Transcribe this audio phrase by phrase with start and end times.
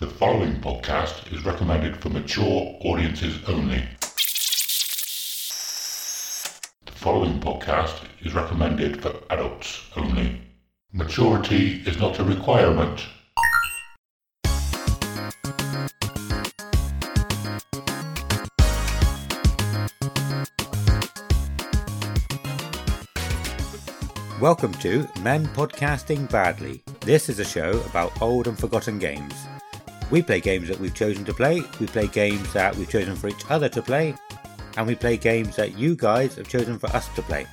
[0.00, 3.86] The following podcast is recommended for mature audiences only.
[6.86, 10.40] The following podcast is recommended for adults only.
[10.90, 13.04] Maturity is not a requirement.
[24.40, 26.82] Welcome to Men Podcasting Badly.
[27.00, 29.34] This is a show about old and forgotten games.
[30.10, 33.28] We play games that we've chosen to play, we play games that we've chosen for
[33.28, 34.14] each other to play,
[34.76, 37.46] and we play games that you guys have chosen for us to play.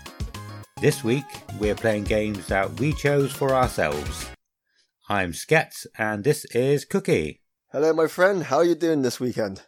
[0.81, 1.25] This week,
[1.59, 4.27] we're playing games that we chose for ourselves.
[5.07, 7.41] I'm Sketz, and this is Cookie.
[7.71, 8.43] Hello, my friend.
[8.43, 9.62] How are you doing this weekend?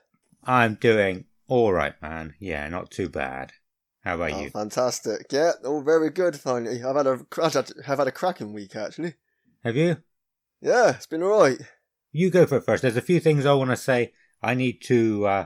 [0.44, 2.34] I'm doing alright, man.
[2.40, 3.52] Yeah, not too bad.
[4.04, 4.50] How about Oh, you?
[4.50, 5.28] fantastic.
[5.32, 6.36] Yeah, all very good.
[6.40, 9.16] Finally, I've had a I've had, have had a cracking week actually.
[9.64, 9.98] Have you?
[10.62, 11.60] Yeah, it's been alright.
[12.12, 12.82] You go for it first.
[12.82, 14.14] There's a few things I want to say.
[14.42, 15.46] I need to uh,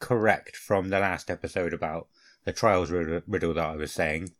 [0.00, 2.08] correct from the last episode about
[2.44, 4.30] the trials riddle, riddle that I was saying.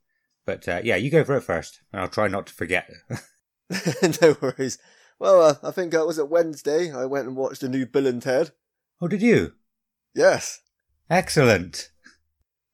[0.47, 2.91] But uh, yeah, you go for it first, and I'll try not to forget.
[4.21, 4.79] no worries.
[5.19, 6.93] Well, uh, I think it was it Wednesday.
[6.93, 8.51] I went and watched the new Bill and Ted.
[9.01, 9.53] oh, did you?
[10.15, 10.61] Yes,
[11.11, 11.91] Excellent.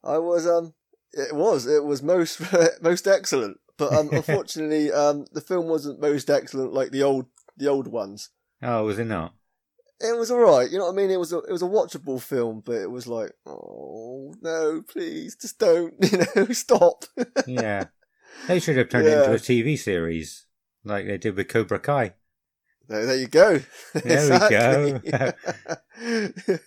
[0.03, 0.47] I was.
[0.47, 0.73] Um,
[1.13, 1.67] it was.
[1.67, 2.41] It was most
[2.81, 3.57] most excellent.
[3.77, 7.25] But um, unfortunately, um, the film wasn't most excellent like the old
[7.57, 8.29] the old ones.
[8.61, 9.33] Oh, was it not?
[9.99, 11.11] It was alright, you know what I mean?
[11.11, 15.35] It was a it was a watchable film, but it was like, oh no, please,
[15.35, 17.05] just don't, you know, stop.
[17.45, 17.85] Yeah.
[18.47, 20.47] they should have turned it into a TV series
[20.83, 22.13] like they did with Cobra Kai.
[22.87, 23.59] There, there you go.
[23.93, 25.11] There we Exactly.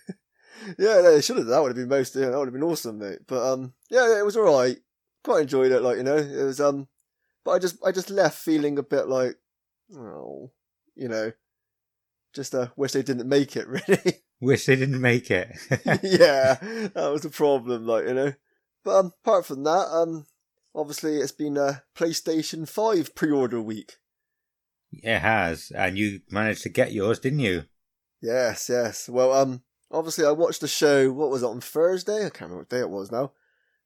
[0.79, 1.47] yeah, they should have.
[1.47, 2.15] That would have been most.
[2.15, 3.19] Yeah, that would have been awesome, mate.
[3.27, 4.77] But um, yeah, yeah, it was alright.
[5.23, 5.81] Quite enjoyed it.
[5.81, 6.87] Like you know, it was um,
[7.43, 9.35] but I just I just left feeling a bit like,
[9.95, 10.51] oh,
[10.95, 11.31] you know,
[12.35, 14.21] just uh, wish they didn't make it really.
[14.41, 15.55] Wish they didn't make it.
[16.03, 16.55] yeah,
[16.93, 18.33] that was a problem, like you know.
[18.83, 20.27] But um, apart from that, um,
[20.75, 23.93] obviously it's been a PlayStation Five pre-order week.
[24.91, 27.63] it has, and you managed to get yours, didn't you?
[28.21, 29.09] Yes, yes.
[29.09, 31.11] Well, um, obviously I watched the show.
[31.11, 32.17] What was it on Thursday?
[32.25, 33.31] I can't remember what day it was now.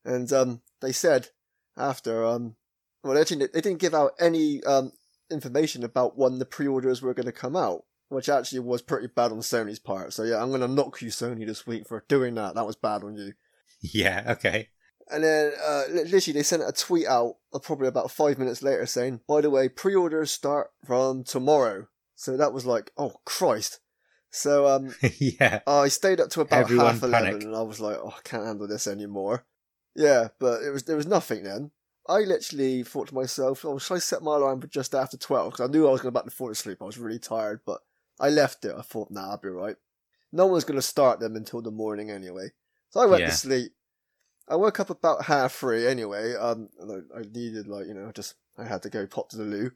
[0.04, 1.30] And um, they said
[1.78, 2.56] after um,
[3.04, 4.92] well, they actually they didn't give out any um
[5.32, 9.32] information about when the pre-orders were going to come out, which actually was pretty bad
[9.32, 10.14] on Sony's part.
[10.14, 12.56] So yeah, I'm going to knock you, Sony, this week for doing that.
[12.56, 13.34] That was bad on you.
[13.82, 14.26] Yeah.
[14.28, 14.68] Okay.
[15.10, 18.86] And then, uh, literally, they sent a tweet out uh, probably about five minutes later
[18.86, 21.88] saying, by the way, pre-orders start from tomorrow.
[22.14, 23.80] So that was like, oh, Christ.
[24.32, 25.62] So, um, yeah.
[25.66, 27.44] I stayed up to about Everyone half eleven panicked.
[27.46, 29.46] and I was like, oh, I can't handle this anymore.
[29.96, 31.72] Yeah, but it was, there was nothing then.
[32.08, 35.54] I literally thought to myself, oh, should I set my alarm for just after 12?
[35.54, 36.80] Because I knew I was going to about to fall asleep.
[36.82, 37.80] I was really tired, but
[38.20, 38.74] I left it.
[38.78, 39.76] I thought, nah, I'll be right.
[40.32, 42.50] No one's going to start them until the morning anyway.
[42.90, 43.28] So I went Yeah.
[43.30, 43.72] to sleep.
[44.48, 46.34] I woke up about half three anyway.
[46.36, 49.44] Um, I, I needed like you know just I had to go pop to the
[49.44, 49.72] loo.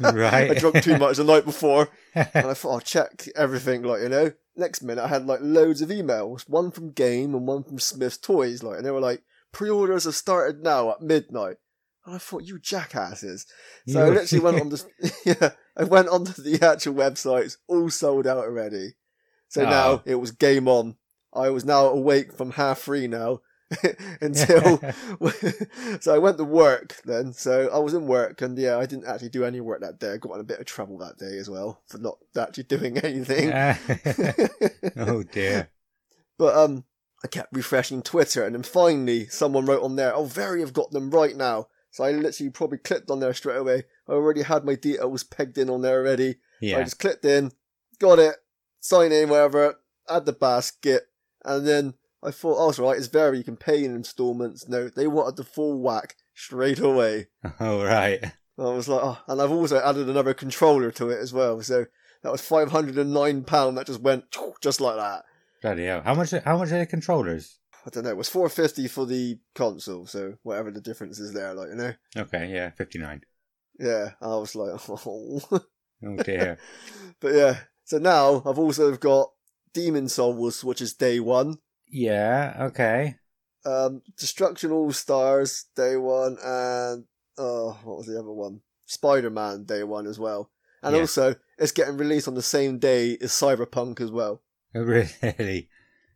[0.00, 0.50] Right.
[0.50, 3.82] I drunk too much the night before, and I thought I'll check everything.
[3.82, 7.46] Like you know, next minute I had like loads of emails, one from Game and
[7.46, 8.62] one from Smyths Toys.
[8.62, 11.56] Like, and they were like, pre-orders have started now at midnight.
[12.10, 13.46] I thought, you jackasses.
[13.88, 17.90] So I You- literally went on the yeah, I went onto the actual websites, all
[17.90, 18.94] sold out already.
[19.48, 19.70] So Oh.
[19.70, 20.96] now it was game on.
[21.32, 23.40] I was now awake from half three now
[24.20, 24.80] until
[26.00, 27.32] so I went to work then.
[27.32, 30.14] So I was in work and yeah, I didn't actually do any work that day.
[30.14, 32.98] I got in a bit of trouble that day as well for not actually doing
[32.98, 33.52] anything.
[34.96, 35.68] oh dear.
[36.38, 36.84] But um,
[37.22, 40.90] I kept refreshing Twitter, and then finally someone wrote on there, "Oh, Very have got
[40.90, 43.84] them right now." So I literally probably clicked on there straight away.
[44.08, 46.36] I already had my details pegged in on there already.
[46.60, 46.78] Yeah.
[46.78, 47.52] I just clicked in,
[47.98, 48.36] got it,
[48.80, 51.08] sign in, whatever, add the basket,
[51.44, 54.68] and then I thought, oh, it's all right, it's Very, you can pay in installments.
[54.68, 57.28] No, they wanted the full whack straight away.
[57.60, 58.22] All right.
[58.58, 61.62] I was like, oh, and I've also added another controller to it as well.
[61.62, 61.86] So
[62.22, 64.24] that was £509 that just went
[64.60, 65.24] just like that.
[65.62, 66.02] Bloody hell.
[66.02, 66.32] How much?
[66.32, 67.58] How much are the controllers?
[67.86, 71.54] I don't know, it was 450 for the console, so whatever the difference is there,
[71.54, 71.92] like, you know?
[72.16, 72.52] Okay.
[72.52, 72.70] Yeah.
[72.70, 73.22] Fifty nine.
[73.78, 75.40] Yeah, I was like, oh.
[76.04, 76.58] Oh dear.
[77.20, 79.30] but yeah, so now I've also got
[79.72, 81.58] Demon Souls, which is day one.
[81.88, 82.54] yeah.
[82.60, 83.16] Okay.
[83.64, 87.04] Um, Destruction All Stars, day one, and,
[87.38, 88.60] oh, what was the other one?
[88.86, 90.50] Spider Man, day one as well.
[90.82, 91.02] And Yeah.
[91.02, 94.42] also, it's getting released on the same day as Cyberpunk as well.
[94.74, 95.68] Oh, Really.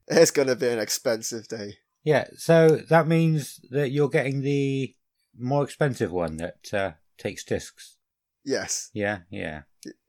[0.09, 1.79] It's going to be an expensive day.
[2.03, 2.27] Yeah.
[2.37, 4.95] So that means that you're getting the
[5.39, 7.97] more expensive one that uh, takes discs.
[8.45, 8.91] Yes.
[8.93, 9.21] Yeah.
[9.31, 9.63] Yeah.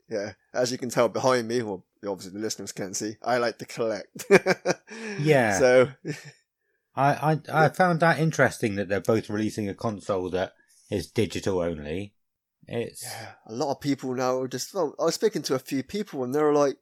[0.08, 3.58] yeah, as you can tell behind me, well, obviously the listeners can't see, I like
[3.58, 4.26] to collect.
[5.18, 5.58] Yeah.
[5.58, 5.88] So,
[6.96, 10.54] I, I I found that interesting that they're both releasing a console that
[10.90, 12.14] is digital only.
[12.66, 15.58] It's yeah, a lot of people now are just, well, I was speaking to a
[15.58, 16.76] few people and they were like,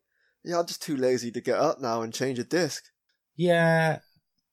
[0.44, 2.84] yeah, I'm just too lazy to get up now and change a disc.
[3.37, 3.99] Yeah,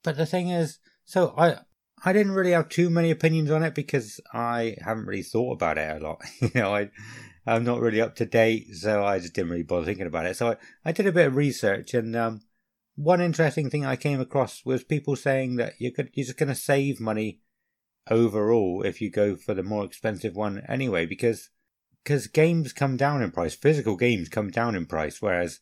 [0.04, 1.58] but the thing is, so I
[2.04, 5.78] I didn't really have too many opinions on it because I haven't really thought about
[5.78, 6.22] it a lot.
[6.42, 6.90] you know, I
[7.46, 10.38] I'm not really up to date, so I just didn't really bother thinking about it.
[10.38, 10.56] So I,
[10.86, 12.42] I did a bit of research, and um,
[12.96, 16.50] one interesting thing I came across was people saying that you could you're just going
[16.50, 17.42] to save money
[18.10, 21.50] overall if you go for the more expensive one anyway, because
[22.04, 25.60] because games come down in price, physical games come down in price, whereas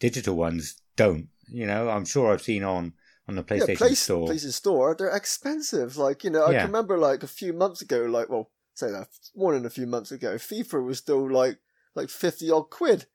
[0.00, 1.28] digital ones don't.
[1.52, 2.94] You know, I'm sure I've seen on
[3.28, 4.28] on the PlayStation yeah, place, Store.
[4.28, 5.96] PlayStation Store, they're expensive.
[5.96, 6.62] Like, you know, I Yeah.
[6.62, 9.86] can remember like a few months ago, like, well, say that, more than a few
[9.86, 11.58] months ago, FIFA was still like,
[11.94, 13.06] like 50 odd quid.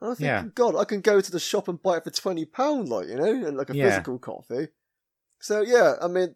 [0.00, 0.44] And I think, Yeah.
[0.54, 3.46] God, I can go to the shop and buy it for £20, like, you know,
[3.46, 3.84] and like a Yeah.
[3.86, 4.68] physical copy.
[5.40, 6.34] So, yeah, I mean,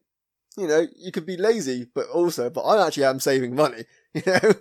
[0.56, 3.84] you know, you could be lazy, but also, but I actually am saving money,
[4.14, 4.54] you know?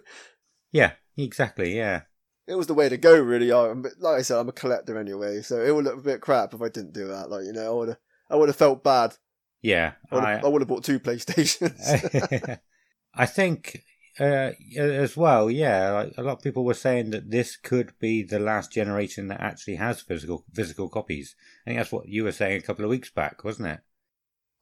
[0.71, 1.75] Yeah, exactly.
[1.77, 2.03] Yeah,
[2.51, 3.51] It was the way to go, really.
[3.51, 3.61] I,
[3.99, 6.61] like I said, I'm a collector anyway, so it would look a bit crap if
[6.61, 7.29] I didn't do that.
[7.29, 7.97] Like, you know, I would have,
[8.29, 9.15] I would have felt bad.
[9.61, 9.93] yeah.
[10.11, 12.59] I would have, I would have bought two PlayStations.
[13.13, 13.83] I think
[14.19, 15.91] uh, as well, yeah.
[15.91, 19.39] Like a lot of people were saying that this could be the last generation that
[19.39, 21.35] actually has physical physical copies.
[21.65, 23.79] I think that's what you were saying a couple of weeks back, wasn't it?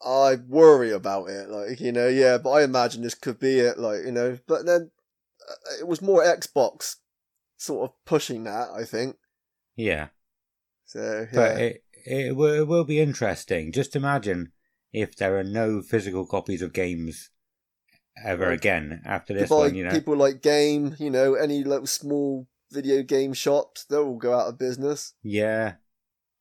[0.06, 2.38] I worry about it, like you know, yeah.
[2.38, 4.38] But I imagine this could be it, like you know.
[4.48, 4.92] But then
[5.50, 6.98] uh, it was more Xbox
[7.60, 9.18] sort of pushing that, I think.
[9.76, 10.08] Yeah,
[10.86, 13.72] So yeah, but it it will, it will be interesting.
[13.72, 14.52] Just imagine
[14.92, 17.30] if there are no physical copies of games
[18.24, 19.76] ever again after this one.
[19.76, 24.18] You know, people like Game, you know, any little small video game shops, they'll all
[24.18, 25.14] go out of business.
[25.24, 25.76] Yeah,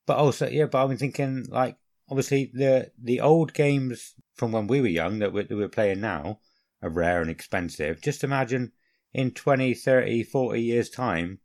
[0.06, 1.76] but also yeah, but I'm thinking like
[2.08, 6.00] obviously the the old games from when we were young that we're, that we're playing
[6.00, 6.40] now
[6.82, 8.00] are rare and expensive.
[8.00, 8.72] Just imagine
[9.12, 11.40] in 20, 30, 40 years time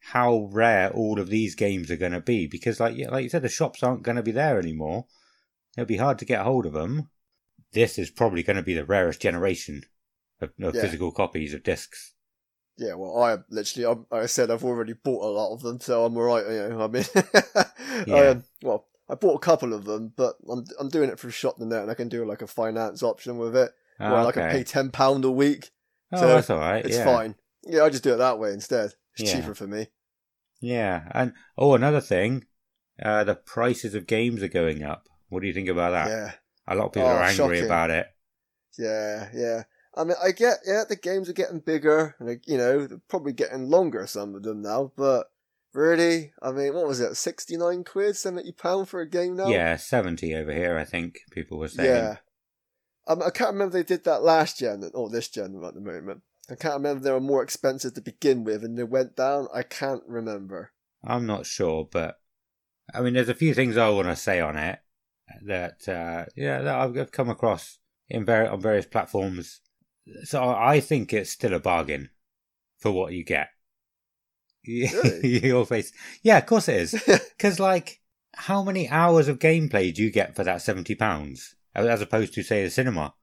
[0.00, 3.42] how rare all of these games are going to be because like like you said
[3.42, 5.06] the shops aren't going to be there anymore.
[5.76, 7.10] It'll be hard to get hold of them.
[7.72, 9.82] This is probably going to be the rarest generation
[10.40, 10.80] of, of Yeah.
[10.80, 12.14] physical copies of discs.
[12.78, 15.80] Yeah, well, I literally, I'm, like I said, I've already bought a lot of them,
[15.80, 16.44] so I'm alright.
[16.46, 17.04] You know, I mean,
[18.06, 18.14] Yeah.
[18.14, 21.30] I, um, well, I bought a couple of them, but I'm I'm doing it through
[21.30, 23.72] ShopTo.net, and I can do like a finance option with it,
[24.04, 25.70] where Ah, like I pay ten pound a week.
[26.12, 26.84] Oh, so that's all right.
[26.84, 27.04] It's yeah.
[27.04, 27.34] fine.
[27.64, 28.92] Yeah, I just do it that way instead.
[29.18, 29.40] It's Yeah.
[29.40, 29.88] cheaper for me.
[30.60, 32.46] Yeah, and oh, another thing,
[33.02, 35.08] uh, the prices of games are going up.
[35.28, 36.08] What do you think about that?
[36.08, 36.32] Yeah,
[36.68, 37.64] A lot of people Oh, are angry shocking.
[37.64, 38.06] about it.
[38.78, 39.62] yeah, yeah.
[39.94, 43.00] I mean, I get, yeah, the games are getting bigger, and like, you know, they're
[43.08, 44.06] probably getting longer.
[44.06, 45.30] Some of them now, but
[45.72, 47.16] really, I mean, what was it?
[47.16, 49.48] Sixty nine quid, seventy pound for a game now?
[49.48, 50.76] Yeah, seventy over here.
[50.76, 51.88] I think people were saying.
[51.90, 52.16] Yeah.
[53.06, 55.80] Um, I can't remember if they did that last gen or this gen at the
[55.80, 56.22] moment.
[56.50, 59.48] I can't remember if they were more expensive to begin with and they went down.
[59.52, 60.72] I can't remember.
[61.04, 62.20] I'm not sure, but
[62.94, 64.78] I mean, there's a few things I want to say on it
[65.44, 69.60] that uh, yeah that I've come across in var- on various platforms.
[70.24, 72.10] So I think it's still a bargain
[72.78, 73.48] for what you get.
[74.68, 75.46] Really?
[75.46, 75.92] Your face,
[76.22, 77.02] yeah, of course it is.
[77.36, 78.00] Because, like,
[78.34, 82.42] how many hours of gameplay do you get for that seventy pounds, as opposed to
[82.42, 83.14] say the cinema?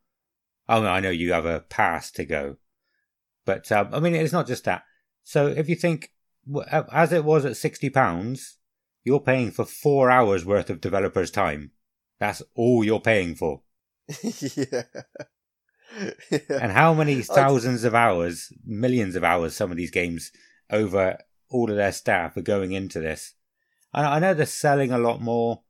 [0.69, 2.57] Oh, no, I know you have a pass to go,
[3.45, 4.83] but um, I mean, it's not just that.
[5.23, 6.11] So, if you think,
[6.91, 8.57] as it was at sixty pounds,
[9.03, 11.71] you're paying for four hours worth of developers' time.
[12.19, 13.61] That's all you're paying for.
[14.23, 14.83] yeah.
[16.31, 16.39] yeah.
[16.49, 20.31] And how many thousands of hours, millions of hours, some of these games
[20.69, 21.17] over
[21.49, 23.33] all of their staff are going into this.
[23.93, 25.61] I, I know they're selling a lot more,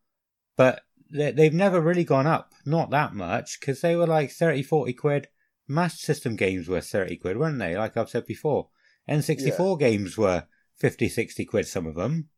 [0.55, 2.53] but they've never really gone up.
[2.65, 5.27] Not that much, because they were like 30, 40 quid.
[5.67, 7.77] Master System games were 30 quid, weren't they?
[7.77, 8.69] Like I've said before.
[9.09, 10.45] N64 games were
[10.77, 12.29] 50, 60 quid, some of them.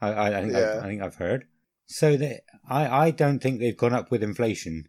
[0.00, 0.74] I, I, I, think, Yeah.
[0.76, 1.46] I've, I think I've heard.
[1.86, 4.88] So they, I, I don't think they've gone up with inflation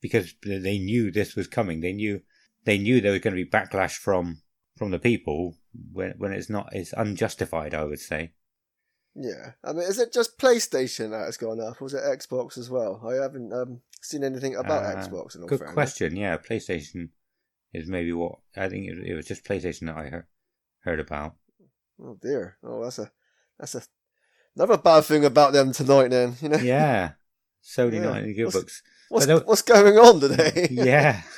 [0.00, 1.80] because they knew this was coming.
[1.80, 2.22] They knew
[2.64, 4.42] they knew there was going to be backlash from
[4.76, 5.56] from the people
[5.92, 7.74] when when it's not it's unjustified.
[7.74, 8.32] I would say.
[9.14, 9.52] Yeah.
[9.64, 12.70] I mean, is it just PlayStation that has gone up, or is it Xbox as
[12.70, 13.02] well?
[13.06, 15.34] I haven't um, seen anything about Uh, Xbox.
[15.36, 15.74] In all Good fairness.
[15.74, 16.16] question.
[16.16, 17.08] Yeah, PlayStation
[17.72, 20.26] is maybe what I think it, it was just PlayStation that I heard
[20.84, 21.34] heard about.
[22.02, 22.56] Oh dear.
[22.64, 23.10] Oh, that's a
[23.58, 23.82] that's a
[24.56, 26.08] another bad thing about them tonight.
[26.08, 26.58] Then you know.
[26.58, 27.12] Yeah,
[27.62, 28.00] Sony Yeah.
[28.02, 28.82] not any good What's- books.
[29.08, 30.68] What's what's going on today?
[30.70, 31.22] yeah.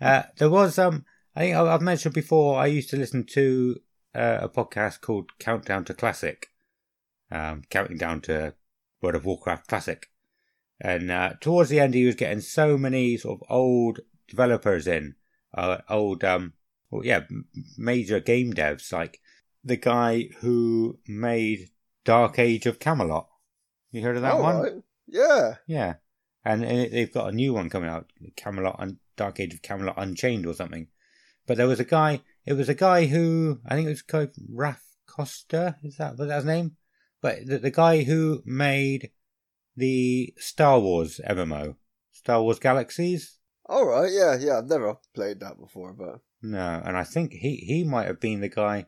[0.00, 1.04] Uh, there was um
[1.36, 3.76] I think I've mentioned before I used to listen to
[4.16, 6.48] uh, a podcast called Countdown to Classic,
[7.32, 8.54] um, counting down to
[9.00, 10.08] World of Warcraft Classic.
[10.80, 15.14] And uh, towards the end, he was getting so many sort of old developers in,
[15.54, 16.54] uh, old, um,
[16.90, 17.20] well, yeah,
[17.78, 19.20] major game devs, like
[19.64, 21.70] the guy who made
[22.04, 23.28] Dark Age of Camelot.
[23.90, 24.62] You heard of that All one?
[24.62, 24.72] right.
[25.06, 25.54] Yeah.
[25.66, 25.94] Yeah,
[26.44, 29.94] and it, they've got a new one coming out, Camelot and Dark Age of Camelot
[29.96, 30.88] Unchained or something.
[31.46, 32.22] But there was a guy.
[32.44, 35.76] It was a guy who I think it was called Raph Koster.
[35.82, 36.76] Is that was that his name?
[37.22, 39.10] But the, the guy who made
[39.76, 41.76] the Star Wars MMO,
[42.12, 43.38] Star Wars Galaxies.
[43.66, 44.10] All right.
[44.12, 44.36] Yeah.
[44.38, 44.58] Yeah.
[44.58, 48.40] I've never played that before, but No, and I think he he might have been
[48.40, 48.86] the guy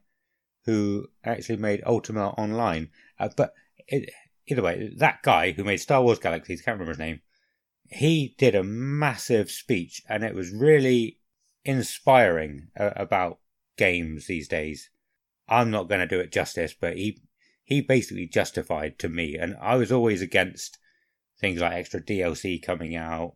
[0.65, 2.91] who actually made Ultima Online.
[3.19, 3.55] Uh, but
[3.87, 4.11] it,
[4.47, 7.21] either way, that guy who made Star Wars Galaxies, can't remember his name.
[7.91, 11.21] He did a massive speech, and it was really
[11.65, 13.39] inspiring uh, about
[13.77, 14.91] games these days.
[15.49, 17.21] I'm not going to do it justice, but he
[17.65, 20.79] he basically justified to me, and I was always against
[21.41, 23.35] things like extra DLC coming out,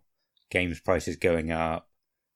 [0.51, 1.89] games prices going up,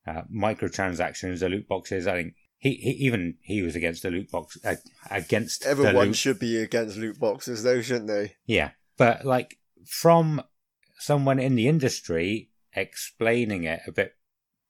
[0.07, 2.07] uh, microtransactions, the loot boxes.
[2.07, 4.77] I think he, he even he was against the loot box uh,
[5.11, 8.35] against everyone loot should be against loot boxes, though, shouldn't they?
[8.47, 10.43] yeah, but like from
[10.99, 14.17] someone in the industry explaining it a bit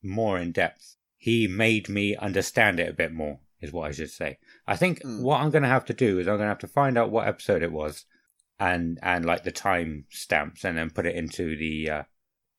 [0.02, 4.10] more in depth, he made me understand it a bit more, is what I should
[4.10, 4.38] say.
[4.66, 5.22] I think Mm.
[5.22, 7.10] what I'm going to have to do is I'm going to have to find out
[7.10, 8.04] what episode it was
[8.60, 12.02] and and like the time stamps and then put it into the uh,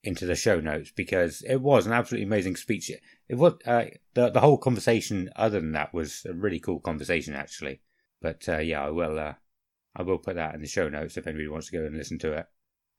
[0.04, 2.90] into the show notes because it was an absolutely amazing speech.
[3.30, 5.30] It was uh, the the whole conversation.
[5.36, 7.82] Other than that, was a really cool conversation actually.
[8.22, 9.34] But uh, yeah, I will uh,
[9.96, 12.18] I will put that in the show notes if anybody wants to go and listen
[12.20, 12.46] to it.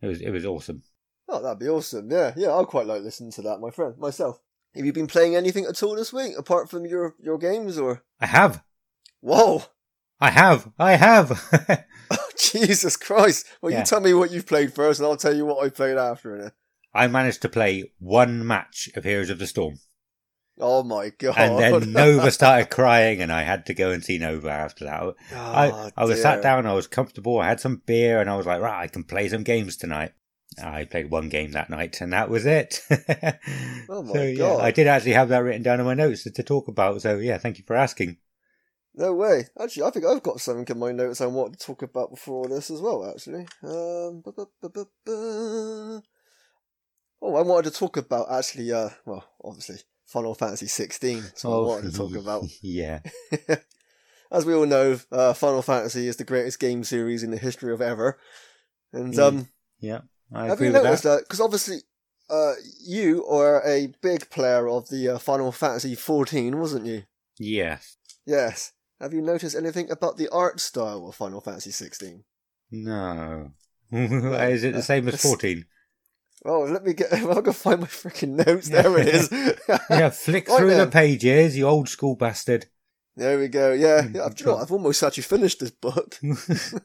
[0.00, 0.82] It was it was awesome.
[1.28, 2.11] Oh, that'd be awesome.
[2.11, 2.34] Yeah.
[2.37, 2.54] Yeah.
[2.54, 4.40] I'd quite like listening to that, my friend, myself.
[4.74, 8.02] Have you been playing anything at all this week apart from your your games or?
[8.20, 8.62] I have,
[9.20, 9.64] Whoa.
[10.20, 11.40] I have, I have.
[12.10, 13.46] Oh, Jesus Christ.
[13.62, 13.78] Well, Yeah.
[13.80, 16.52] you tell me what you've played first, and I'll tell you what I played after.
[16.92, 19.78] I managed to play one match of Heroes of the Storm,
[20.60, 21.34] Oh my god.
[21.38, 25.02] and then Nova started crying, and I had to go and see Nova after that.
[25.34, 28.36] I, Oh, I was sat down, I was comfortable, I had some beer, and I
[28.36, 30.12] was like, right, I can play some games tonight.
[30.62, 32.80] I played one game that night, and that was it.
[33.87, 34.61] Oh my so, yeah, God.
[34.61, 37.02] I did actually have that written down in my notes to, talk about.
[37.02, 38.16] So yeah, thank you for asking.
[38.94, 39.44] No way.
[39.61, 42.49] Actually, I think I've got something in my notes I want to talk about before
[42.49, 43.46] this as well, actually.
[43.62, 44.23] Um,
[47.26, 51.23] Oh, I wanted to talk about, actually, uh, well, obviously, Final Fantasy 16.
[51.23, 52.44] That's what I wanted to talk about.
[52.62, 53.00] yeah,
[54.30, 57.73] As we all know, uh, Final Fantasy is the greatest game series in the history
[57.73, 58.18] of ever.
[58.92, 59.49] And, um,
[59.80, 60.02] yeah,
[60.34, 61.08] I have agree you with noticed that.
[61.16, 61.24] that?
[61.24, 61.78] Because obviously,
[62.30, 62.52] uh,
[62.84, 67.04] you are a big player of the uh, Final Fantasy 14, wasn't you?
[67.38, 67.96] Yes.
[68.26, 68.72] Yes.
[69.00, 72.24] Have you noticed anything about the art style of Final Fantasy 16?
[72.70, 73.52] No.
[73.92, 75.66] Is it the same as That's- fourteen?
[76.46, 77.12] Oh, let me get.
[77.12, 78.68] I'll go find my freaking notes.
[78.68, 79.30] There it is.
[79.90, 82.66] Yeah, flick Right through the pages, you old school bastard.
[83.16, 83.72] There we go.
[83.72, 84.24] Yeah, Mm, yeah.
[84.26, 84.56] I've, you know?
[84.58, 86.18] I've almost actually finished this book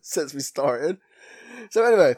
[0.01, 0.97] since we started.
[1.71, 2.15] So anyway,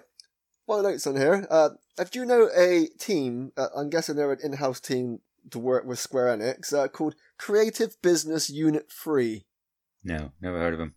[0.71, 1.45] my notes on here.
[1.49, 3.51] Uh, uh, do you know a team?
[3.57, 7.99] Uh, I'm guessing they're an in-house team to work with Square Enix uh, called Creative
[8.01, 9.45] Business Unit Three.
[10.03, 10.95] no, never heard of them.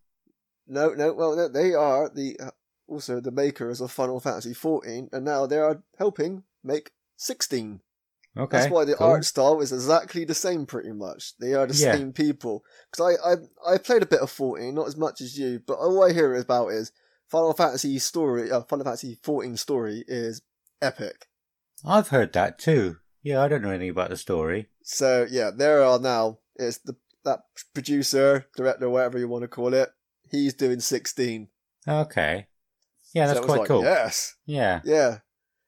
[0.67, 1.13] No, no.
[1.13, 2.51] Well, no, they are the uh,
[2.87, 7.81] also the makers of Final Fantasy 14, and now they are helping make 16.
[8.37, 9.07] Okay, That's why the cool.
[9.07, 11.37] art style is exactly the same, pretty much.
[11.39, 11.93] They are the Yeah.
[11.97, 12.65] same people.
[12.91, 15.75] Because I, I, I played a bit of 14, not as much as you, but
[15.79, 16.91] all I hear about is
[17.29, 20.43] Final Fantasy story, uh, Final Fantasy 14 story is
[20.81, 21.27] epic.
[21.85, 22.99] I've heard that too.
[23.23, 24.69] Yeah, I don't know anything about the story.
[24.83, 26.39] So yeah, there are now.
[26.57, 27.41] It's the that
[27.73, 29.91] producer, director, whatever you want to call it.
[30.31, 31.49] He's doing 16.
[31.89, 32.47] Okay.
[33.15, 33.83] Yeah, So that's was quite like, cool.
[33.83, 34.35] Yes.
[34.47, 34.81] Yeah.
[34.85, 35.19] Yeah.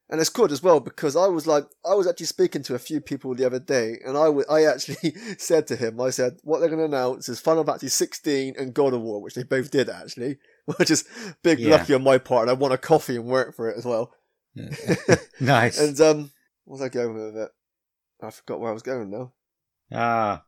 [0.08, 2.78] And it's good as well because I was like, I was actually speaking to a
[2.78, 6.60] few people the other day, and I I actually said to him, I said, what
[6.60, 9.70] they're going to announce is Final Fantasy 16 and God of War, which they both
[9.72, 10.38] did actually,
[10.76, 11.04] which is
[11.42, 11.76] big Yeah.
[11.76, 12.42] lucky on my part.
[12.42, 14.12] And I want a coffee and work for it as well.
[15.40, 15.78] nice.
[15.78, 16.30] And um,
[16.64, 17.50] what was I going with it?
[18.22, 19.32] I forgot where I was going now.
[19.92, 20.44] ah,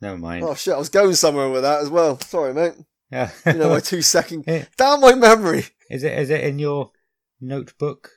[0.00, 0.44] never mind.
[0.44, 2.18] Oh shit, I was going somewhere with that as well.
[2.20, 2.74] Sorry, mate.
[3.10, 3.30] Yeah.
[3.46, 4.44] You know my two second.
[4.76, 5.64] Damn my memory.
[5.90, 6.92] is it is it in your
[7.40, 8.10] notebook?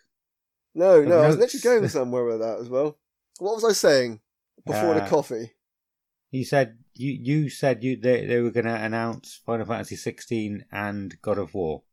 [0.76, 2.98] No, no, I was literally going somewhere with that as well.
[3.40, 4.20] What was I saying
[4.66, 5.52] before the Uh, coffee?
[6.30, 10.66] You said you you said you they, they were going to announce Final Fantasy 16
[10.72, 11.84] and God of War.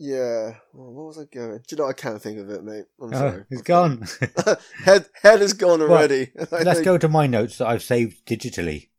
[0.00, 0.54] Yeah.
[0.72, 1.58] Well, what was I going?
[1.58, 2.84] Do you know I can't think of it, mate?
[3.00, 3.44] I'm Oh, sorry.
[3.50, 4.06] it's gone.
[4.84, 6.30] head head is gone already.
[6.38, 8.90] I Let's think- go to my notes that I've saved digitally.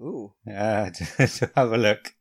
[0.00, 0.32] Ooh.
[0.46, 2.14] uh, to, to have a look.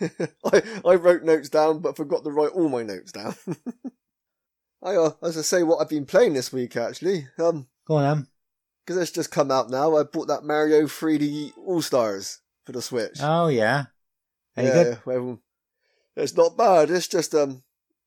[0.00, 3.34] I, I wrote notes down, but forgot to write all my notes down.
[4.82, 8.02] I, uh, as I say, what I've been playing this week actually, um, Go on,
[8.04, 8.26] then.
[8.88, 9.98] Because it's just come out now.
[9.98, 13.18] I bought that Mario 3D All Stars for the Switch.
[13.20, 13.84] Oh yeah.
[14.56, 14.98] Are you yeah, good?
[15.04, 15.42] well,
[16.16, 16.90] it's not bad.
[16.90, 17.64] It's just um,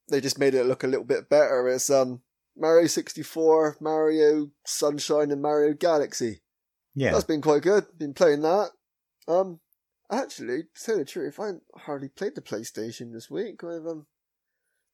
[0.09, 1.67] they just made it look a little bit better.
[1.67, 2.23] It's um,
[2.57, 6.41] Mario 64, Mario Sunshine, and Mario Galaxy.
[6.95, 7.11] Yeah.
[7.11, 7.85] That's been quite good.
[7.99, 8.71] Been playing that.
[9.27, 9.59] Um,
[10.11, 13.63] actually, to tell the truth, I hardly played the PlayStation this week.
[13.63, 14.07] I've um,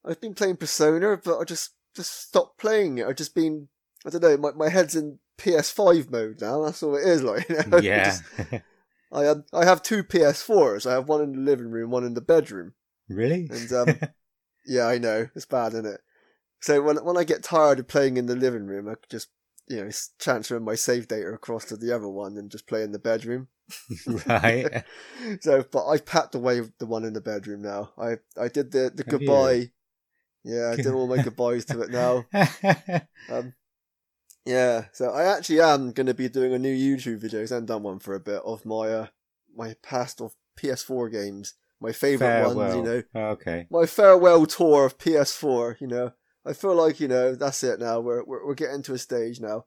[0.04, 3.06] I've been playing Persona, but I just just stopped playing it.
[3.06, 3.68] I've just been,
[4.04, 6.64] I don't know, my my head's in PS5 mode now.
[6.64, 7.48] That's all it is like.
[7.48, 7.78] You know?
[7.78, 8.04] yeah.
[8.04, 8.62] Just-
[9.10, 10.84] I um, I have two PS4s.
[10.88, 12.74] I have one in the living room, one in the bedroom.
[13.08, 13.48] really?
[13.50, 13.98] And um,
[14.66, 16.00] yeah, I know it's bad, isn't it?
[16.60, 19.28] So when when I get tired of playing in the living room, I could just
[19.66, 22.92] you know transfer my save data across to the other one and just play in
[22.92, 23.48] the bedroom.
[24.26, 24.84] right.
[25.40, 27.92] So, but I've packed away the one in the bedroom now.
[27.98, 29.18] I I did the the Have you?
[29.18, 29.70] goodbye.
[30.44, 32.24] Yeah, I did all my goodbyes to it now.
[33.30, 33.52] Um,
[34.48, 37.40] yeah, so I actually am going to be doing a new YouTube video.
[37.40, 39.06] 'cause I haven't done one for a bit of my uh,
[39.54, 42.74] my past of PS4 games, my favorite ones.
[42.74, 43.02] You know,
[43.32, 43.66] Okay.
[43.70, 45.76] my farewell tour of PS4.
[45.80, 46.12] You know,
[46.44, 48.00] I feel like you know that's it now.
[48.00, 49.66] We're we're, we're getting to a stage now.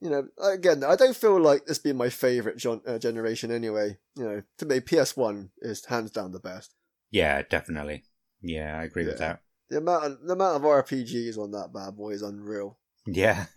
[0.00, 3.98] You know, again, I don't feel like this being my favorite gen- uh, generation anyway.
[4.16, 6.74] You know, to me, PS1 is hands down the best.
[7.10, 8.04] Yeah, definitely.
[8.40, 9.40] Yeah, I agree with that.
[9.70, 12.78] The amount of, the amount of RPGs on that bad boy is unreal.
[13.06, 13.46] Yeah.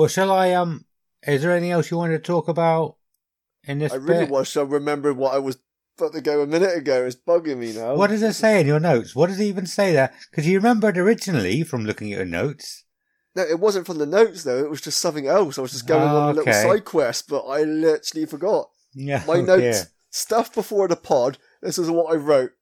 [0.00, 0.52] well, shall I?
[0.52, 0.86] Um,
[1.26, 2.96] is there anything else you wanted to talk about
[3.64, 4.30] in this I really bit?
[4.30, 5.58] wish I remembered what I was
[5.98, 7.04] about to go a minute ago.
[7.04, 7.94] It's bugging me now.
[7.94, 9.14] What does it say in your notes?
[9.14, 10.10] What does it even say there?
[10.30, 12.84] Because you remembered originally from looking at your notes.
[13.36, 14.58] No, it wasn't from the notes though.
[14.58, 15.58] It was just something else.
[15.58, 16.62] I was just going Oh, on a little okay.
[16.62, 18.70] side quest, but I literally forgot.
[18.94, 19.22] Yeah.
[19.26, 19.90] My oh, notes, dear.
[20.08, 21.36] stuff before the pod.
[21.60, 22.52] This is what I wrote.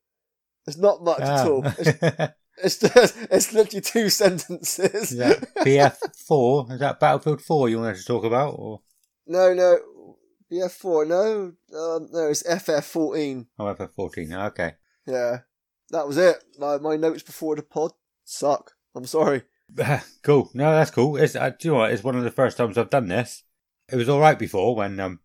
[0.66, 1.62] It's not much at Oh.
[1.64, 2.28] all.
[2.62, 5.12] It's, just, it's literally two sentences.
[5.12, 6.72] is that BF4?
[6.72, 8.54] Is that Battlefield 4 you wanted to talk about?
[8.58, 8.80] Or
[9.26, 9.78] no, no,
[10.50, 11.06] BF4.
[11.06, 13.46] No, um, no, it's FF14.
[13.58, 14.46] oh, FF14?
[14.48, 14.72] Okay.
[15.06, 15.38] Yeah,
[15.90, 16.42] that was it.
[16.58, 17.92] My my notes before the pod
[18.24, 18.72] suck.
[18.94, 19.42] I'm sorry.
[20.22, 20.50] cool.
[20.54, 21.16] No, that's cool.
[21.16, 21.92] It's uh, do you know what?
[21.92, 23.44] It's one of the first times I've done this.
[23.90, 25.20] It was all right before when um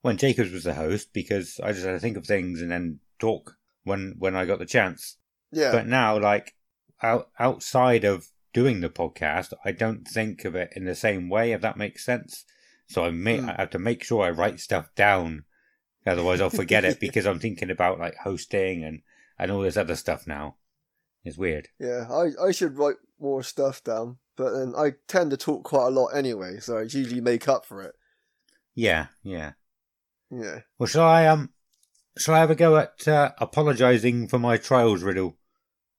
[0.00, 2.98] when Jacobs was the host because I just had to think of things and then
[3.18, 5.16] talk when when I got the chance.
[5.52, 6.54] Yeah, But now, like
[7.02, 11.52] out, outside of doing the podcast, I don't think of it in the same way.
[11.52, 12.44] If that makes sense.
[12.88, 13.48] So I may Hmm.
[13.50, 15.44] I have to make sure I write stuff down,
[16.06, 19.02] otherwise I'll forget it because I'm thinking about like hosting and
[19.38, 20.56] and all this other stuff now.
[21.24, 21.68] It's weird.
[21.78, 25.86] Yeah, I, I should write more stuff down, but then I tend to talk quite
[25.86, 27.94] a lot anyway, so I usually make up for it.
[28.74, 29.52] Yeah, yeah.
[30.30, 30.60] Yeah.
[30.78, 31.50] Well, shall I um,
[32.18, 35.36] shall I have a go at uh, apologising for my trials riddle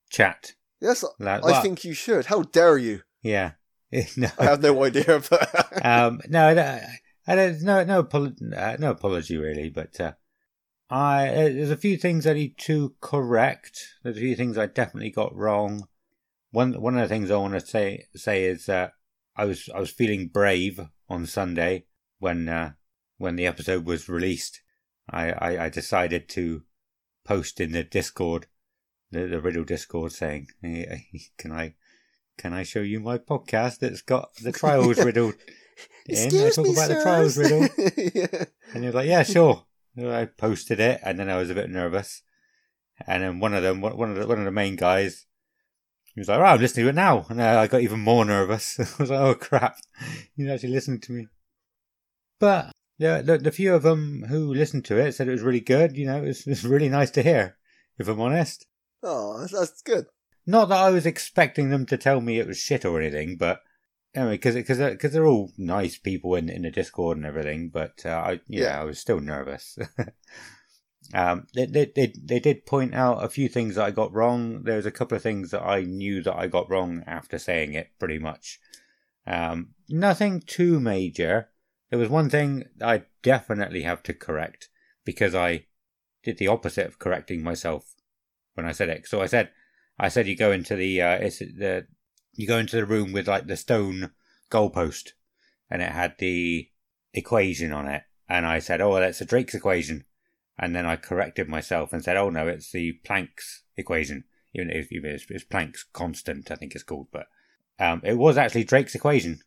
[0.09, 0.53] chat?
[0.83, 2.25] Yes, Like, I think you should.
[2.25, 3.01] How dare you?
[3.21, 3.51] yeah.
[4.17, 8.89] no, I have no idea, but um, no, I don't, no, no, apolo- uh, no
[8.89, 10.13] apology really, but uh,
[10.89, 13.79] I uh, there's a few things I need to correct.
[14.01, 15.87] There's a few things I definitely got wrong.
[16.49, 18.93] One one of the things I want to say say is that
[19.35, 21.85] I was I was feeling brave on Sunday
[22.17, 22.71] when uh,
[23.17, 24.61] when the episode was released.
[25.09, 26.63] I, I, I decided to
[27.25, 28.47] post in the Discord,
[29.13, 31.75] the, the Riddle Discord, saying, "Hey, "Can I
[32.37, 35.33] can I show you my podcast that's got the trials riddle
[36.07, 36.27] in?
[36.27, 37.67] I talk me, about the trials riddle."
[38.13, 38.45] yeah.
[38.73, 41.69] And you're like, "Yeah, sure." And I posted it, and then I was a bit
[41.69, 42.23] nervous.
[43.07, 45.25] And then one of them, one of the one of the main guys,
[46.13, 48.25] he was like, "Oh, I'm listening to it now," and uh, I got even more
[48.25, 48.79] nervous.
[48.79, 49.77] I was like, "Oh crap,
[50.35, 51.27] he's actually listening to me."
[52.39, 55.59] But the, the the few of them who listened to it said it was really
[55.59, 55.97] good.
[55.97, 57.57] You know, it was, it was really nice to hear.
[57.97, 58.65] If I'm honest,
[59.03, 60.05] Oh, that's, good.
[60.45, 63.61] not that I was expecting them to tell me it was shit or anything, but
[64.15, 67.69] anyway, because because because they're all nice people in in the Discord and everything.
[67.69, 68.81] But uh, I yeah, Yeah.
[68.81, 69.77] I was still nervous.
[71.13, 74.63] um, they, they they they did point out a few things that I got wrong.
[74.63, 77.91] There's a couple of things that I knew that I got wrong after saying it,
[77.99, 78.59] pretty much.
[79.25, 81.49] Um, nothing too major.
[81.89, 84.69] There was one thing I definitely have to correct
[85.05, 85.65] because I
[86.23, 87.92] did the opposite of correcting myself
[88.53, 89.07] when I said it.
[89.07, 89.49] So I said,
[89.99, 91.87] I said you go into the uh, it's the
[92.33, 94.11] you go into the room with like the stone
[94.49, 95.09] goalpost,
[95.69, 96.69] and it had the
[97.13, 100.05] equation on it, and I said, oh, that's a Drake's equation,
[100.57, 104.87] and then I corrected myself and said, oh no, it's the Planck's equation, even if
[104.91, 107.27] if it's Planck's constant, I think it's called, but
[107.79, 109.41] um, it was actually Drake's equation.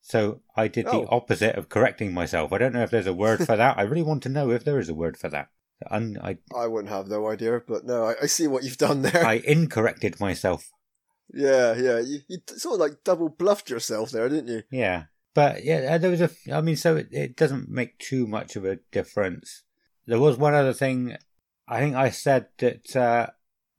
[0.00, 1.08] So I did the Oh.
[1.10, 2.52] opposite of correcting myself.
[2.52, 3.78] I don't know if there's a word for that.
[3.78, 5.48] I really want to know if there is a word for that.
[5.90, 9.02] Un- I, I wouldn't have no idea, but no, I, I see what you've done
[9.02, 9.24] there.
[9.24, 10.70] I incorrected myself.
[11.32, 11.98] Yeah, yeah.
[12.00, 14.62] You, you sort of like double bluffed yourself there, didn't you?
[14.70, 15.04] Yeah.
[15.34, 16.30] But yeah, uh, there was a.
[16.52, 19.62] I mean, so it, it doesn't make too much of a difference.
[20.06, 21.16] There was one other thing.
[21.66, 23.26] I think I said that uh,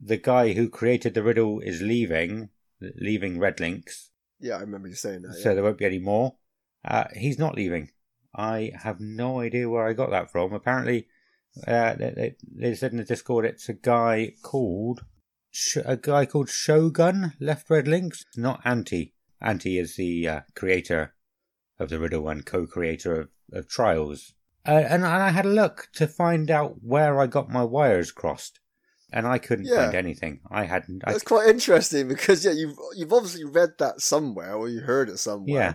[0.02, 2.50] the guy who created the riddle is leaving,
[2.82, 5.36] leaving RedLynx, Yeah, I remember you saying that.
[5.36, 6.36] so there won't be any more.
[6.84, 7.90] Uh, he's not leaving.
[8.36, 10.52] I have no idea where I got that from.
[10.52, 11.08] Apparently,
[11.68, 15.06] uh, they, they, they said in the Discord it's a guy called
[15.52, 19.14] Sh- a guy called Shogun left RedLynx, not Antti.
[19.42, 21.14] Antti is the uh, creator
[21.80, 24.34] of the riddle and co-creator of, of Trials.
[24.68, 28.12] Uh, and, and I had a look to find out where I got my wires
[28.12, 28.60] crossed,
[29.14, 29.86] and I couldn't Yeah.
[29.86, 30.42] find anything.
[30.50, 31.04] I hadn't.
[31.06, 35.08] I, That's quite interesting because yeah, you've you've obviously read that somewhere or you heard
[35.10, 35.48] it somewhere.
[35.56, 35.74] Yeah,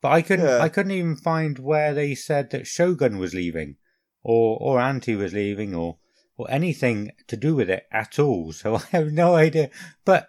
[0.00, 0.46] but I couldn't.
[0.46, 0.58] Yeah.
[0.58, 3.76] I couldn't even find where they said that Shogun was leaving,
[4.22, 5.98] or or Antti was leaving, or
[6.36, 8.52] or anything to do with it at all.
[8.60, 9.70] So I have no idea.
[10.04, 10.28] But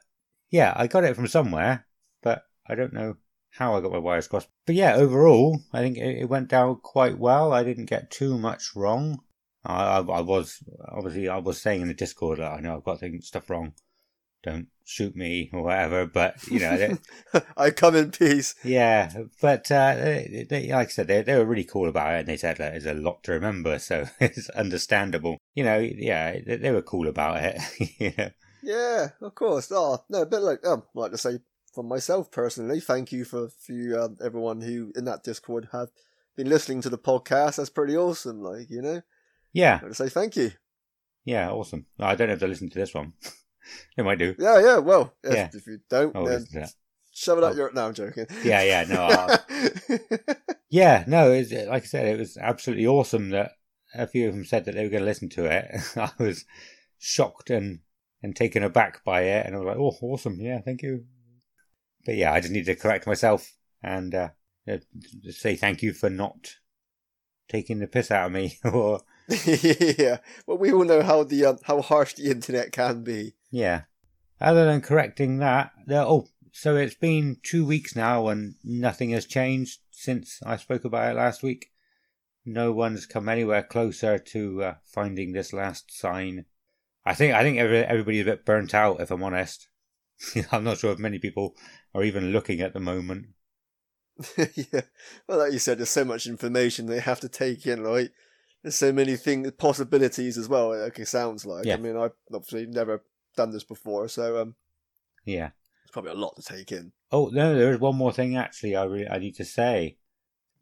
[0.50, 1.86] yeah, I got it from somewhere,
[2.22, 3.16] but I don't know
[3.52, 4.50] how I got my wires crossed.
[4.66, 7.54] But yeah, overall, I think it, it went down quite well.
[7.54, 9.20] I didn't get too much wrong.
[9.64, 12.84] I, I, I was obviously I was saying in the Discord that I know I've
[12.84, 13.74] got things, stuff wrong.
[14.44, 16.06] Don't shoot me or whatever.
[16.08, 16.98] But you know,
[17.58, 18.56] I come in peace.
[18.64, 22.20] yeah, but uh, they, they, like I said, they, they were really cool about it,
[22.20, 25.38] and they said that there's a lot to remember, so it's understandable.
[25.54, 27.62] You know, yeah, they, they were cool about it.
[28.00, 28.30] you know.
[28.64, 29.72] Yeah, of course.
[29.72, 31.40] Oh no, but like um, I'd like to say
[31.74, 35.90] for myself personally, thank you for for you, um, everyone who in that Discord have
[36.36, 37.58] been listening to the podcast.
[37.58, 38.42] That's pretty awesome.
[38.42, 39.02] Like you know,
[39.54, 40.52] Yeah, I'd to say thank you.
[41.26, 41.86] yeah, awesome.
[42.00, 43.14] I don't have to listen to this one.
[43.98, 44.36] they might do.
[44.40, 44.78] Yeah, yeah.
[44.78, 45.50] Well, if, Yeah.
[45.54, 46.46] if you don't, I'll then
[47.14, 47.56] shove it up Oh.
[47.56, 47.72] your.
[47.74, 48.26] No, I'm joking.
[48.44, 49.38] Yeah, yeah, no,
[50.70, 53.52] Yeah, no, it's, like I said, it was absolutely awesome that
[53.94, 55.82] a few of them said that they were going to listen to it.
[55.98, 56.46] I was
[56.98, 57.80] shocked and,
[58.24, 61.04] and taken aback by it, and I was like, oh, awesome, yeah, thank you.
[62.06, 63.52] But yeah, I just need to correct myself
[63.84, 64.30] and uh,
[64.72, 64.78] uh,
[65.30, 66.56] say thank you for not
[67.50, 68.58] taking the piss out of me.
[68.64, 69.02] or
[69.46, 70.18] yeah.
[70.48, 73.34] Well, we all know how the um, how harsh the internet can be.
[73.52, 73.84] Yeah,
[74.40, 79.80] other than correcting that, oh, so it's been two weeks now and nothing has changed
[79.92, 81.68] since I spoke about it last week.
[82.44, 86.46] no one's come anywhere closer to uh, finding this last sign.
[87.06, 89.68] I think I think every, everybody's a bit burnt out, if I'm honest.
[90.52, 91.56] I'm not sure if many people
[91.94, 93.28] are even looking at the moment.
[94.38, 94.82] yeah.
[95.28, 98.10] Well, like you said, there's so much information they have to take in, right?
[98.64, 100.74] There's so many things, possibilities as well.
[100.74, 101.66] It sounds like.
[101.66, 101.76] Yeah.
[101.76, 103.04] I mean, I've obviously never
[103.42, 104.56] done this before, so um,
[105.26, 105.52] Yeah.
[105.84, 106.92] it's probably a lot to take in.
[107.12, 108.76] Oh no, there is one more thing actually.
[108.76, 109.98] I re- I need to say.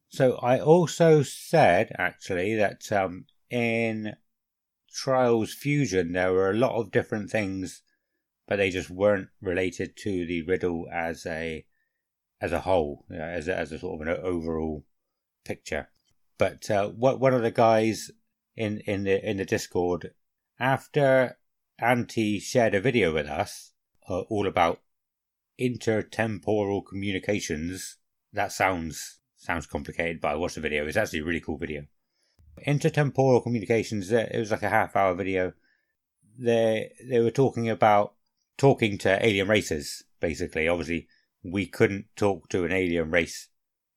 [0.09, 4.15] So I also said actually that um, in
[4.91, 7.83] Trials Fusion there were a lot of different things,
[8.47, 11.65] but they just weren't related to the riddle as a
[12.41, 14.85] as a whole, you know, as a, as a sort of an overall
[15.45, 15.89] picture.
[16.37, 18.09] But uh, what one of the guys
[18.55, 20.11] in in the in the Discord
[20.59, 21.37] after
[21.81, 23.71] Antti shared a video with us
[24.09, 24.81] uh, all about
[25.59, 27.97] intertemporal communications.
[28.33, 30.85] That sounds sounds complicated, but I watched the video.
[30.85, 31.85] It's actually a really cool video.
[32.67, 34.11] Intertemporal communications.
[34.11, 35.53] uh, It was like a half hour video.
[36.37, 38.15] They they were talking about
[38.57, 40.03] talking to alien races.
[40.19, 41.07] Basically, obviously,
[41.43, 43.47] we couldn't talk to an alien race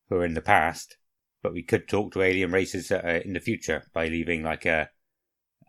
[0.08, 0.96] who are in the past,
[1.42, 4.64] but we could talk to alien races that are in the future by leaving like
[4.64, 4.90] a,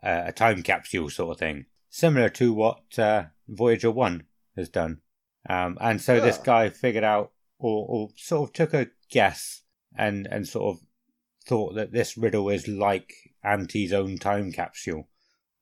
[0.04, 4.23] a time capsule sort of thing, similar to what uh, Voyager One
[4.58, 5.01] has done.
[5.47, 6.43] Um, and so this Ah.
[6.43, 9.62] guy figured out, or, or sort of took a guess,
[9.95, 10.86] and and sort of
[11.45, 13.13] thought that this riddle is like
[13.45, 15.08] Antti's own time capsule,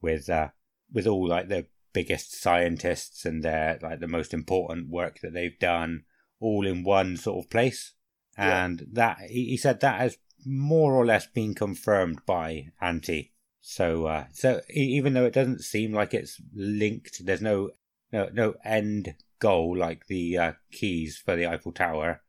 [0.01, 0.49] with uh,
[0.91, 5.59] with all like the biggest scientists and their like the most important work that they've
[5.59, 6.05] done,
[6.39, 7.93] all in one sort of place.
[8.37, 8.65] Yeah.
[8.65, 13.30] And that he, he said that has more or less been confirmed by Antti.
[13.61, 17.69] So uh, so even though it doesn't seem like it's linked, there's no
[18.11, 22.21] no no end goal like the uh, keys for the Eiffel Tower,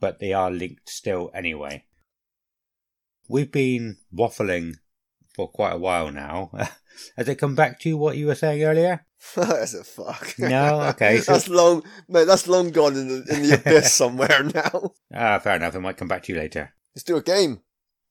[0.00, 1.84] but they are linked still anyway.
[3.28, 4.74] We've been waffling
[5.34, 6.50] for quite a while now.
[7.16, 9.04] Has it come back to you what you were saying earlier?
[9.34, 10.34] That's a fuck.
[10.38, 10.80] No?
[10.90, 12.24] Okay, so- that's long, mate.
[12.26, 14.92] That's long gone in the in the abyss somewhere now.
[15.12, 15.74] Ah, fair enough.
[15.74, 16.72] It might come back to you later.
[16.94, 17.60] Let's do a game.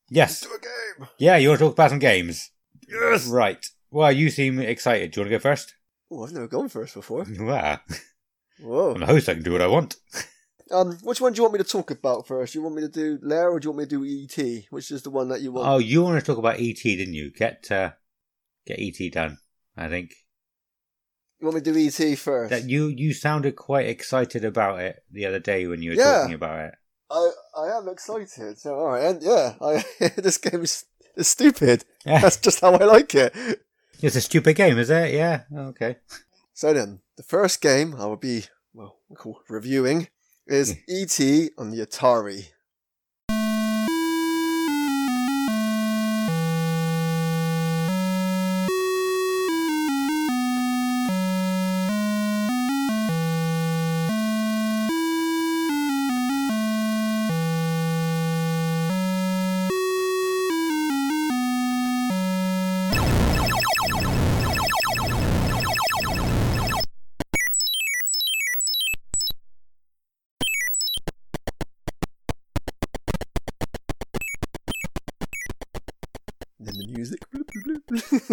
[0.10, 0.44] Yes.
[0.44, 1.10] Let's do a game.
[1.18, 2.52] Yeah, you want to talk about some games?
[2.88, 3.28] Yes.
[3.28, 3.66] Right.
[3.92, 5.12] Well, you seem excited.
[5.12, 5.74] Do you want to go first?
[6.12, 7.26] Oh, I've never gone first before.
[7.40, 7.80] Well,
[8.62, 8.94] Whoa.
[8.94, 9.28] I'm the host.
[9.28, 9.98] I can do what I want.
[10.72, 12.54] Um, which one do you want me to talk about first?
[12.54, 14.06] Do you want me to do Lair or do you want me to do
[14.40, 14.64] ET?
[14.70, 15.68] Which is the one that you want?
[15.68, 17.32] Oh, you want to talk about ET, didn't you?
[17.32, 17.92] Get uh,
[18.66, 19.38] get ET done.
[19.76, 20.12] I think
[21.40, 22.50] You want me to do ET first?
[22.52, 26.20] that you you sounded quite excited about it the other day when you were Yeah.
[26.20, 26.76] talking about it.
[27.12, 28.58] I I am excited.
[28.58, 29.84] So all right, and yeah, I
[30.16, 30.66] this game
[31.18, 31.86] is stupid.
[32.06, 33.34] That's just how I like it.
[34.02, 35.14] It's a stupid game, is it?
[35.14, 35.44] Yeah.
[35.54, 35.98] Okay.
[36.54, 38.98] So then, the first game I will be well
[39.50, 40.08] reviewing
[40.48, 41.20] is ET
[41.58, 42.50] on the Atari.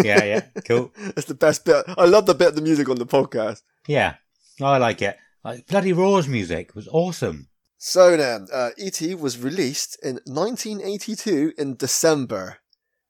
[0.05, 0.41] Yeah, yeah.
[0.67, 0.93] Cool.
[0.99, 1.85] That's the best bit.
[1.97, 3.63] I love the bit of the music on the podcast.
[3.87, 4.15] Yeah.
[4.61, 5.17] I like it.
[5.45, 7.49] Like, bloody Raw's music was awesome.
[7.79, 9.15] So then, uh, E.T.
[9.17, 12.59] was released in 1982 in December.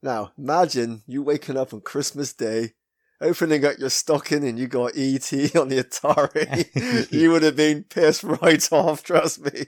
[0.02, 2.72] Now, imagine you waking up on Christmas Day,
[3.20, 5.50] opening up your stocking and you got E.T.
[5.59, 7.11] on the Atari.
[7.12, 9.66] you would have been pissed right off, trust me.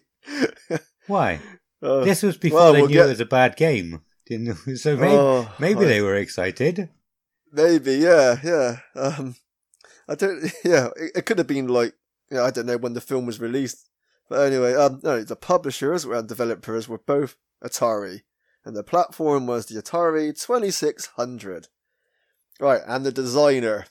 [1.06, 1.40] Why?
[1.82, 4.00] Uh, This was before well, they we'll knew get- it was a bad game.
[4.26, 6.88] Didn't so maybe, oh, maybe I- they were excited.
[7.54, 8.78] Maybe, yeah, yeah.
[8.96, 9.36] Um,
[10.08, 11.94] I don't, yeah, it, it could have been like,
[12.30, 13.88] yeah, I don't know when the film was released.
[14.28, 18.22] But anyway, um, no, the publishers and developers were both Atari,
[18.64, 21.68] and the platform was the Atari 2600.
[22.58, 23.86] Right, and the designer.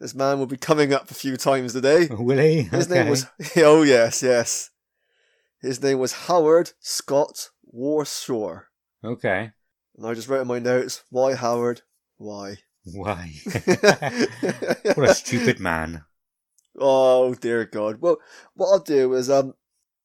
[0.00, 2.06] This man will be coming up a few times today.
[2.10, 2.62] Will he?
[2.62, 3.00] His okay.
[3.00, 4.70] name was, oh yes, yes.
[5.60, 8.62] His name was Howard Scott Warshaw.
[9.04, 9.50] Okay.
[9.96, 11.82] And I just wrote in my notes, why Howard?
[12.16, 12.58] Why?
[12.94, 13.34] Why?
[14.94, 16.04] what a stupid man.
[16.78, 18.00] Oh dear God.
[18.00, 18.18] Well,
[18.54, 19.54] what I'll do is um,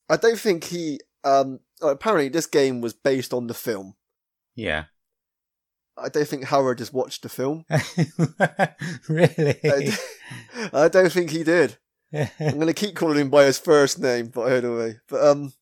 [0.10, 1.60] I don't think he um.
[1.82, 3.96] Apparently, this game was based on the film.
[4.56, 4.86] Yeah.
[5.98, 7.66] I don't think Howard has watched the film.
[9.10, 9.60] really?
[9.64, 9.98] I,
[10.74, 11.78] I don't think he did.
[12.40, 15.00] I'm gonna keep calling him by his first name, by the way.
[15.08, 15.54] But um,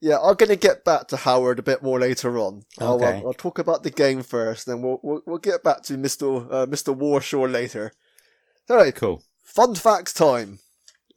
[0.00, 2.62] yeah, I'm gonna get back to Howard a bit more later on.
[2.78, 3.18] I'll, Okay.
[3.18, 6.52] um, I'll talk about the game first, then we'll we'll, we'll get back to Mister
[6.52, 7.92] uh, Mister Warshaw later.
[8.68, 8.94] All right.
[8.94, 9.22] cool.
[9.44, 10.60] Fun facts time.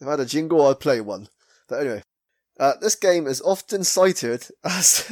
[0.02, 1.28] If I had a jingle, I'd play one.
[1.70, 2.04] But anyway,
[2.60, 5.12] uh, this game is often cited as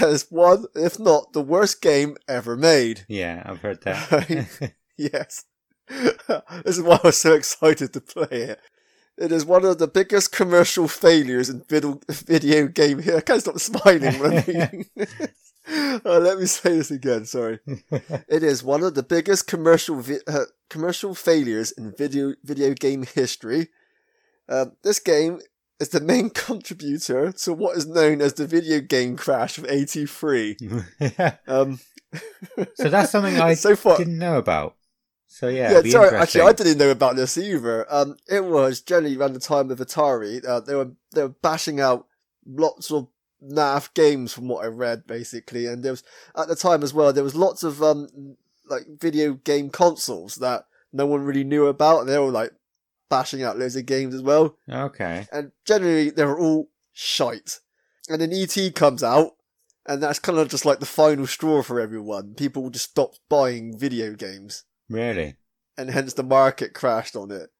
[0.00, 3.04] as one, if not the worst game ever made.
[3.08, 4.72] Yeah, I've heard that.
[4.96, 5.44] Yes.
[5.88, 8.60] this is why I was so excited to play it.
[9.16, 13.18] It is one of the biggest commercial failures in video, video game here.
[13.18, 15.14] I can't stop smiling when I'm reading this.
[16.04, 17.24] Uh, let me say this again.
[17.24, 17.58] Sorry.
[18.28, 23.04] It is one of the biggest commercial vi- uh, commercial failures in video video game
[23.04, 23.68] history.
[24.48, 25.40] Um, this game
[25.80, 30.56] is the main contributor to what is known as the video game crash of '83.
[31.46, 31.80] Um,
[32.74, 34.76] so that's something I so far, didn't know about.
[35.34, 37.92] So yeah, yeah, sorry, actually, I didn't know about this either.
[37.92, 40.46] Um, it was generally around the time of Atari.
[40.46, 42.06] Uh, they were they were bashing out
[42.46, 43.08] lots of
[43.44, 46.04] NAF games from what I read, basically, and there was
[46.36, 47.12] at the time as well.
[47.12, 48.36] There was lots of um
[48.70, 52.52] like video game consoles that no one really knew about, and they were like
[53.10, 54.56] bashing out loads of games as well.
[54.70, 55.26] Okay.
[55.32, 57.58] And generally, they were all shite.
[58.08, 59.32] And then ET comes out,
[59.84, 62.34] and that's kind of just like the final straw for everyone.
[62.34, 65.36] People just stopped buying video games Really?
[65.76, 67.50] and hence the market crashed on it.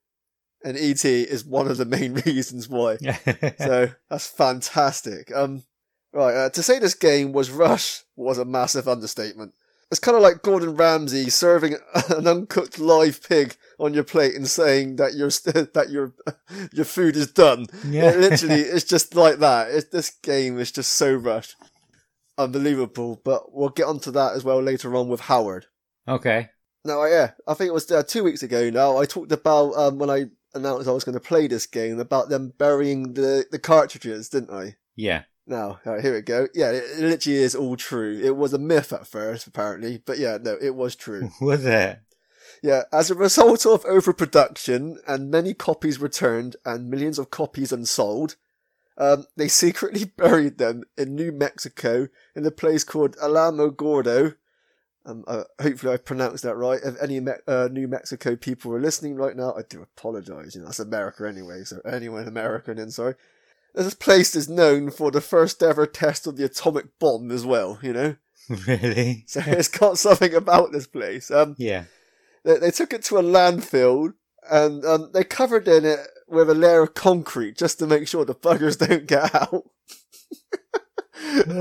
[0.65, 2.97] And ET is one of the main reasons why.
[3.59, 5.35] So that's fantastic.
[5.35, 5.65] Um,
[6.13, 9.53] right, uh, to say this game was rushed was a massive understatement.
[9.91, 11.75] It's kind of like Gordon Ramsay serving
[12.09, 16.15] an uncooked live pig on your plate and saying that your that your
[16.73, 17.67] your food is done.
[17.87, 18.11] yeah.
[18.11, 19.71] It literally, it's just like that.
[19.71, 21.57] It, this game is just so rushed,
[22.39, 23.21] unbelievable.
[23.25, 25.67] But we'll get onto that as well later on with Howard.
[26.09, 26.51] okay.
[26.85, 28.99] No, yeah, I think it was uh, two weeks ago now.
[28.99, 32.29] I talked about um, when I announced I was going to play this game about
[32.29, 34.77] them burying the, the cartridges, didn't I?
[34.95, 35.23] Yeah.
[35.47, 36.49] Now, right, here we go.
[36.55, 38.21] Yeah, it, it literally is all true.
[38.23, 41.31] It was a myth at first, apparently, but yeah, no, it was true.
[41.41, 42.01] Was it?
[42.63, 48.37] Yeah, as a result of overproduction and many copies returned and millions of copies unsold,
[48.97, 54.37] um, they secretly buried them in New Mexico in a place called Alamogordo.
[55.07, 56.81] Um, uh, hopefully I pronounced that right.
[56.83, 60.55] If any Me- uh, New Mexico people are listening right now, I do apologize.
[60.55, 63.15] You know, that's America anyway, so anyone American, then sorry.
[63.75, 67.79] this place is known for the first ever test of the atomic bomb as well.
[67.83, 68.17] You know,
[68.67, 69.25] really?
[69.27, 71.31] so it's got something about this place.
[71.31, 71.85] Um, Yeah.
[72.45, 74.15] they, they took it to a landfill
[74.51, 78.25] and um, they covered in it with a layer of concrete just to make sure
[78.25, 79.65] the buggers don't get out.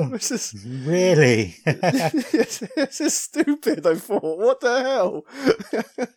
[0.10, 1.56] Which is Really?
[1.66, 2.64] this,
[2.98, 3.86] just stupid.
[3.86, 6.08] I thought, what the hell?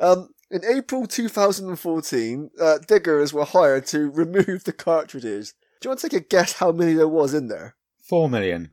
[0.00, 5.54] um, in April 2014, uh, diggers were hired to remove the cartridges.
[5.80, 7.76] Do you want to take a guess how many there was in there?
[7.98, 8.72] Four million.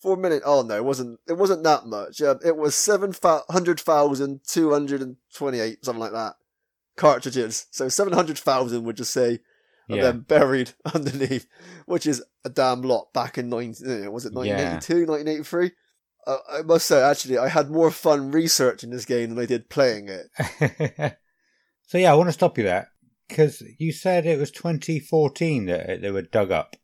[0.00, 0.44] Four minutes.
[0.46, 1.18] Oh no, it wasn't.
[1.28, 2.22] It wasn't that much.
[2.22, 3.12] Um, it was seven
[3.50, 6.34] hundred thousand two hundred and twenty-eight, something like that,
[6.96, 7.66] cartridges.
[7.72, 9.40] So seven hundred thousand would just say,
[9.88, 10.02] and Yeah.
[10.04, 11.46] then buried underneath,
[11.86, 13.12] which is a damn lot.
[13.12, 14.76] Back in nineteen, was it Yeah.
[14.76, 15.70] 1982, 1983?
[16.26, 19.70] Uh, I must say, actually, I had more fun researching this game than I did
[19.70, 20.26] playing it.
[21.86, 22.90] so yeah, I want to stop you there
[23.28, 26.76] because you said it was 2014 that they were dug up.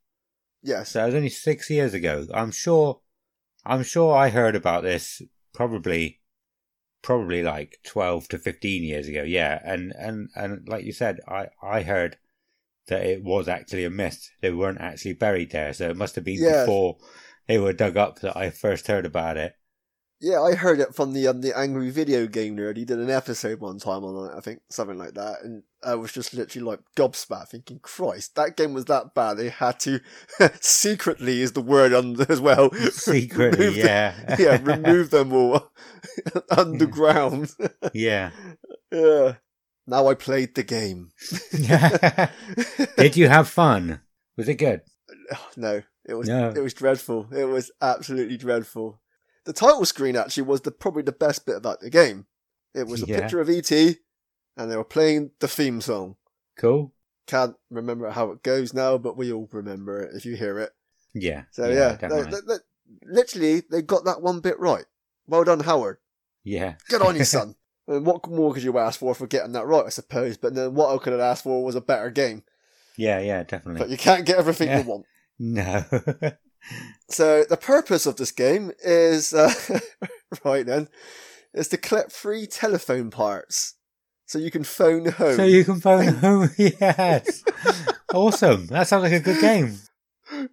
[0.63, 0.91] Yes.
[0.93, 2.27] So it was only six years ago.
[2.33, 3.01] I'm sure.
[3.67, 5.23] I'm sure I heard about this
[5.55, 6.21] probably,
[7.03, 9.23] probably like 12 to 15 years ago.
[9.23, 12.17] Yeah, and and and like you said, I I heard
[12.89, 14.31] that it was actually a myth.
[14.41, 16.63] They weren't actually buried there, so it must have been Yeah.
[16.65, 16.97] before
[17.49, 19.55] they were dug up that I first heard about it.
[20.21, 22.79] Yeah, I heard it from the um, the angry video game nerd.
[22.79, 25.97] He did an episode one time on it, I think, something like that, and I
[25.97, 30.01] was just literally like gobsmacked, thinking, "Christ, that game was that bad." They had to
[30.63, 32.71] secretly is the word on as well.
[32.73, 35.73] Secretly, yeah, yeah, remove them all
[36.51, 37.51] underground.
[37.93, 38.31] yeah.
[38.91, 39.35] yeah.
[39.87, 41.11] Now I played the game.
[42.97, 44.01] Did you have fun?
[44.37, 44.83] Was it good?
[45.57, 46.51] no, it was No.
[46.51, 47.29] it was dreadful.
[47.33, 49.01] It was absolutely dreadful.
[49.45, 52.27] The title screen actually was the probably the best bit about the game.
[52.75, 53.21] It was a Yeah.
[53.21, 56.17] picture of ET, and they were playing the theme song.
[56.57, 56.93] Cool.
[57.27, 60.73] Can't remember how it goes now, but we all remember it if you hear it.
[61.15, 61.45] Yeah.
[61.53, 62.65] So yeah, they- they- they-
[63.07, 64.85] literally they got that one bit right.
[65.27, 65.99] Well done, Howard.
[66.43, 66.75] yeah.
[66.89, 67.55] Good on you, son.
[67.87, 69.85] and what more could you ask for for getting that right?
[69.87, 70.37] I suppose.
[70.37, 72.43] But then what I could have asked for was a better game.
[72.97, 73.81] Yeah, yeah, definitely.
[73.81, 74.79] But you can't get everything Yeah.
[74.83, 75.07] you want.
[75.39, 75.85] No.
[77.11, 79.53] So the purpose of this game is uh,
[80.45, 80.89] right then
[81.53, 83.75] is to collect free telephone parts
[84.25, 85.37] so you can phone home.
[85.37, 86.49] so you can phone home.
[86.57, 87.45] Yes.
[88.15, 88.67] awesome.
[88.69, 89.77] That sounds like a good game.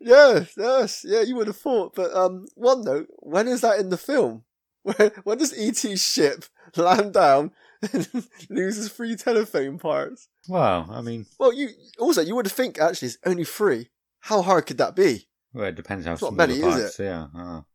[0.02, 1.96] Yes, yes, yeah, you would have thought.
[1.96, 4.44] But um, one note: when is that in the film?
[4.84, 6.44] When, when does ET ship
[6.78, 7.52] land down
[7.94, 8.08] and
[8.50, 10.28] loses free telephone parts?
[10.48, 13.90] Wow, I mean, Well, you also you would think actually it's only free.
[14.22, 15.28] How hard could that be?
[15.54, 17.00] well, it depends how It's small many, the is parts.
[17.00, 17.28] Yeah.
[17.36, 17.66] Oh.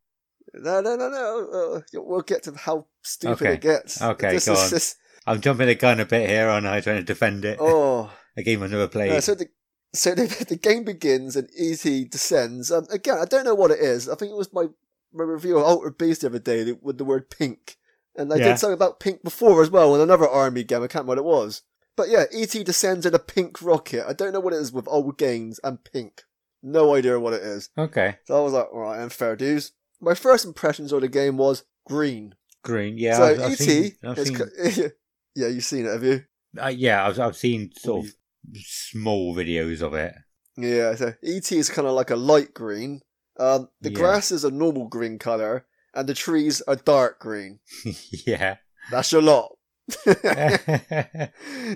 [0.54, 1.48] No, no, no, no.
[1.76, 3.54] Uh, we'll get to how stupid Okay.
[3.54, 4.00] it gets.
[4.00, 4.70] Okay, This go on.
[4.70, 6.80] just- I'm jumping the gun a bit here, aren't I?
[6.80, 7.58] Trying to defend it.
[7.60, 8.10] oh.
[8.36, 9.12] A game I've never played.
[9.12, 9.48] Uh, so the
[9.92, 12.70] so the, the game begins and ET descends.
[12.70, 14.08] Um, again, I don't know what it is.
[14.08, 14.66] I think it was my
[15.12, 17.76] my review of Ultra Beast the other day with the word pink,
[18.18, 18.44] and I Yeah.
[18.50, 20.82] did something about pink before as well in another army game.
[20.82, 21.62] I can't remember what it was.
[21.96, 24.06] But yeah, ET descends in a pink rocket.
[24.08, 26.24] I don't know what it is with old games and pink.
[26.62, 27.70] No idea what it is.
[27.78, 28.16] okay.
[28.24, 29.72] So I was like, all right, and fair dues.
[30.00, 32.34] My first impressions of the game was green.
[32.62, 32.98] Green.
[32.98, 33.16] Yeah.
[33.16, 34.90] so I've, I've ET seen, is seen,
[35.34, 36.24] yeah, you've seen it, have you?
[36.62, 38.12] uh, yeah, I've, I've seen sort of
[38.56, 40.14] small videos of it.
[40.56, 43.00] Yeah, so ET is kind of like a light green.
[43.38, 43.96] Um, the Yeah.
[43.96, 47.58] grass is a normal green color, and the trees are dark green.
[48.26, 48.56] yeah.
[48.90, 49.56] That's your lot.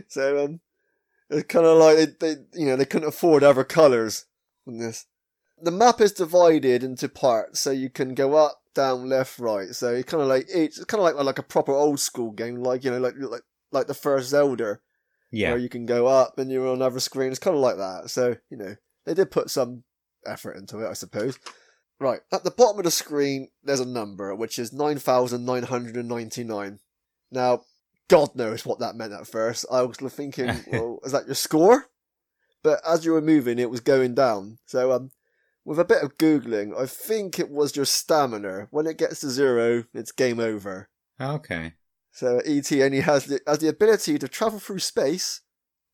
[0.09, 0.61] so um,
[1.29, 4.27] it's kind of like they, they, you know, they couldn't afford other colors
[4.67, 5.07] in this.
[5.63, 9.69] The map is divided into parts, so you can go up, down, left, right.
[9.75, 12.63] So it's kind of like it's kind of like like a proper old school game,
[12.63, 14.79] like you know, like like like the first Zelda
[15.31, 15.51] yeah.
[15.51, 17.31] where you can go up and you're on another screen.
[17.31, 18.11] It's kind of like that.
[18.11, 19.85] So, you know, they did put some
[20.27, 21.39] effort into it, I suppose.
[22.01, 26.79] Right, at the bottom of the screen, there's a number, which is 9,999.
[27.31, 27.61] Now,
[28.09, 29.67] God knows what that meant at first.
[29.71, 31.91] I was thinking, well, is that your score?
[32.63, 34.59] But as you were moving, it was going down.
[34.65, 35.11] So, um,
[35.65, 38.69] with a bit of Googling, I think it was your stamina.
[38.71, 40.89] When it gets to zero, it's game over.
[41.21, 41.75] Okay.
[42.13, 45.43] So ET only has the, has the ability to travel through space,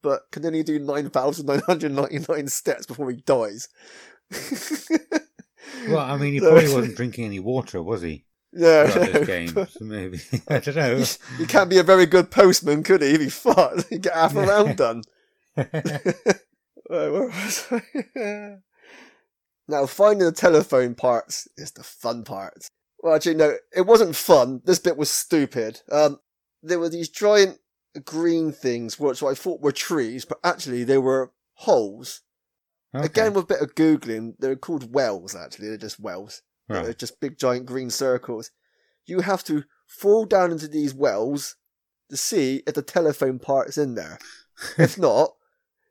[0.03, 3.69] but can only do 9,999 steps before he dies.
[5.89, 8.25] Well, I mean, he probably wasn't drinking any water, was he?
[8.53, 11.05] No, this game, so maybe I don't know.
[11.37, 13.09] he can't be a very good postman, could he?
[13.11, 15.03] If he fought, he'd get half a round done.
[16.89, 18.59] Right, where was I?
[19.67, 22.69] now, finding the telephone parts is the fun part.
[23.01, 24.63] Well, actually, no, it wasn't fun.
[24.65, 25.81] This bit was stupid.
[25.91, 26.21] Um,
[26.63, 27.59] there were these giant
[28.05, 32.23] green things, which I thought were trees, but actually they were holes.
[32.97, 33.07] Okay.
[33.07, 35.35] Again, with a bit of googling, they're called wells.
[35.35, 36.43] Actually, they're just wells.
[36.69, 36.85] Right.
[36.85, 38.51] They're just big giant green circles.
[39.07, 41.57] You have to fall down into these wells
[42.11, 44.19] to see if the telephone part is in there.
[44.79, 45.31] if not,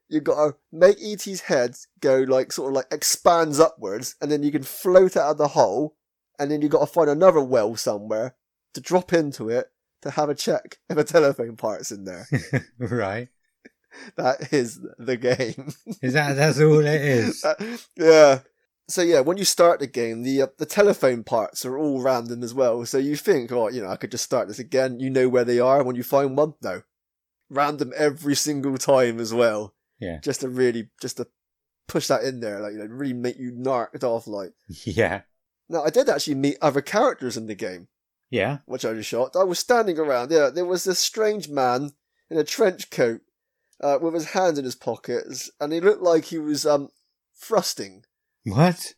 [0.10, 4.44] you've got to make ET's head go like sort of like expands upwards, and then
[4.44, 5.96] you can float out of the hole,
[6.40, 8.36] and then you've got to find another well somewhere
[8.74, 9.68] to drop into it
[10.02, 12.28] to have a check if a telephone part's in there.
[12.78, 13.30] right.
[14.18, 15.74] that is the game.
[16.02, 17.46] Is that that's all it is?
[17.98, 18.40] yeah.
[18.88, 22.44] So yeah, when you start the game, the uh, the telephone parts are all random
[22.44, 22.86] as well.
[22.86, 25.00] So you think, oh, you know, I could just start this again.
[25.00, 26.54] You know where they are when you find one.
[26.62, 26.84] No,
[27.50, 29.74] random every single time as well.
[30.00, 30.20] Yeah.
[30.22, 31.28] Just to really, just to
[31.88, 34.28] push that in there, like you know, really make you narked off.
[34.28, 34.52] Like
[34.86, 35.22] Yeah.
[35.70, 37.88] now, I did actually meet other characters in the game,
[38.30, 38.60] Yeah.
[38.66, 39.36] which I was shocked.
[39.36, 40.30] I was standing around.
[40.32, 41.92] Yeah, there was this strange man
[42.30, 43.22] in a trench coat,
[43.82, 46.90] uh, with his hands in his pockets, and he looked like he was um
[47.36, 48.04] thrusting.
[48.44, 48.94] What?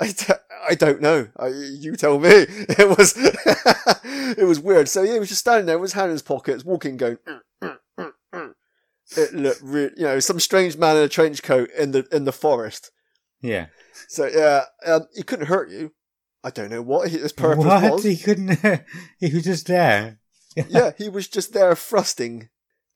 [0.00, 0.34] I, d-
[0.68, 1.28] I don't know.
[1.36, 2.30] I, you tell me.
[2.48, 3.14] It was
[4.04, 4.88] it was weird.
[4.88, 7.18] So yeah, he was just standing there with his hand in his pockets, walking, going.
[7.28, 8.54] "Mm, mm, mm, mm."
[9.16, 9.62] It looked,
[9.98, 12.90] you know, some strange man in a trench coat in the in the forest.
[13.42, 13.66] Yeah.
[14.08, 15.92] So yeah, um, he couldn't hurt you.
[16.42, 17.90] I don't know what his purpose what?
[17.90, 18.04] was.
[18.04, 18.58] He couldn't.
[19.20, 20.18] he was just there.
[20.54, 22.48] yeah, he was just there thrusting.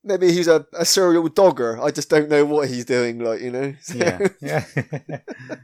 [0.04, 1.82] Maybe he's a, a serial dogger.
[1.82, 3.18] I just don't know what he's doing.
[3.18, 3.74] Like you know.
[3.80, 3.94] So-
[4.40, 4.64] Yeah.
[5.08, 5.18] Yeah.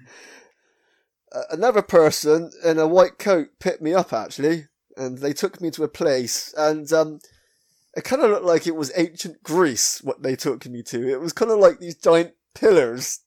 [1.51, 4.67] Another person in a white coat picked me up actually,
[4.97, 7.21] and they took me to a place, and um,
[7.95, 10.01] it kind of looked like it was ancient Greece.
[10.03, 13.21] What they took me to, it was kind of like these giant pillars.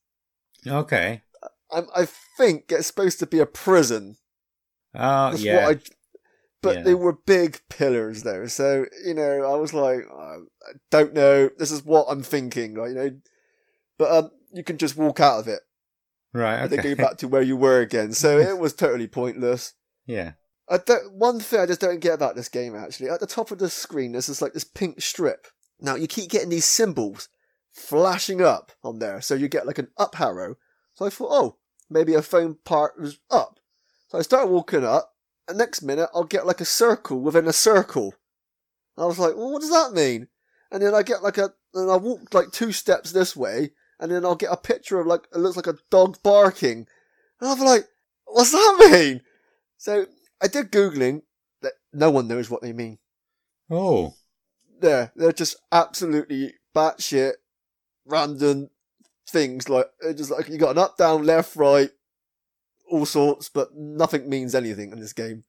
[0.68, 1.22] okay.
[1.72, 2.08] I, I
[2.38, 4.18] think it's supposed to be a prison.
[4.94, 5.66] Oh That's yeah.
[5.68, 5.80] what I,
[6.64, 6.84] but Yeah.
[6.84, 10.36] they were big pillars though, so you know I was like, I
[10.68, 11.50] I don't know.
[11.60, 13.12] This is what I'm thinking, like you know,
[14.00, 15.62] but um, you can just walk out of it.
[16.34, 16.56] right.
[16.56, 16.82] and Okay.
[16.82, 18.14] then go back to where you were again.
[18.14, 19.74] So it was totally pointless.
[20.08, 20.32] yeah.
[20.70, 23.52] I don't, one thing I just don't get about this game actually, at the top
[23.52, 25.46] of the screen, there's this like this pink strip.
[25.82, 27.28] Now you keep getting these symbols
[27.74, 30.56] flashing up on there, so you get like an up arrow.
[30.94, 31.58] So I thought, oh,
[31.90, 33.60] maybe a phone part was up.
[34.08, 35.13] So I started walking up,
[35.48, 38.14] and next minute I'll get like a circle within a circle.
[38.98, 40.28] I was like, well, what does that mean?
[40.72, 44.12] And then I get like a, and I walk like two steps this way, and
[44.12, 46.88] then I'll get a picture of like, it looks like a dog barking.
[47.40, 47.86] And I'm like,
[48.26, 49.22] what's that mean?
[49.78, 50.06] So
[50.42, 51.24] I did Googling,
[51.62, 53.00] that no one knows what they mean.
[53.70, 54.14] Oh.
[54.80, 57.34] There, they're just absolutely batshit,
[58.06, 58.70] random
[59.30, 59.70] things.
[59.70, 61.90] Like, it's just like, you got an up, down, left, right,
[62.94, 65.44] all sorts, but nothing means anything in this game.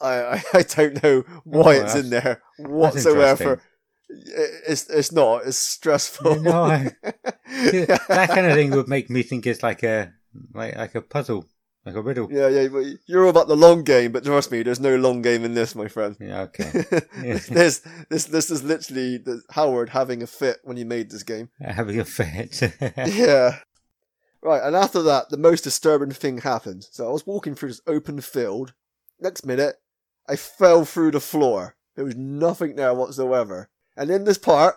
[0.00, 3.60] I, I, I don't know why Oh, it's in there whatsoever.
[4.08, 6.40] It's, it's not, it's stressful.
[6.40, 10.12] No, I- that kind of thing would make me think it's like a
[10.54, 11.46] like like a puzzle,
[11.84, 12.28] like a riddle.
[12.30, 15.20] Yeah, yeah, but you're all about the long game, but trust me, there's no long
[15.22, 16.16] game in this, my friend.
[16.20, 16.42] Yeah.
[16.42, 16.70] Okay.
[17.22, 17.38] Yeah.
[17.50, 21.48] this, this, this is literally the, Howard having a fit when he made this game.
[21.60, 22.62] Having a fit.
[23.08, 23.58] Yeah.
[24.42, 26.86] Right, and after that, the most disturbing thing happened.
[26.90, 28.72] So I was walking through this open field.
[29.20, 29.76] Next minute,
[30.28, 31.76] I fell through the floor.
[31.96, 33.68] There was nothing there whatsoever.
[33.96, 34.76] And in this part,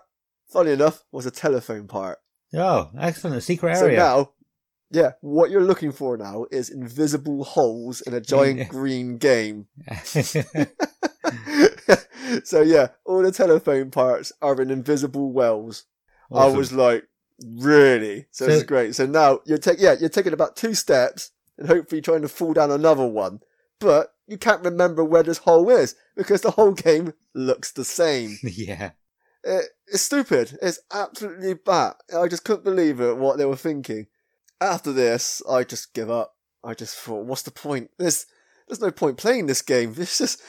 [0.51, 2.17] funny enough, was a telephone part.
[2.55, 3.37] oh, excellent!
[3.37, 4.31] A secret So now,
[4.89, 9.67] yeah, what you're looking for now is invisible holes in a giant green game.
[12.43, 15.85] so yeah, all the telephone parts are in invisible wells.
[16.33, 17.03] I was like,
[17.45, 18.27] really?
[18.31, 18.95] So, So- is great.
[18.95, 22.53] So now you're taking, yeah, you're taking about two steps and hopefully trying to fall
[22.53, 23.39] down another one.
[23.79, 28.37] But you can't remember where this hole is because the whole game looks the same.
[28.43, 28.91] yeah.
[29.43, 30.57] It, it's stupid.
[30.61, 31.93] It's absolutely bad.
[32.15, 34.07] I just couldn't believe it, what they were thinking.
[34.59, 36.35] After this, I just give up.
[36.63, 37.89] I just thought, what's the point?
[37.97, 38.27] There's,
[38.67, 39.93] there's no point playing this game.
[39.95, 40.41] This just,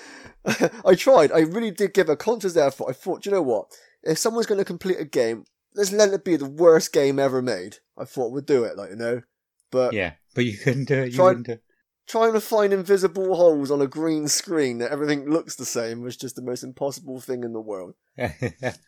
[0.84, 1.32] I tried.
[1.32, 2.86] I really did give a conscious effort.
[2.90, 3.68] I thought, you know what?
[4.02, 7.42] If someone's going to complete a game, let's let it be the worst game ever
[7.42, 7.78] made.
[7.96, 9.22] I thought we'd do it, like, you know?
[9.70, 10.14] But Yeah.
[10.34, 11.10] But you couldn't do it.
[11.12, 11.58] You Try- couldn't do
[12.06, 16.16] trying to find invisible holes on a green screen that everything looks the same was
[16.16, 17.94] just the most impossible thing in the world.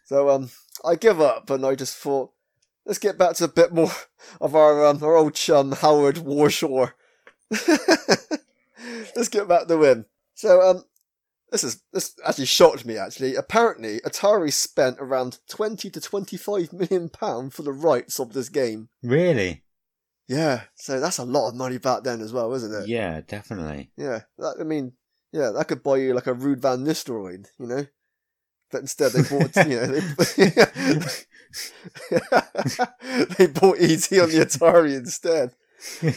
[0.04, 0.50] So um,
[0.84, 2.32] I give up, and I just thought,
[2.84, 3.90] let's get back to a bit more
[4.40, 6.92] of our um, our old chum Howard Warshaw.
[9.16, 10.04] let's get back to him.
[10.34, 10.84] So um,
[11.54, 12.96] this is this actually shocked me.
[12.96, 18.32] Actually, apparently Atari spent around twenty to twenty five million pound for the rights of
[18.32, 18.88] this game.
[19.02, 19.62] really?
[20.26, 22.88] Yeah, so that's a lot of money back then as well, isn't it?
[22.88, 23.90] Yeah, definitely.
[23.96, 24.94] Yeah, that, I mean,
[25.32, 27.86] yeah, that could buy you like a Ruud Van Nistelrooy, you know.
[28.70, 30.00] But instead, they bought, you know, they,
[33.36, 35.54] they bought ET on the Atari instead.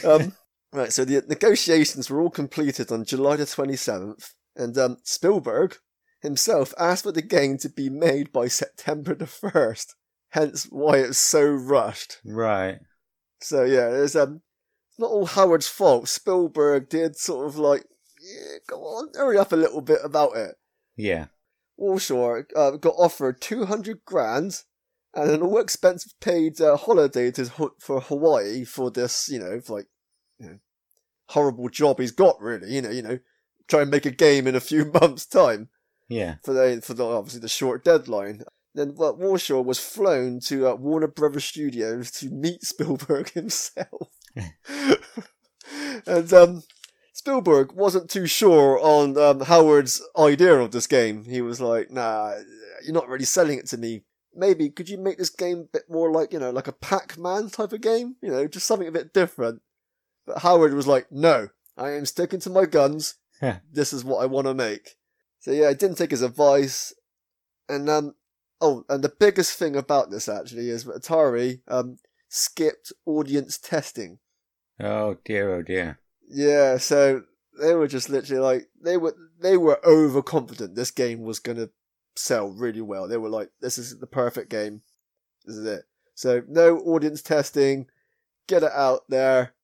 [0.06, 0.32] Um,
[0.72, 5.76] right, so the negotiations were all completed on July the 27th, and um, Spielberg
[6.20, 9.94] himself asked for the game to be made by September the 1st,
[10.30, 12.18] hence why it's so rushed.
[12.24, 12.80] Right.
[13.40, 14.42] So yeah, it's um,
[14.98, 16.08] not all Howard's fault.
[16.08, 17.84] Spielberg did sort of like,
[18.20, 20.56] yeah, go on, hurry up a little bit about it.
[20.96, 21.26] Yeah.
[21.78, 24.64] Warshaw uh, got offered 200 grand
[25.14, 27.46] and an all expense paid uh, holiday to
[27.78, 29.86] for Hawaii for this, you know, like
[30.38, 30.58] you know,
[31.28, 32.40] horrible job he's got.
[32.40, 33.18] Really, you know, you know,
[33.68, 35.68] try and make a game in a few months' time
[36.08, 36.36] Yeah.
[36.44, 38.42] for the for the obviously the short deadline.
[38.74, 44.08] Then well, Warshaw was flown to uh, Warner Brothers Studios to meet Spielberg himself,
[46.06, 46.62] and um,
[47.12, 51.24] Spielberg wasn't too sure on um, Howard's idea of this game.
[51.24, 52.34] He was like, "Nah,
[52.84, 54.04] you're not really selling it to me.
[54.34, 57.50] Maybe could you make this game a bit more like you know, like a Pac-Man
[57.50, 58.16] type of game?
[58.22, 59.62] You know, just something a bit different."
[60.26, 63.14] But Howard was like, "No, I am sticking to my guns.
[63.72, 64.96] This is what I want to make."
[65.40, 66.92] So yeah, I didn't take his advice,
[67.68, 68.14] and um,
[68.60, 74.18] oh, and the biggest thing about this actually is that Atari um skipped audience testing.
[74.80, 75.98] Oh dear, oh dear.
[76.28, 77.22] Yeah, so
[77.60, 81.70] they were just literally like they were they were overconfident this game was gonna
[82.16, 83.08] sell really well.
[83.08, 84.82] They were like, this is the perfect game.
[85.44, 85.84] This is it.
[86.14, 87.86] So no audience testing,
[88.48, 89.54] get it out there,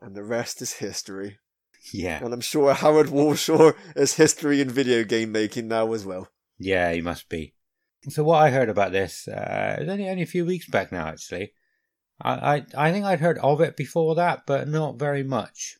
[0.00, 1.38] and the rest is history.
[1.92, 2.22] Yeah.
[2.22, 6.28] And I'm sure Howard Warshaw is history in video game making now as well.
[6.58, 7.54] Yeah, he must be.
[8.08, 10.92] So what I heard about this, uh, it was only, only a few weeks back
[10.92, 11.52] now, actually.
[12.20, 15.76] I, I, I think I'd heard of it before that, but not very much.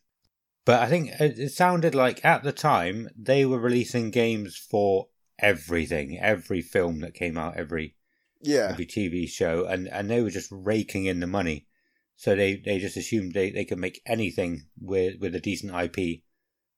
[0.64, 5.08] But I think it, it sounded like at the time they were releasing games for
[5.38, 7.94] everything, every film that came out, every
[8.42, 8.68] Yeah.
[8.70, 11.67] every TV show, and, and they were just raking in the money.
[12.18, 16.22] So they, they just assumed they, they could make anything with with a decent IP,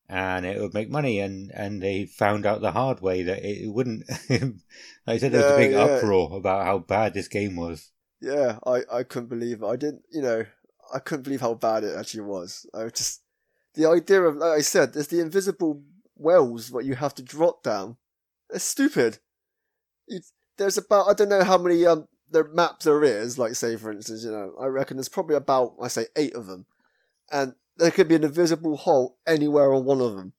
[0.07, 1.18] and it would make money.
[1.18, 4.05] And, and they found out the hard way that it wouldn't.
[4.30, 4.53] like
[5.07, 5.78] I said, there was a big yeah.
[5.84, 7.91] uproar about how bad this game was.
[8.20, 9.66] Yeah, I, I couldn't believe it.
[9.66, 10.45] I didn't, you know,
[10.95, 12.66] I couldn't believe how bad it actually was.
[12.74, 13.22] I just,
[13.72, 15.82] the idea of, like I said, there's the invisible
[16.16, 17.97] wells that you have to drop down.
[18.51, 19.20] It's stupid.
[20.07, 20.20] You,
[20.59, 23.91] there's about, I don't know how many, um, the maps there is, like say for
[23.91, 26.66] instance, you know, I reckon there's probably about, I say eight of them.
[27.33, 30.33] And there could be an invisible hole anywhere on one of them.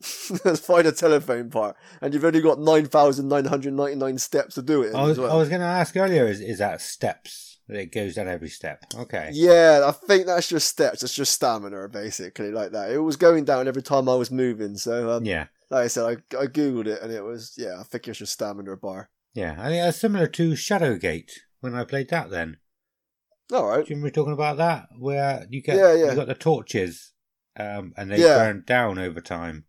[0.44, 5.04] Let's Find a telephone part, and you've only got 9,999 steps to do it I
[5.04, 5.38] was well.
[5.38, 7.58] Was going to ask earlier, is is that steps?
[7.68, 8.82] It goes down every step.
[8.94, 9.30] Okay.
[9.32, 11.02] Yeah, I think that's just steps.
[11.04, 12.90] It's just stamina, basically, like that.
[12.90, 14.76] It was going down every time I was moving.
[14.76, 15.46] So, um, Yeah.
[15.70, 17.78] like I said, I, I googled it, and it was yeah.
[17.78, 19.08] I think it's just stamina bar.
[19.34, 19.56] Yeah.
[19.58, 21.30] I think that's similar to Shadowgate
[21.60, 22.30] when I played that.
[22.30, 22.58] Then
[23.52, 23.84] All right.
[23.84, 26.10] do you remember talking about that, where you get Yeah, yeah.
[26.10, 27.12] you got the torches,
[27.56, 28.38] um, and they Yeah.
[28.38, 29.64] burn down over time.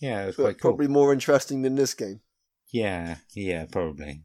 [0.00, 0.70] Yeah, it was But quite cool.
[0.72, 2.20] probably more interesting than this game.
[2.74, 4.24] Yeah, yeah, probably.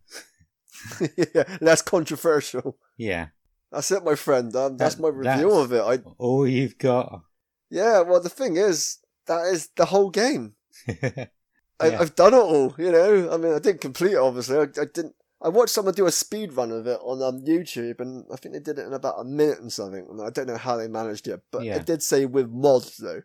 [1.35, 2.77] yeah, less controversial.
[2.95, 3.27] Yeah.
[3.73, 4.55] That's it, my friend.
[4.55, 5.81] Um, that's That- my review that's- of it.
[5.81, 7.23] I All you've got.
[7.69, 7.99] yeah.
[8.01, 10.55] Well, the thing is, that is the whole game.
[11.79, 11.99] I, Yeah.
[12.01, 12.73] I've done it all.
[12.77, 14.17] You know, I mean, I didn't complete it.
[14.17, 15.15] Obviously, I, I didn't.
[15.39, 18.53] I watched someone do a speed run of it on um, YouTube, and I think
[18.53, 20.07] they did it in about a minute and something.
[20.09, 21.75] And I don't know how they managed it, but Yeah.
[21.75, 23.21] it did say with mods though.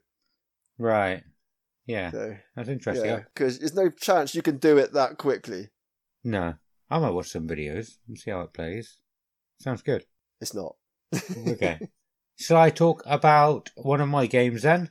[0.79, 1.23] right.
[1.85, 3.07] Yeah, So that's interesting.
[3.07, 5.71] yeah, because there's no chance you can do it that quickly.
[6.23, 6.55] No,
[6.89, 8.99] I might watch some videos and see how it plays.
[9.59, 10.05] Sounds good.
[10.41, 10.77] It's not.
[11.49, 11.81] Okay.
[12.39, 14.91] Shall I talk about one of my games then?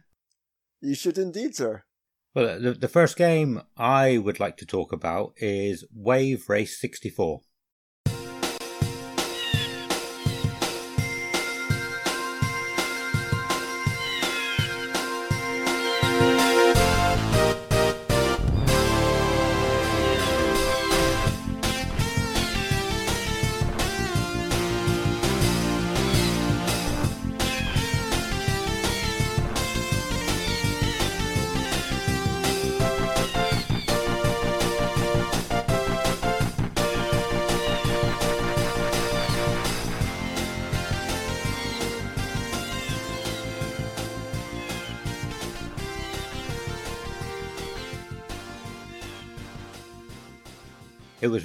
[0.82, 1.84] you should indeed, sir.
[2.34, 7.42] Well, the, the first game I would like to talk about is Wave Race 64.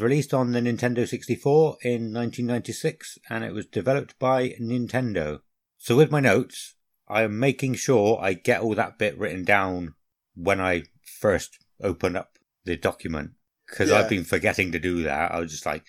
[0.06, 5.40] Released on the Nintendo 64 in 1996 and it was developed by Nintendo.
[5.78, 6.76] So, with my notes,
[7.08, 9.94] I am making sure I get all that bit written down
[10.36, 10.84] when I
[11.20, 13.32] first open up the document
[13.66, 13.96] because Yeah.
[13.96, 15.32] I've been forgetting to do that.
[15.32, 15.84] I was just like,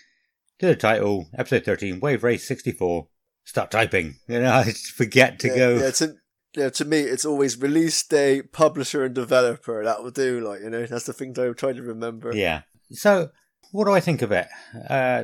[0.60, 3.08] to the title, episode 13, Wave Race 64.
[3.44, 4.16] Start typing.
[4.28, 5.76] You know, I forget to yeah, go.
[5.78, 6.16] Yeah, to,
[6.56, 9.84] yeah, to me, it's always release day, publisher, and developer.
[9.84, 10.42] That will do.
[10.42, 12.36] Like you know, that's the thing that I'm trying to remember.
[12.36, 12.64] Yeah.
[12.92, 13.30] So,
[13.72, 14.48] what do I think of it?
[14.90, 15.24] Uh,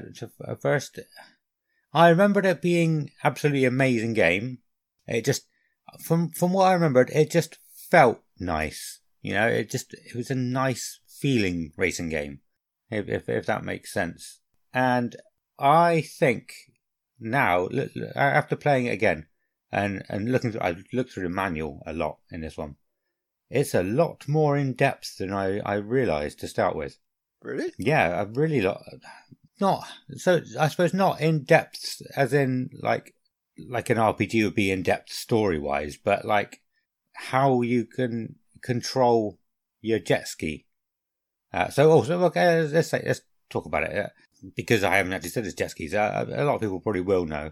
[0.59, 0.99] first,
[1.93, 4.59] I remembered it being absolutely amazing game.
[5.07, 5.47] It just,
[6.03, 7.57] from from what I remembered, it just
[7.89, 8.99] felt nice.
[9.21, 12.39] You know, it just it was a nice feeling racing game,
[12.89, 14.39] if if, if that makes sense.
[14.73, 15.15] And
[15.59, 16.53] I think
[17.19, 17.69] now,
[18.15, 19.27] after playing it again
[19.71, 22.75] and and looking through, I looked through the manual a lot in this one.
[23.49, 26.97] It's a lot more in depth than I I realised to start with.
[27.43, 27.73] Really?
[27.77, 28.81] Yeah, a really lot.
[29.59, 29.85] Not
[30.15, 30.41] so.
[30.59, 33.13] I suppose not in depth, as in like
[33.69, 36.61] like an RPG would be in depth story wise, but like
[37.13, 39.37] how you can control
[39.81, 40.65] your jet ski.
[41.53, 44.09] Uh, so also, oh, okay, let's say, let's talk about it
[44.55, 45.93] because I haven't actually said this jet skis.
[45.93, 47.51] Uh, a lot of people probably will know.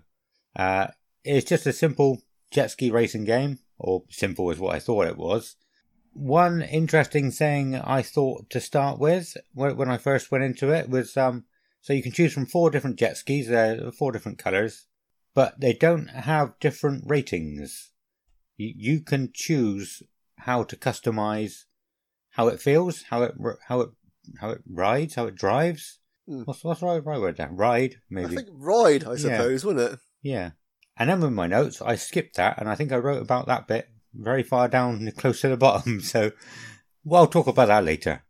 [0.56, 0.88] Uh,
[1.24, 5.18] it's just a simple jet ski racing game, or simple is what I thought it
[5.18, 5.56] was.
[6.14, 11.16] One interesting thing I thought to start with when I first went into it was
[11.16, 11.46] um,
[11.82, 13.48] so you can choose from four different jet skis.
[13.48, 14.88] They're four different colors,
[15.34, 17.92] but they don't have different ratings.
[18.58, 20.04] You, you can choose
[20.40, 21.64] how to customize
[22.32, 23.36] how it feels, how it
[23.68, 23.90] how it
[24.40, 26.00] how it rides, how it drives.
[26.30, 26.46] Mm.
[26.46, 27.50] What's what's the right, right word there?
[27.52, 28.34] Ride, maybe.
[28.34, 29.68] I think ride, I suppose, yeah.
[29.68, 30.00] wouldn't it?
[30.22, 30.52] Yeah.
[30.98, 33.68] And then with my notes, I skipped that, and I think I wrote about that
[33.68, 36.02] bit very far down, close to the bottom.
[36.12, 36.32] So,
[37.04, 38.24] well, I'll talk about that later.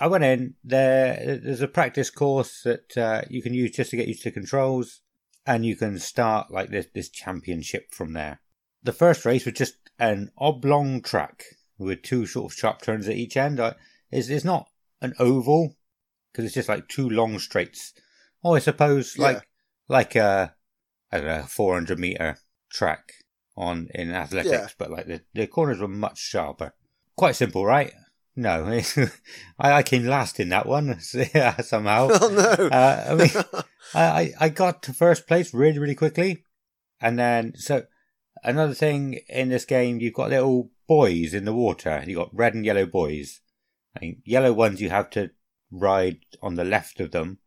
[0.00, 1.40] I went in there.
[1.42, 4.34] There's a practice course that uh, you can use just to get used to the
[4.34, 5.00] controls,
[5.46, 8.40] and you can start like this this championship from there.
[8.82, 11.44] The first race was just an oblong track
[11.78, 13.60] with two sort of sharp turns at each end.
[14.10, 14.68] It's, it's not
[15.00, 15.76] an oval
[16.32, 17.94] because it's just like two long straights.
[18.42, 19.42] Oh, I suppose like yeah.
[19.88, 20.54] like a,
[21.12, 22.38] a 400 meter
[22.70, 23.12] track
[23.56, 24.68] on in athletics, yeah.
[24.78, 26.74] but like the, the corners were much sharper.
[27.16, 27.92] Quite simple, right?
[28.36, 28.66] No,
[29.58, 32.08] I, I came last in that one somehow.
[32.20, 32.68] Oh no!
[32.68, 33.30] Uh, I mean,
[33.94, 36.44] I I got to first place really really quickly,
[37.00, 37.84] and then so
[38.42, 42.02] another thing in this game, you've got little buoys in the water.
[42.06, 43.40] You've got red and yellow buoys.
[43.96, 45.30] I mean, yellow ones you have to
[45.70, 47.38] ride on the left of them,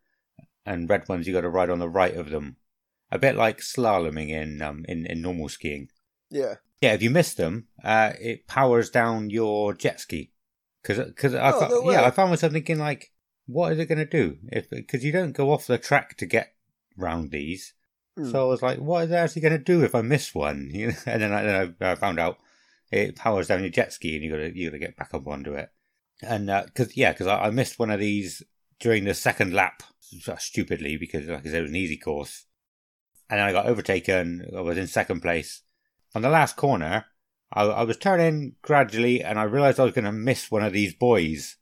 [0.66, 2.55] and red ones you got to ride on the right of them.
[3.12, 5.89] A bit like slaloming in um in, in normal skiing.
[6.30, 6.55] Yeah.
[6.82, 6.93] Yeah.
[6.93, 10.32] If you miss them, uh, it powers down your jet ski.
[10.82, 13.11] Because because I oh, no yeah I found myself thinking like,
[13.45, 16.25] what is it going to do if because you don't go off the track to
[16.25, 16.53] get
[16.97, 17.73] round these.
[18.17, 18.32] Mm.
[18.32, 20.71] So I was like, what is it actually going to do if I miss one?
[20.73, 22.39] and then I, then I found out
[22.91, 25.13] it powers down your jet ski and you got to you got to get back
[25.13, 25.69] up onto it.
[26.21, 28.41] And because uh, yeah, because I, I, missed one of these
[28.80, 29.84] during the second lap
[30.39, 32.45] stupidly because like I said it was an easy course,
[33.30, 34.49] and then I got overtaken.
[34.55, 35.61] I was in second place
[36.16, 37.05] on the last corner.
[37.51, 40.74] I, I was turning gradually, and I realised I was going to miss one of
[40.74, 41.58] these buoys.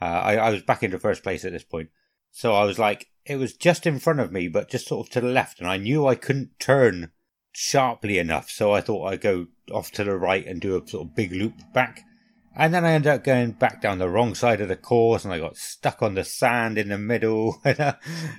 [0.00, 1.90] Uh, I, I was back into first place at this point,
[2.30, 5.12] so I was like, it was just in front of me, but just sort of
[5.12, 7.12] to the left, and I knew I couldn't turn
[7.52, 11.06] sharply enough, so I thought I'd go off to the right and do a sort
[11.06, 12.02] of big loop back.
[12.56, 15.32] And then I ended up going back down the wrong side of the course, and
[15.32, 17.94] I got stuck on the sand in the middle, and I,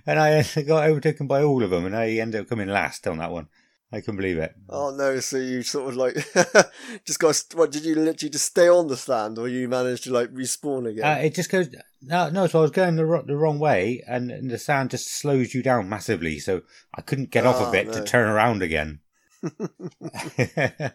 [0.05, 3.17] and I got overtaken by all of them, and I ended up coming last on
[3.19, 3.47] that one.
[3.93, 4.55] I can believe it.
[4.69, 5.19] Oh no!
[5.19, 6.15] So you sort of like
[7.05, 7.43] just got.
[7.53, 10.89] What did you literally just stay on the stand, or you managed to like respawn
[10.89, 11.03] again?
[11.03, 11.67] Uh, it just goes.
[12.01, 12.47] No, no.
[12.47, 15.61] So I was going the the wrong way, and, and the sand just slows you
[15.61, 16.39] down massively.
[16.39, 16.61] So
[16.95, 17.93] I couldn't get oh, off of ah, it no.
[17.93, 19.01] to turn around again.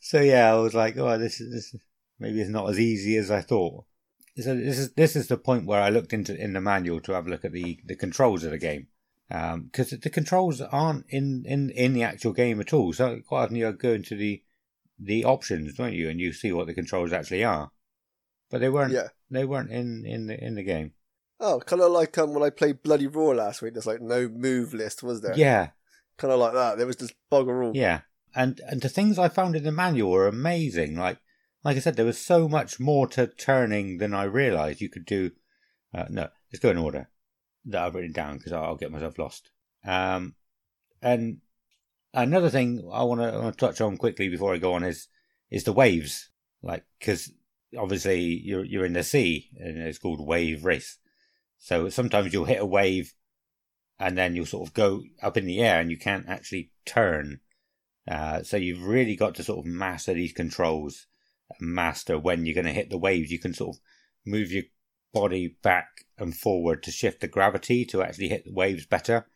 [0.00, 1.82] so yeah, I was like, oh, this is this
[2.18, 3.84] maybe it's not as easy as I thought.
[4.38, 7.12] So this is this is the point where I looked into in the manual to
[7.12, 8.86] have a look at the the controls of the game
[9.30, 12.92] because um, the controls aren't in, in, in the actual game at all.
[12.92, 14.42] So quite often you go into the
[15.02, 17.70] the options, don't you, and you see what the controls actually are.
[18.50, 18.92] But they weren't.
[18.92, 19.08] Yeah.
[19.30, 20.92] They weren't in, in the in the game.
[21.38, 23.74] Oh, kind of like um when I played Bloody Roar last week.
[23.74, 25.36] There's like no move list, was there?
[25.36, 25.68] Yeah.
[26.18, 26.76] Kind of like that.
[26.76, 27.76] There was just bugger all.
[27.76, 28.00] Yeah,
[28.34, 30.96] and and the things I found in the manual were amazing.
[30.96, 31.18] Like
[31.62, 35.06] like I said, there was so much more to turning than I realised you could
[35.06, 35.30] do.
[35.94, 37.08] Uh, no, let's go in order
[37.66, 39.50] that I've written down because I'll get myself lost.
[39.84, 40.34] Um,
[41.02, 41.38] and
[42.12, 45.08] another thing I want to touch on quickly before I go on is
[45.50, 46.30] is the waves,
[46.62, 47.32] like because
[47.76, 50.98] obviously you're you're in the sea and it's called wave race.
[51.58, 53.14] So sometimes you'll hit a wave,
[53.98, 57.40] and then you'll sort of go up in the air and you can't actually turn.
[58.10, 61.06] Uh, so you've really got to sort of master these controls,
[61.60, 63.30] master when you're going to hit the waves.
[63.30, 63.82] You can sort of
[64.24, 64.64] move your
[65.12, 69.26] body back and forward to shift the gravity to actually hit the waves better.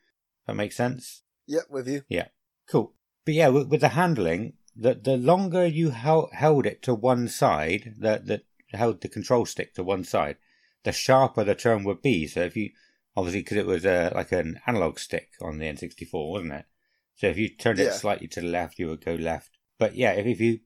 [0.47, 1.22] That makes sense.
[1.47, 2.03] Yep, with you.
[2.09, 2.29] Yeah,
[2.70, 2.95] cool.
[3.25, 7.29] But yeah, with, with the handling, the the longer you held, held it to one
[7.29, 10.37] side, that that held the control stick to one side,
[10.85, 12.27] the sharper the turn would be.
[12.27, 12.70] So if you
[13.16, 16.66] obviously because it was a like an analog stick on the N64, wasn't it?
[17.16, 19.51] So if you turned it slightly to the left, you would go left.
[19.79, 20.61] But yeah, if, if you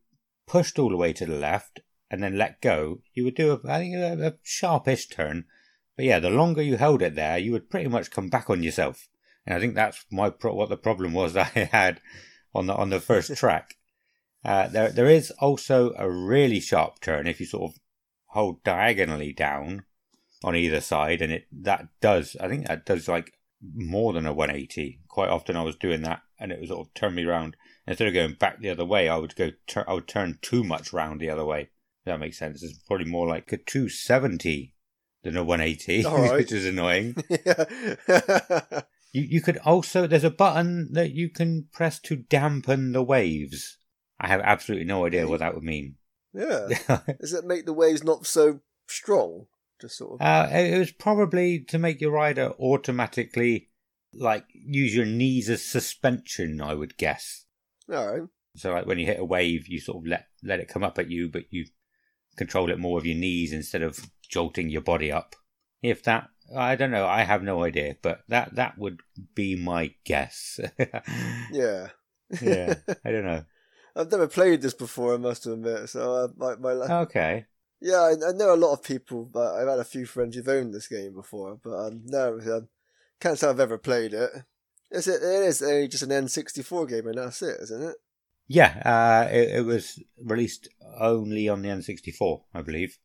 [0.46, 1.80] pushed all the way to the left
[2.10, 5.44] and then let go, you would do a, I think a, a sharpish turn.
[5.96, 8.62] But yeah, the longer you held it there, you would pretty much come back on
[8.62, 9.08] yourself.
[9.44, 12.00] And I think that's my pro- what the problem was that I had
[12.54, 13.76] on the on the first track.
[14.44, 17.80] Uh, there there is also a really sharp turn if you sort of
[18.26, 19.84] hold diagonally down
[20.44, 24.32] on either side, and it that does I think that does like more than a
[24.32, 25.00] 180.
[25.08, 27.56] Quite often I was doing that, and it would sort of turn me round
[27.86, 29.08] instead of going back the other way.
[29.08, 31.70] I would go tur- I would turn too much round the other way.
[32.06, 32.62] That makes sense.
[32.62, 34.74] It's probably more like a 270
[35.22, 36.32] than a 180, All right.
[36.38, 37.14] which is annoying.
[39.12, 43.78] You you could also there's a button that you can press to dampen the waves.
[44.20, 45.96] I have absolutely no idea what that would mean.
[46.34, 46.68] yeah.
[47.20, 49.46] Does that make the waves not so strong?
[49.80, 50.26] Just sort of.
[50.26, 53.70] Uh, it was probably to make your rider automatically
[54.12, 56.60] like use your knees as suspension.
[56.60, 57.46] I would guess.
[57.90, 58.28] All right.
[58.56, 60.98] So like when you hit a wave, you sort of let let it come up
[60.98, 61.64] at you, but you
[62.38, 65.36] control it more with your knees instead of jolting your body up.
[65.82, 69.00] If that, I don't know, I have no idea, but that that would
[69.34, 70.58] be my guess.
[71.52, 71.88] Yeah.
[72.42, 72.74] yeah,
[73.04, 73.44] I don't know.
[73.96, 75.88] I've never played this before, I must admit.
[75.88, 77.46] So uh, my my Okay.
[77.80, 80.48] yeah, I, I know a lot of people, but I've had a few friends who've
[80.48, 82.68] owned this game before, but um, no, um,
[83.20, 84.30] can't say I've ever played it.
[84.90, 85.22] Is it?
[85.22, 85.58] It is
[85.90, 87.96] just an N64 game, and that's it, isn't it?
[88.48, 90.68] Yeah, uh, it, it was released
[90.98, 92.98] only on the N64, I believe.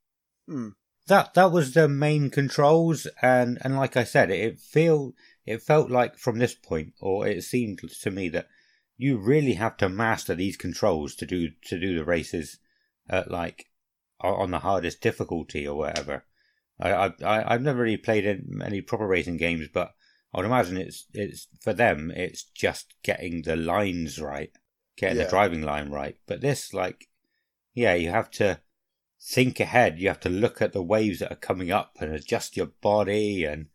[0.47, 0.69] Hmm.
[1.07, 5.13] That that was the main controls, and, and like I said, it feel
[5.45, 8.47] it felt like from this point, or it seemed to me that
[8.95, 12.57] you really have to master these controls to do to do the races
[13.09, 13.65] at like
[14.21, 16.23] on the hardest difficulty or whatever.
[16.79, 19.93] I I I- I've never really played in any proper racing games, but
[20.33, 24.51] I would imagine it's it's for them it's just getting the lines right,
[24.95, 25.23] getting Yeah.
[25.25, 26.17] the driving line right.
[26.27, 27.09] But this like,
[27.73, 28.59] yeah, you have to
[29.21, 29.99] think ahead.
[29.99, 33.45] You have to look at the waves that are coming up and adjust your body.
[33.45, 33.67] And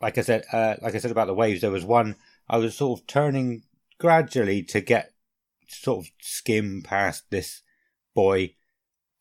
[0.00, 2.16] like I said, uh, like I said about the waves, there was one
[2.48, 3.62] I was sort of turning
[3.98, 5.12] gradually to get
[5.68, 7.62] sort of skim past this
[8.14, 8.56] buoy.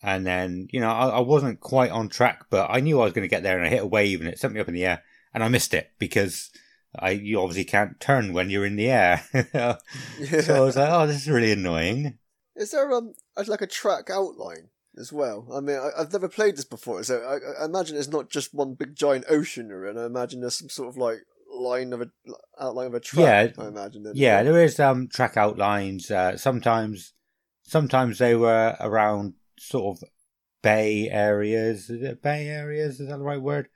[0.01, 3.13] And then, you know, I, I wasn't quite on track, but I knew I was
[3.13, 4.73] going to get there and I hit a wave and it sent me up in
[4.73, 6.49] the air and I missed it because
[6.97, 9.23] I, you obviously can't turn when you're in the air.
[10.41, 12.17] So I was like, oh, this is really annoying.
[12.55, 15.47] Is there um a- like a track outline as well?
[15.53, 18.53] I mean, I, I've never played this before, so I, I imagine it's not just
[18.53, 19.97] one big giant ocean you're in.
[19.97, 21.19] I imagine there's some sort of like
[21.53, 22.09] line of a
[22.59, 23.53] outline of a track.
[23.57, 23.63] Yeah.
[23.63, 24.11] I imagine.
[24.13, 26.09] Yeah, there is um track outlines.
[26.11, 27.13] Uh, sometimes,
[27.63, 30.09] sometimes they were around sort of
[30.61, 31.89] bay areas.
[31.89, 32.99] Is it bay areas?
[32.99, 33.69] Is that the right word?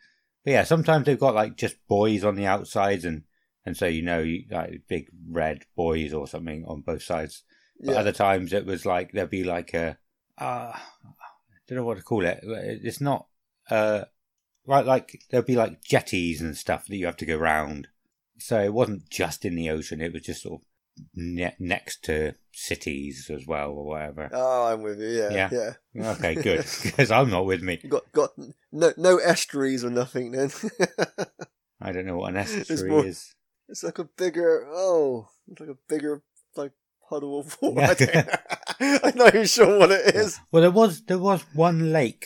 [0.44, 3.24] But yeah, sometimes they've got like just buoys on the outsides, and
[3.66, 7.44] and so you know, like big red buoys or something on both sides.
[7.80, 8.00] But yeah.
[8.00, 9.98] other times it was like there'd be like a
[10.38, 10.80] uh, I
[11.68, 12.40] don't know what to call it.
[12.44, 13.28] It's not
[13.70, 14.06] uh
[14.66, 17.88] like like there'd be like jetties and stuff that you have to go round.
[18.38, 20.68] So it wasn't just in the ocean; it was just sort of
[21.16, 24.30] ne- next to cities as well, or whatever.
[24.32, 25.08] Oh, I'm with you.
[25.10, 25.74] Yeah, Yeah.
[25.94, 26.12] yeah.
[26.12, 27.78] Okay, good, because I'm not with me.
[27.78, 28.32] Got got
[28.72, 30.32] no no estuaries or nothing.
[30.32, 30.52] Then
[31.82, 33.36] I don't know what an estuary more- is.
[33.70, 36.22] it's like a bigger oh, it's like a bigger
[36.56, 36.72] like
[37.10, 38.40] puddle of water.
[38.80, 40.40] I'm not even sure what it is.
[40.52, 42.26] Well, there was there was one lake.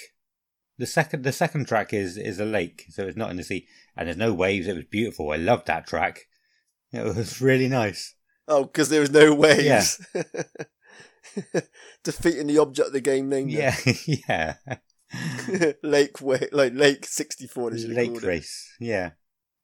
[0.80, 3.68] The second the second track is is a lake, so it's not in the sea,
[3.96, 4.68] and there's no waves.
[4.68, 5.32] It was beautiful.
[5.32, 6.28] I loved that track.
[6.92, 8.14] It was really nice.
[8.48, 10.06] Oh, because there was no waves.
[12.04, 13.50] Defeating the object of the game name.
[13.50, 13.76] Yeah,
[14.06, 14.56] yeah.
[15.84, 17.72] Lake way, like Lake sixty four.
[17.72, 18.28] Lake called it.
[18.28, 19.12] race, yeah.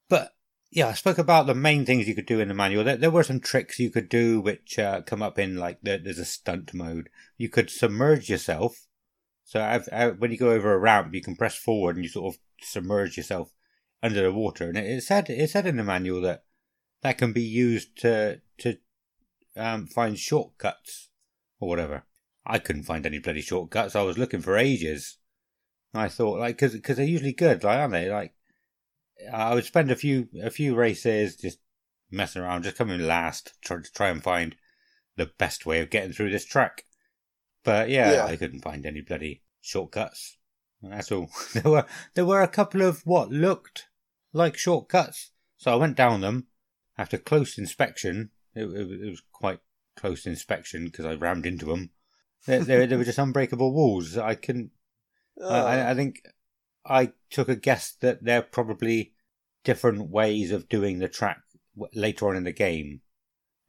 [0.09, 0.33] But
[0.71, 2.83] yeah, I spoke about the main things you could do in the manual.
[2.83, 5.99] There, there were some tricks you could do which uh, come up in like the,
[6.03, 7.09] there's a stunt mode.
[7.37, 8.87] You could submerge yourself.
[9.43, 12.09] So I've, I, when you go over a ramp, you can press forward and you
[12.09, 13.53] sort of submerge yourself
[14.01, 14.67] under the water.
[14.69, 16.43] And it, it said it said in the manual that
[17.03, 18.77] that can be used to to
[19.55, 21.09] um, find shortcuts
[21.59, 22.03] or whatever.
[22.45, 23.95] I couldn't find any bloody shortcuts.
[23.95, 25.17] I was looking for ages.
[25.93, 28.09] I thought like because because they're usually good, like aren't they?
[28.09, 28.33] Like
[29.31, 31.59] I would spend a few a few races just
[32.09, 34.55] messing around, just coming last, try to try and find
[35.15, 36.85] the best way of getting through this track.
[37.63, 38.25] But yeah, Yeah.
[38.25, 40.37] I couldn't find any bloody shortcuts.
[40.81, 41.29] That's all.
[41.53, 41.85] there were
[42.15, 43.87] there were a couple of what looked
[44.33, 46.47] like shortcuts, so I went down them.
[46.97, 49.59] After close inspection, it, it, it was quite
[49.95, 51.91] close inspection because I rammed into them.
[52.45, 54.17] There, there, there were just unbreakable walls.
[54.17, 54.71] I couldn't.
[55.39, 56.21] Oh, I, I think
[56.85, 59.13] I took a guess that they're probably
[59.63, 61.41] different ways of doing the track
[61.93, 63.01] later on in the game.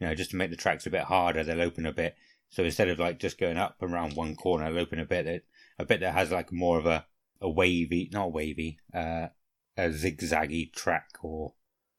[0.01, 2.17] You know, just to make the tracks a bit harder, they'll open a bit.
[2.51, 5.25] So instead of like just going up and around one corner, they'll open a bit
[5.25, 5.43] that
[5.79, 7.07] a bit that has like more of a
[7.41, 9.29] a wavy, not wavy, uh,
[9.77, 11.53] a zigzaggy track, or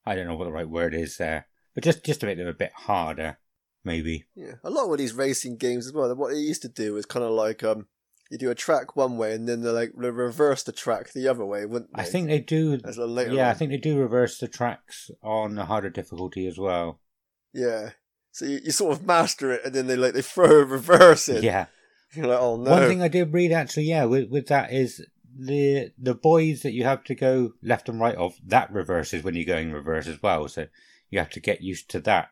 [0.06, 2.48] I don't know what the right word is there, but just just to make them
[2.48, 3.38] a bit harder,
[3.84, 4.26] maybe.
[4.36, 4.54] yeah.
[4.64, 6.14] A lot of these racing games as well.
[6.16, 7.88] What they used to do is kind of like um,
[8.32, 11.28] you do a track one way and then they like they reverse the track the
[11.28, 12.02] other way, wouldn't they?
[12.02, 12.80] I think they do.
[12.84, 16.48] As a later Yeah, I think they do reverse the tracks on a harder difficulty
[16.48, 17.00] as well.
[17.54, 17.92] Yeah.
[18.32, 21.30] So you, you sort of master it and then they like they throw a reverse
[21.30, 21.44] it.
[21.44, 21.68] Yeah.
[22.14, 22.72] You're like, oh no.
[22.72, 25.06] One thing I did read actually, yeah, with with that is
[25.38, 29.36] the the buoys that you have to go left and right of that reverses when
[29.36, 30.48] you're going reverse as well.
[30.48, 30.68] So
[31.10, 32.30] you have to get used to that.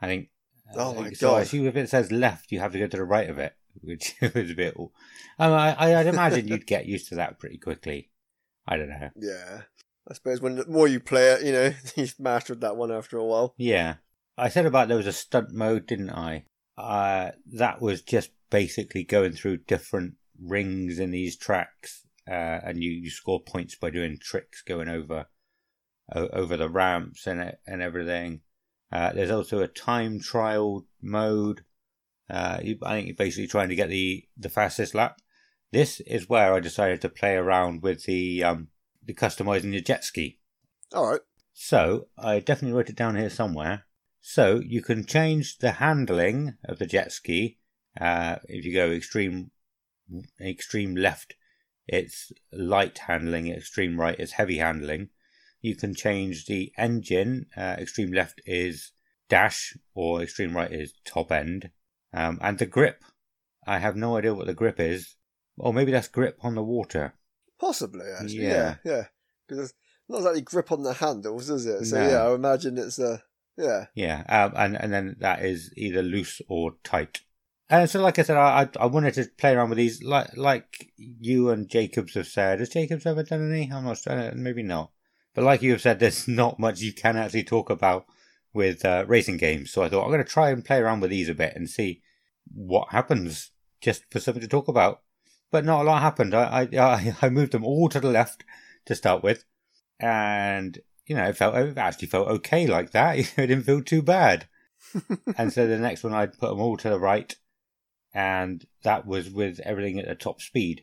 [0.00, 0.28] I think.
[0.74, 3.04] Oh my So I assume if it says left, you have to go to the
[3.04, 4.76] right of it, which is a bit.
[4.76, 4.90] Um,
[5.38, 8.10] I I- I'd imagine you'd get used to that pretty quickly.
[8.66, 9.10] I don't know.
[9.16, 9.62] Yeah.
[10.08, 13.16] I suppose when the more you play it, you know, you've mastered that one after
[13.16, 13.54] a while.
[13.56, 13.94] Yeah.
[14.38, 16.44] I said about there was a stunt mode, didn't I?
[16.76, 22.90] Uh, that was just basically going through different rings in these tracks, uh, and you,
[22.90, 25.26] you score points by doing tricks going over
[26.14, 28.40] o- over the ramps and and everything.
[28.92, 31.62] Uh, there's also a time trial mode.
[32.30, 35.20] Uh, you, I think you're basically trying to get the, the fastest lap.
[35.72, 38.68] This is where I decided to play around with the um,
[39.04, 40.38] the customizing your jet ski.
[40.92, 41.20] All right.
[41.52, 43.84] So I definitely wrote it down here somewhere.
[44.20, 47.58] So you can change the handling of the jet ski.
[48.00, 49.50] Uh, if you go extreme,
[50.40, 51.34] extreme left,
[51.86, 53.48] it's light handling.
[53.48, 55.10] Extreme right is heavy handling.
[55.60, 57.46] You can change the engine.
[57.56, 58.92] Uh, extreme left is
[59.28, 61.70] dash, or extreme right is top end.
[62.12, 63.02] Um, and the grip.
[63.66, 65.16] I have no idea what the grip is.
[65.58, 67.14] Or maybe that's grip on the water.
[67.58, 68.44] Possibly, actually.
[68.44, 68.76] Yeah.
[68.84, 69.04] Yeah, yeah.
[69.48, 69.74] Because it's
[70.08, 71.86] not exactly grip on the handles, is it?
[71.86, 72.08] So No.
[72.08, 73.22] yeah, I imagine it's a
[73.56, 73.86] yeah.
[73.94, 77.20] Yeah, um, and and then that is either loose or tight.
[77.68, 80.36] And so, like I said, I I I wanted to play around with these, like
[80.36, 82.60] like you and Jacobs have said.
[82.60, 83.70] Has Jacobs ever done any?
[83.72, 84.32] I'm not sure.
[84.34, 84.92] Maybe not.
[85.34, 88.06] But like you have said, there's not much you can actually talk about
[88.52, 89.70] with uh, racing games.
[89.72, 91.68] So I thought I'm going to try and play around with these a bit and
[91.68, 92.02] see
[92.54, 93.50] what happens,
[93.80, 95.02] just for something to talk about.
[95.50, 96.34] But not a lot happened.
[96.34, 98.44] I I I- I moved them all to the left
[98.86, 99.44] to start with,
[99.98, 103.18] and you know, it felt it actually felt okay like that.
[103.18, 104.46] it didn't feel too bad.
[105.36, 107.34] and so the next one, I'd put them all to the right,
[108.16, 110.82] and that was with everything at the top speed,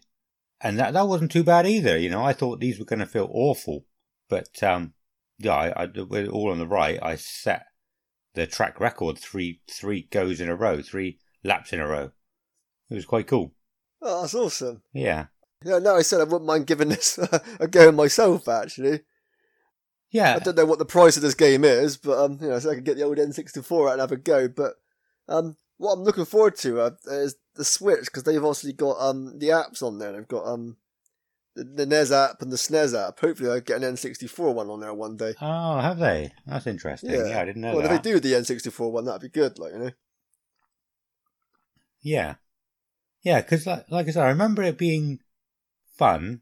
[0.62, 1.98] and that that wasn't too bad either.
[1.98, 3.88] You know, I thought these were going to feel awful,
[4.30, 4.94] but um,
[5.40, 7.66] yeah, I, I with all on the right, I set
[8.36, 12.12] the track record three three goes in a row, three laps in a row.
[12.92, 13.56] It was quite cool.
[14.00, 14.84] Oh, that's awesome.
[14.94, 15.26] Yeah,
[15.66, 17.18] Yeah, no, I said I wouldn't mind giving this
[17.60, 18.48] a go myself.
[18.48, 19.02] Actually,
[20.12, 20.36] yeah.
[20.36, 22.70] I don't know what the price of this game is, but um, you know, so
[22.70, 24.48] I could get the old N64 out and have a go.
[24.48, 24.76] But
[25.28, 29.38] um, what I'm looking forward to uh, is the Switch because they've obviously got um
[29.38, 30.14] the apps on there.
[30.14, 30.78] They've got um
[31.56, 33.20] the, the NES app and the SNES app.
[33.20, 35.34] Hopefully, I get an N64 one on there one day.
[35.42, 36.32] Oh, have they?
[36.48, 37.12] That's interesting.
[37.12, 37.92] Yeah, I didn't know well, that.
[37.92, 39.60] if they do the N64 one, that'd be good.
[39.60, 39.92] Like you know.
[42.02, 42.36] Yeah,
[43.22, 45.20] yeah, because like, like I said, I remember it being
[45.98, 46.42] fun,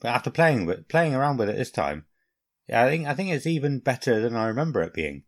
[0.00, 2.06] but after playing with playing around with it this time,
[2.68, 5.24] yeah, I think I think it's even better than I remember it being.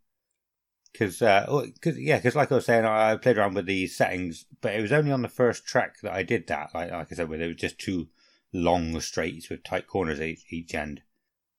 [0.93, 3.67] Because, uh, oh, cause, yeah, because like I was saying, I I played around with
[3.67, 6.75] the settings, but it was only on the first track that I did that.
[6.75, 8.09] Like, like I said, where there was just two
[8.53, 11.03] long straights with tight corners at each, each end.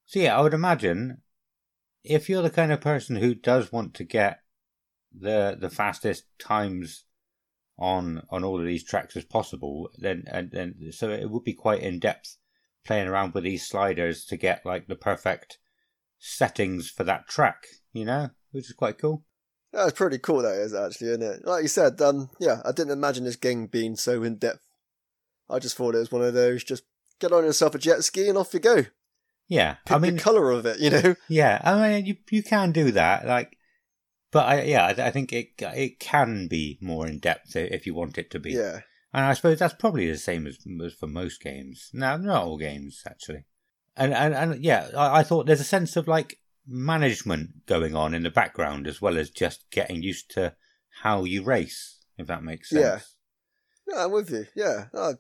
[0.06, 1.22] So yeah, I would imagine
[2.04, 4.42] if you're the kind of person who does want to get
[5.12, 7.06] the the fastest times
[7.78, 11.54] on on all of these tracks as possible, then and then so it would be
[11.54, 12.38] quite in depth
[12.86, 15.58] playing around with these sliders to get like the perfect
[16.20, 19.24] settings for that track, you know, which is quite cool.
[19.74, 21.46] That's pretty cool, that is actually, isn't it?
[21.46, 24.62] Like you said, um, yeah, I didn't imagine this game being so in depth.
[25.50, 26.84] I just thought it was one of those just
[27.20, 28.86] get on yourself a jet ski and off you go.
[29.48, 31.16] Yeah, Pick I mean, the color of it, you know.
[31.28, 33.58] yeah, I mean, you you can do that, like,
[34.32, 37.94] but I yeah, I, I think it it can be more in depth if you
[37.94, 38.52] want it to be.
[38.52, 38.82] Yeah,
[39.12, 41.90] And I suppose that's probably the same as, as for most games.
[41.94, 43.46] No, not all games actually.
[43.98, 48.14] And and, and yeah, I, I thought there's a sense of like management going on
[48.14, 50.56] in the background as well as just getting used to
[51.02, 53.16] how you race, if that makes sense.
[53.88, 53.96] Yeah.
[53.96, 54.46] yeah, I'm with you.
[54.56, 55.14] Yeah, uh,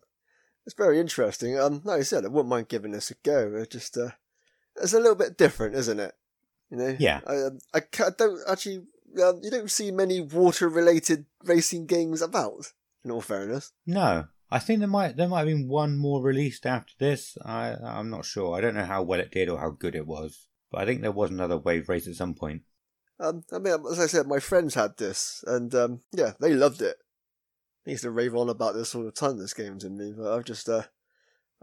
[0.66, 1.60] it's very interesting.
[1.60, 3.54] Um, like I said, I wouldn't mind giving this a go.
[3.56, 4.12] It just uh,
[4.82, 6.14] it's a little bit different, isn't it?
[6.70, 6.96] You know.
[7.00, 7.22] Yeah.
[7.28, 8.84] I, um, I, ca- don't actually.
[9.24, 12.72] Um, you don't see many water-related racing games about.
[13.06, 13.74] In all fairness.
[13.86, 17.38] No, I think there might there might have been one more released after this.
[17.44, 18.56] I I'm not sure.
[18.56, 21.02] I don't know how well it did or how good it was, but I think
[21.02, 22.64] there was another wave race at some point.
[23.20, 26.82] Um, I mean, as I said, my friends had this, and um, yeah, they loved
[26.82, 26.98] it.
[27.86, 29.38] They used to rave on about this all the time.
[29.38, 30.84] This game to me, but I've just uh,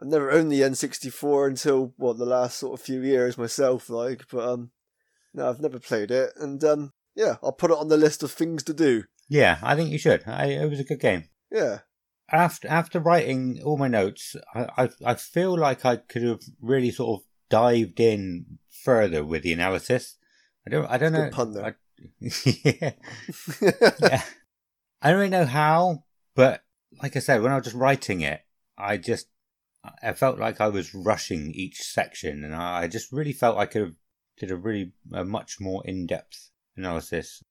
[0.00, 4.22] I've never owned the N64 until what the last sort of few years myself, like.
[4.30, 4.70] But um,
[5.34, 8.30] no, I've never played it, and um, yeah, I'll put it on the list of
[8.30, 9.04] things to do.
[9.28, 10.22] Yeah, I think you should.
[10.26, 11.24] I, it was a good game.
[11.50, 11.80] Yeah,
[12.30, 16.92] After after writing all my notes, I, I I feel like I could have really
[16.92, 20.16] sort of dived in further with the analysis.
[20.66, 21.30] I don't I don't know.
[21.30, 21.64] Pun there.
[21.64, 21.74] I,
[22.20, 22.92] yeah.
[24.00, 24.22] yeah.
[25.02, 26.04] I don't really know how,
[26.34, 26.62] but
[27.02, 28.42] like I said, when I was just writing it,
[28.76, 29.28] I just
[30.02, 33.82] I felt like I was rushing each section, and I just really felt I could
[33.82, 33.94] have
[34.36, 37.42] did a really a much more in depth analysis.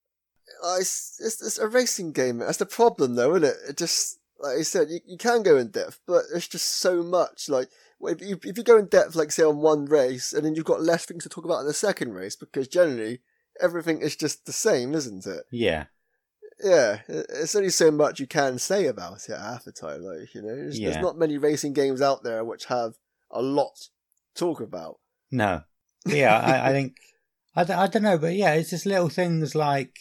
[0.63, 2.39] Uh, it's, it's, it's a racing game.
[2.39, 3.55] That's the problem, though, isn't it?
[3.69, 7.03] It just, like I said, you, you can go in depth, but it's just so
[7.03, 7.49] much.
[7.49, 7.69] Like,
[8.01, 10.65] if you, if you go in depth, like, say, on one race, and then you've
[10.65, 13.19] got less things to talk about in the second race, because generally,
[13.61, 15.43] everything is just the same, isn't it?
[15.51, 15.85] Yeah,
[16.61, 20.01] Yeah, it- it's only so much you can say about it half the time.
[20.03, 20.89] Like, you know, there's, Yeah.
[20.91, 22.95] there's not many racing games out there which have
[23.31, 23.89] a lot to
[24.35, 24.99] talk about.
[25.31, 25.63] no,
[26.05, 26.97] yeah, I, I think
[27.55, 29.97] I, d- I don't know, but yeah, it's just little things like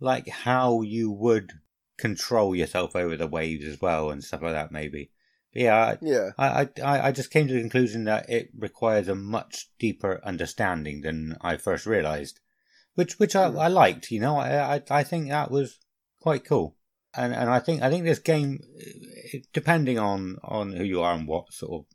[0.00, 1.52] like how you would
[1.98, 4.72] control yourself over the waves as well and stuff like that.
[4.72, 5.10] Maybe,
[5.52, 9.14] yeah, Yeah, I, I, I I just came to the conclusion that it requires a
[9.14, 12.40] much deeper understanding than I first realised,
[12.94, 13.56] which which I, Hmm.
[13.56, 14.10] I liked.
[14.10, 15.78] You know, I, I I think that was
[16.20, 16.76] quite cool,
[17.14, 18.60] and and I think I think this game,
[19.52, 21.86] depending on on who you are and what sort of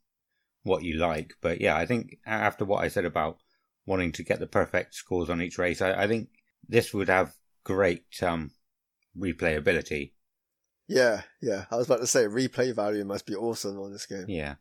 [0.64, 3.39] what you like, but yeah, I think after what I said about
[3.86, 6.30] wanting to get the perfect scores on each race, I, I think
[6.68, 8.51] this would have great um
[9.18, 10.14] replayability.
[10.88, 11.66] Yeah, yeah.
[11.72, 14.26] I was about to say, replay value must be awesome on this game.
[14.28, 14.56] Yeah.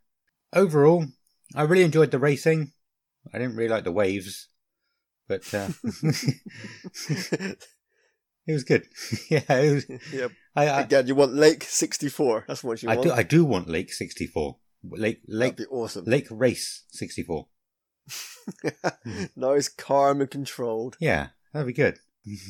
[0.53, 1.07] Overall,
[1.55, 2.73] I really enjoyed the racing.
[3.33, 4.49] I didn't really like the waves,
[5.29, 5.69] but uh,
[8.47, 8.87] it was good.
[9.31, 9.87] yeah, it was.
[10.13, 10.31] yep.
[10.55, 12.45] I I, Again, you want Lake 64.
[12.47, 13.09] That's what you I want.
[13.09, 16.05] do I do want Lake sixty four, Lake Lake That'd be awesome.
[16.05, 17.49] Lake Race sixty four.
[19.37, 20.97] nice, calm and controlled.
[21.01, 21.99] Yeah, that'd be good.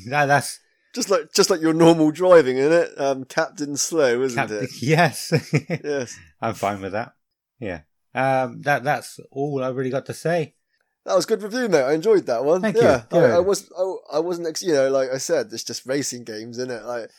[0.08, 0.58] that, that's
[0.94, 3.00] Just like just like your normal driving, isn't it?
[3.00, 4.70] Um, Captain Slow, isn't Cap- it?
[4.80, 5.32] yes.
[5.68, 6.16] Yes.
[6.40, 7.14] I'm fine with that.
[7.58, 7.80] Yeah.
[8.14, 10.54] Um, that that's all I really got to say.
[11.04, 11.82] That was good review, mate.
[11.82, 12.62] I enjoyed that one.
[12.62, 12.82] Thank you.
[12.82, 15.84] yeah, I, I was I, I wasn't ex- you know like I said, it's just
[15.84, 16.84] racing games, isn't it?
[16.84, 17.10] Like,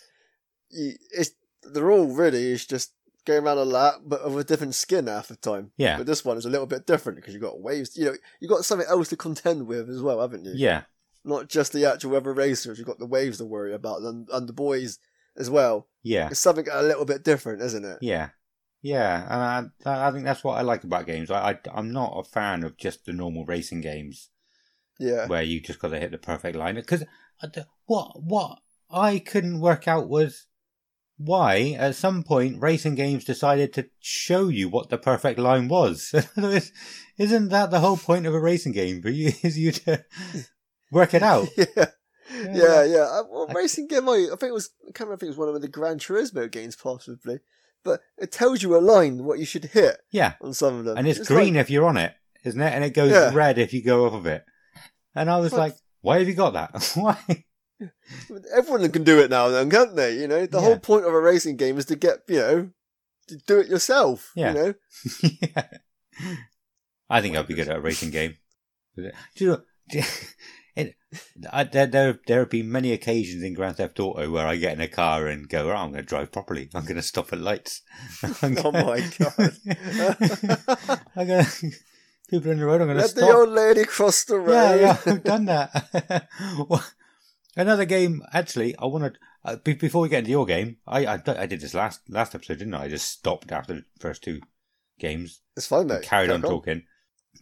[0.71, 1.31] you, it's
[1.63, 2.93] they're all really it's just
[3.25, 5.71] going around a lap, but of a different skin half the time.
[5.77, 5.97] Yeah.
[5.97, 7.97] But this one is a little bit different because you've got waves.
[7.97, 10.53] You know, you've got something else to contend with as well, haven't you?
[10.55, 10.83] Yeah.
[11.25, 12.77] Not just the actual other racers.
[12.77, 14.99] You've got the waves to worry about, and, and the buoys
[15.35, 15.87] as well.
[16.03, 16.29] Yeah.
[16.29, 17.97] It's something a little bit different, isn't it?
[18.01, 18.29] Yeah,
[18.81, 21.31] yeah, and I, I think that's what I like about games.
[21.31, 24.29] I, I I'm not a fan of just the normal racing games
[24.99, 25.25] Yeah.
[25.25, 26.75] where you just got to hit the perfect line.
[26.75, 27.03] Because
[27.41, 27.47] uh,
[27.87, 28.59] what what
[28.91, 30.45] I couldn't work out was
[31.17, 36.13] why at some point racing games decided to show you what the perfect line was.
[37.17, 39.01] Isn't that the whole point of a racing game?
[39.01, 40.05] For you is you to
[40.95, 41.47] work it out.
[41.57, 41.85] yeah.
[42.31, 43.05] Yeah, yeah.
[43.11, 45.27] Uh, well, I- racing game, I, I think it was, I can't remember if it
[45.27, 47.39] was one of the Gran Turismo games, possibly.
[47.83, 50.97] But it tells you a line, what you should hit Yeah, on some of them.
[50.97, 52.73] and it's, like- green if you're on it, isn't it?
[52.73, 53.31] And it goes Yeah.
[53.33, 54.43] red if you go off of it.
[55.13, 56.91] And I was But- like, why have you got that?
[56.95, 57.17] why?
[58.55, 60.15] everyone can do it now, then, can't they?
[60.19, 60.63] You know, the Yeah.
[60.63, 62.69] whole point of a racing game is to get, you know,
[63.27, 64.31] to do it yourself.
[64.35, 64.47] Yeah.
[64.49, 64.73] You know,
[65.41, 65.67] yeah.
[67.09, 68.35] I think I'd be good at a racing game.
[68.95, 70.03] Do you know, do you-
[71.51, 74.73] I, there, there, there have been many occasions in Grand Theft Auto where I get
[74.73, 76.69] in a car and go, oh, I'm going to drive properly.
[76.73, 77.81] I'm going to stop at lights.
[78.43, 79.51] Oh my God.
[81.15, 81.71] I'm going to,
[82.29, 84.51] people in the road, I'm going to let the old lady cross the road.
[84.51, 86.27] Yeah, yeah, I've done that.
[86.69, 86.83] Well,
[87.57, 91.21] Another game, actually, I wanted, uh, be, before we get into your game, I, I,
[91.25, 92.83] I did this last, last episode, didn't I?
[92.83, 94.41] I just stopped after the first two
[94.99, 95.39] games.
[95.55, 96.01] It's fine, though.
[96.01, 96.83] carried on Crack talking.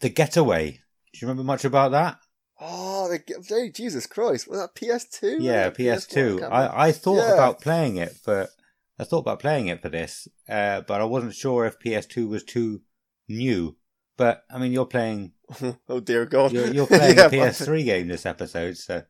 [0.02, 0.72] The Getaway.
[0.72, 2.20] Do you remember much about that?
[2.66, 4.48] Oh, the, Jesus Christ!
[4.48, 5.38] Was that PS2?
[5.40, 6.08] yeah, PS1?
[6.08, 6.52] PS2.
[6.52, 7.34] I, I thought Yeah.
[7.34, 8.52] about playing it but
[9.00, 12.44] I thought about playing it for this, uh, but I wasn't sure if PS2 was
[12.44, 12.82] too
[13.28, 13.76] new.
[14.16, 15.34] But I mean, you're playing
[15.90, 16.54] oh dear God!
[16.54, 19.04] you're, you're playing Yeah, a PS3 game this episode, so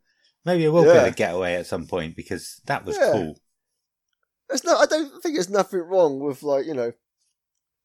[0.46, 0.92] maybe it will Yeah.
[0.94, 3.12] play the Getaway at some point because that was Yeah.
[3.12, 3.40] cool.
[4.50, 6.94] There's no, I don't think there's nothing wrong with like you know.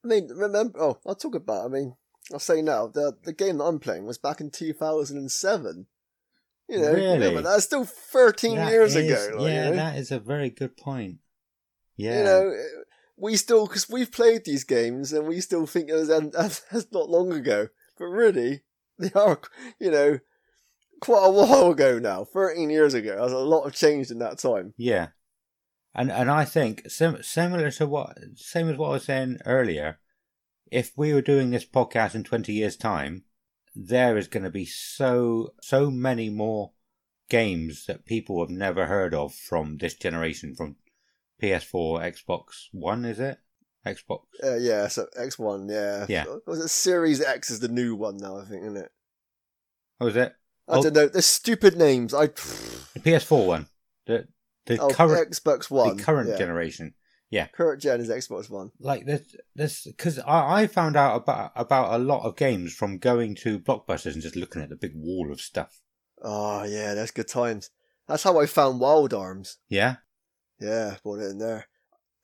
[0.04, 0.80] I mean, remember?
[0.80, 1.64] Oh, I'll talk about.
[1.66, 1.96] I mean,
[2.32, 5.86] I'll say now the the game that I'm playing was back in 2007.
[6.68, 7.34] You know, Really?
[7.34, 9.38] but that's still 13 That years is- ago.
[9.38, 9.76] Like, yeah, you know?
[9.76, 11.16] that is a very good point.
[11.96, 12.18] Yeah.
[12.18, 12.82] You know, eh,
[13.16, 16.62] we still, because we've played these games and we still think it was and that's
[16.92, 17.68] not long ago.
[17.96, 18.62] But really,
[18.98, 19.40] they are,
[19.80, 20.18] you know,
[21.00, 22.24] quite a while ago now.
[22.24, 23.16] 13 years ago.
[23.18, 24.74] There's a lot of changed in that time.
[24.76, 25.08] Yeah,
[25.94, 29.98] and and I think sim- similar to what same as what I was saying earlier.
[30.70, 33.24] If we were doing this podcast in twenty years' time,
[33.74, 36.72] there is going to be so so many more
[37.30, 40.76] games that people have never heard of from this generation, from
[41.42, 43.38] PS4, Xbox One, is it?
[43.86, 44.22] Xbox.
[44.42, 46.04] Uh, yeah, so X1, yeah.
[46.08, 46.24] Yeah.
[46.46, 48.90] Was it Series X is the new one now, I think, isn't it?
[50.00, 50.34] Oh, is it
[50.66, 50.82] I Oh.
[50.82, 51.06] don't know.
[51.08, 52.12] There's stupid names.
[52.12, 52.26] I.
[52.26, 53.66] the PS4 one?
[54.06, 54.26] The
[54.66, 55.96] the Oh, current Xbox One.
[55.96, 56.36] the current yeah.
[56.36, 56.94] generation.
[57.30, 58.70] Yeah, current gen is Xbox One.
[58.80, 59.22] like this
[59.54, 63.58] this because I, I found out about about a lot of games from going to
[63.60, 65.80] blockbusters and just looking at the big wall of stuff
[66.20, 67.70] Oh, yeah, that's good times.
[68.08, 69.58] That's how I found Wild Arms.
[69.68, 69.96] yeah
[70.60, 71.66] Yeah, brought it in there.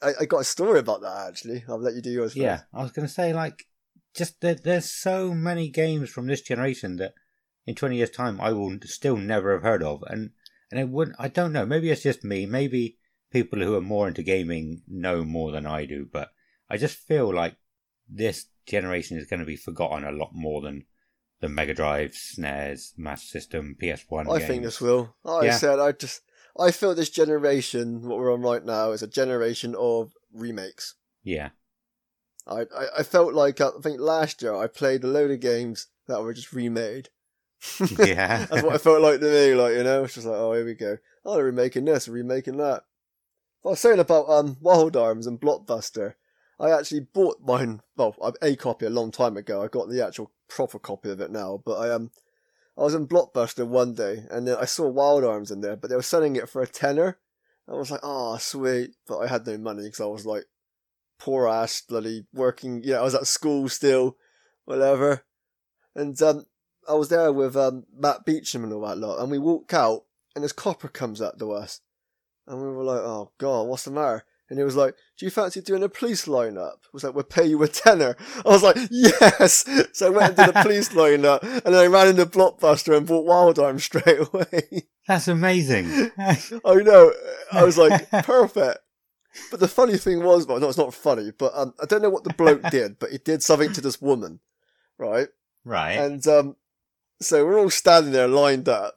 [0.02, 1.64] I, I got a story about that, actually.
[1.68, 2.36] I'll let you do yours first.
[2.42, 3.66] yeah i was gonna say like
[4.14, 7.12] just there, there's so many games from this generation that
[7.66, 10.30] in 20 years time i will still never have heard of and
[10.70, 12.96] and it wouldn't i don't know maybe it's just me maybe
[13.34, 16.30] people who are more into gaming know more than i do but
[16.70, 17.56] i just feel like
[18.08, 20.84] this generation is going to be forgotten a lot more than
[21.40, 24.48] the mega drive SNES master system ps1 I games.
[24.48, 25.14] think this will.
[25.22, 26.22] Like I said, I just.
[26.58, 30.94] I feel this generation, what we're on right now, is a generation of remakes.
[31.22, 31.50] yeah
[32.46, 35.40] I, I, I felt like, uh, I think last year I played a load of
[35.40, 37.08] games that were just remade.
[37.98, 40.52] yeah That's what I felt like to me, like, you know, it's just like, oh,
[40.52, 40.98] here we go.
[41.24, 42.84] Oh, they're remaking this, remaking that.
[43.64, 46.14] I was saying about um, Wild Arms and Blockbuster.
[46.60, 49.62] I actually bought mine, well, a copy a long time ago.
[49.62, 52.10] I got the actual proper copy of it now, but I um,
[52.76, 55.96] I was in Blockbuster one day and I saw Wild Arms in there, but they
[55.96, 57.18] were selling it for a tenner.
[57.66, 60.44] I was like, oh, sweet, but I had no money because I was like
[61.18, 62.82] poor ass, bloody working.
[62.82, 64.16] You know, I was at school still,
[64.66, 65.24] whatever.
[65.94, 66.44] And um,
[66.88, 70.04] I was there with um, Matt Beecham and all that lot, and we walk out,
[70.34, 71.80] and this copper comes up to us,
[72.46, 75.30] and we were like, "Oh God, what's the matter?" And he was like, "Do you
[75.30, 78.62] fancy doing a police lineup?" I was like, "We'll pay you a tenner." I was
[78.62, 82.26] like, "Yes!" So I went and did a police lineup, and then I ran into
[82.26, 84.86] Blockbuster and bought Wild Arms straight away.
[85.06, 86.10] That's amazing.
[86.18, 87.12] I know.
[87.52, 88.78] I was like, perfect.
[89.50, 92.10] But the funny thing was, well, no, it's not funny, but um, I don't know
[92.10, 94.40] what the bloke did, but he did something to this woman,
[94.96, 95.28] right?
[95.64, 95.92] right.
[95.92, 96.56] And um,
[97.20, 98.94] so we're all standing there lined up,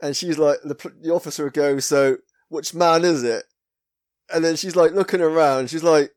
[0.00, 2.18] and she's like, the, the officer goes, "So,
[2.56, 3.44] which man is it?"
[4.32, 5.70] And then she's like looking around.
[5.70, 6.10] She's like,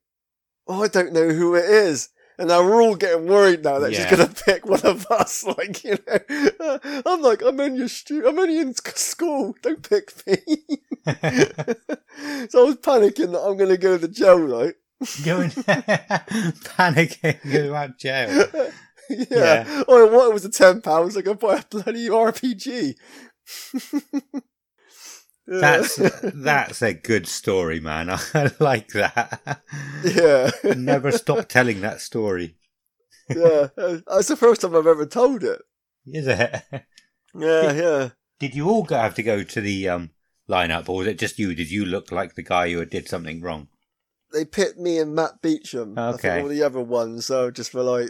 [0.68, 2.10] "Oh, I don't know who it is."
[2.40, 4.08] And now we're all getting worried now that Yeah.
[4.08, 5.44] she's gonna pick one of us.
[5.58, 9.56] Like, you know, I'm like, I'm only a stu- I'm only in school.
[9.62, 10.38] Don't pick me.
[11.06, 14.74] so I was panicking that I'm gonna go to jail, right?
[15.26, 18.48] Going panicking, go out jail.
[19.10, 19.26] yeah.
[19.30, 19.84] Yeah.
[19.88, 20.34] Or what?
[20.34, 21.16] Was a ten pounds.
[21.18, 22.96] I could buy a bloody RPG.
[25.50, 28.10] That's that's a good story, man.
[28.34, 29.62] I like that.
[30.04, 32.56] yeah, Never stop telling that story.
[33.30, 33.68] yeah.
[33.76, 35.62] That's the first time I've ever told it.
[36.06, 36.62] Is it?
[37.36, 38.10] Yeah, yeah.
[38.40, 40.12] Did you all have to go to the um
[40.50, 41.54] lineup, or was it just you?
[41.56, 43.68] Did you look like the guy who had did something wrong?
[44.32, 45.98] They picked me and Matt Beecham.
[45.98, 46.30] I Okay.
[46.30, 47.26] think all the other ones.
[47.26, 48.10] So just for like,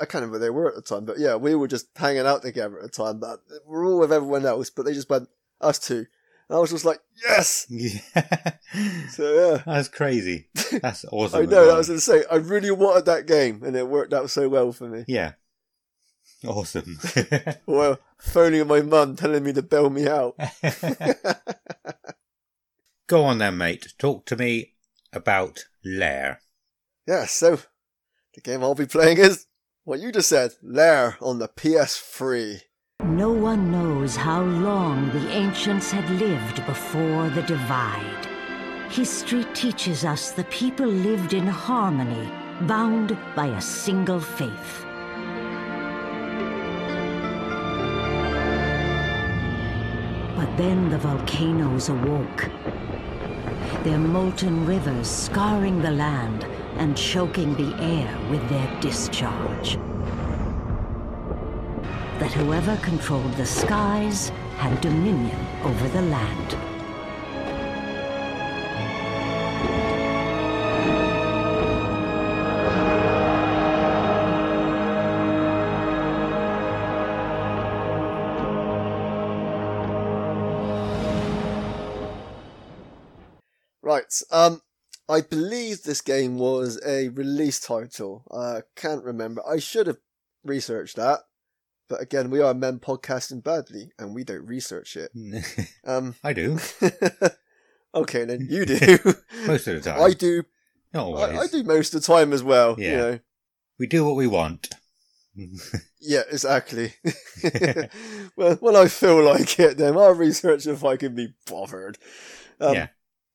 [0.00, 2.26] I can't remember where they were at the time, but yeah, we were just hanging
[2.26, 3.18] out together at the time.
[3.20, 5.28] But we're all with everyone else, but they just went
[5.60, 6.06] us two.
[6.52, 7.66] I was just like, yes.
[9.10, 9.62] So yeah.
[9.66, 10.48] That's crazy.
[10.80, 11.42] That's awesome.
[11.42, 12.24] I know, that was insane.
[12.30, 15.04] I really wanted that game, and it worked out so well for me.
[15.06, 15.32] Yeah.
[16.46, 16.98] Awesome.
[17.66, 20.36] Well, phoning my mum telling me to bail me out.
[23.06, 23.92] Go on then, mate.
[23.98, 24.74] Talk to me
[25.12, 26.40] about Lair.
[27.06, 27.58] yeah, so
[28.34, 29.46] the game I'll be playing is
[29.84, 32.60] what you just said, Lair on the PS3.
[33.04, 38.28] No one knows how long the ancients had lived before the divide.
[38.90, 42.30] History teaches us the people lived in harmony,
[42.60, 44.84] bound by a single faith.
[50.36, 52.50] But then the volcanoes awoke.
[53.82, 56.44] Their molten rivers scarring the land
[56.76, 59.76] and choking the air with their discharge
[62.22, 66.56] that whoever controlled the skies had dominion over the land.
[83.82, 84.62] Right, um,
[85.08, 88.22] I believe this game was a release title.
[88.30, 89.42] I uh, can't remember.
[89.44, 89.98] I should have
[90.44, 91.22] researched that.
[91.92, 95.12] But again, we are men podcasting badly, and we don't research it.
[95.84, 96.58] Um, I do
[97.94, 98.78] okay, then you do.
[99.46, 100.00] most of the time.
[100.02, 100.44] I do.
[100.94, 101.22] Not always.
[101.38, 102.76] I, I do most of the time as well.
[102.80, 102.96] You Yeah.
[102.96, 103.18] know.
[103.78, 104.70] We do what we want.
[106.00, 106.94] Yeah, exactly.
[108.36, 111.98] well, when I feel like it, then I'll research if I can be bothered.
[112.58, 112.86] Um, Yeah.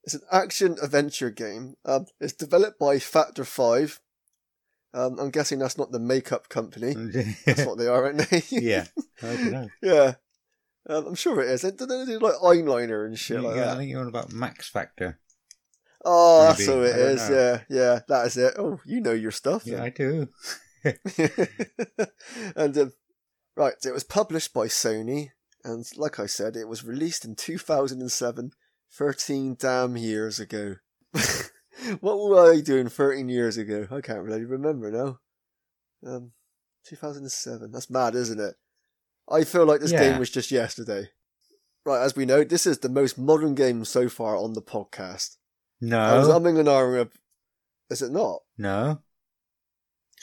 [0.04, 1.76] It's an action adventure game.
[1.86, 4.00] Um, it's developed by Factor Five.
[4.98, 6.96] Um, I'm guessing that's not the makeup company.
[7.46, 8.42] That's what they are, aren't they?
[8.50, 8.86] yeah.
[9.22, 9.70] I don't know.
[9.84, 10.16] yeah.
[10.90, 11.62] Um, I'm sure it is.
[11.62, 14.68] They, they do like eyeliner and shit like yeah, I think you're on about Max
[14.70, 15.20] Factor.
[16.04, 16.72] Oh, that's Maybe.
[16.72, 17.30] who it is.
[17.30, 17.36] know.
[17.36, 18.56] Yeah, yeah, that is it.
[18.58, 19.68] Oh, you know your stuff.
[19.68, 19.84] Yeah, then.
[19.84, 20.28] I do.
[22.56, 22.94] and um,
[23.56, 25.30] right, it was published by Sony,
[25.64, 28.52] and like I said, it was released in 2007,
[28.94, 30.78] 13 damn years ago.
[32.02, 33.88] what were I doing 13 years ago?
[33.92, 35.20] I can't really remember now.
[36.10, 36.32] Um,
[36.86, 37.72] 2007.
[37.72, 38.56] That's mad, isn't it?
[39.30, 40.10] I feel like this Yeah.
[40.10, 41.10] game was just yesterday.
[41.86, 45.38] Right, as we know, this is the most modern game so far on the podcast.
[45.80, 46.00] No.
[46.00, 47.02] I was umming and ahhing.
[47.02, 47.14] ab-
[47.90, 48.42] Is it not?
[48.58, 49.02] no.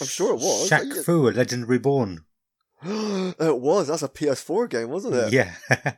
[0.00, 0.68] I'm sure it was.
[0.68, 2.24] Shaq Fu, a Legend Reborn.
[2.82, 3.86] it was.
[3.86, 5.32] That's a PS4 game, wasn't it?
[5.32, 5.54] Yeah.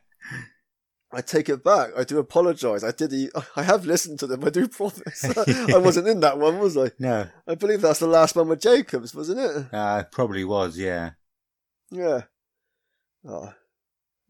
[1.13, 1.91] I take it back.
[1.97, 2.83] I do apologise.
[2.83, 3.13] I did.
[3.13, 4.45] e- I have listened to them.
[4.45, 5.25] I do promise.
[5.75, 6.91] I wasn't in that one, was I?
[6.99, 7.29] no.
[7.47, 9.67] I believe that's the last one with Jacobs, wasn't it?
[9.73, 11.11] Uh, probably was, yeah.
[11.91, 12.23] Yeah.
[13.29, 13.53] Oh,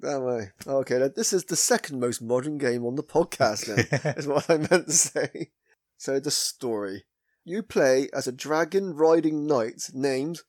[0.01, 0.51] that way.
[0.67, 3.67] Okay, then this is the second most modern game on the podcast.
[3.67, 5.51] Then is what I meant to say.
[5.97, 7.05] So the story:
[7.45, 10.41] you play as a dragon riding knight named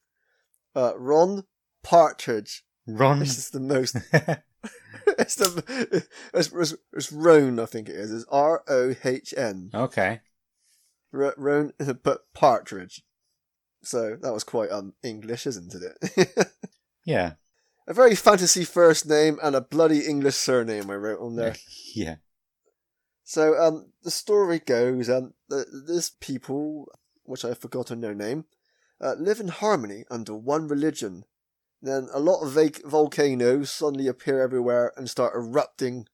[0.76, 1.44] uh, Ron
[1.84, 2.66] Partridge.
[2.86, 3.20] Ron.
[3.20, 3.98] This is the most
[5.20, 8.12] it's the it's, it's, it's Rohn, I think it is.
[8.12, 9.70] It's R O H N.
[9.74, 10.22] okay.
[11.14, 13.04] R- Rohn, but Partridge.
[13.84, 16.48] So that was quite un English, isn't it?
[17.06, 17.34] Yeah.
[17.88, 20.90] a very fantasy first name and a bloody English surname.
[20.92, 21.56] I wrote on there.
[21.96, 22.16] Yeah.
[23.24, 26.88] So um, the story goes um, th- this people,
[27.24, 28.44] which I've forgotten their name,
[29.00, 31.24] uh, live in harmony under one religion.
[31.82, 36.08] Then a lot of vac- volcanoes suddenly appear everywhere and start erupting.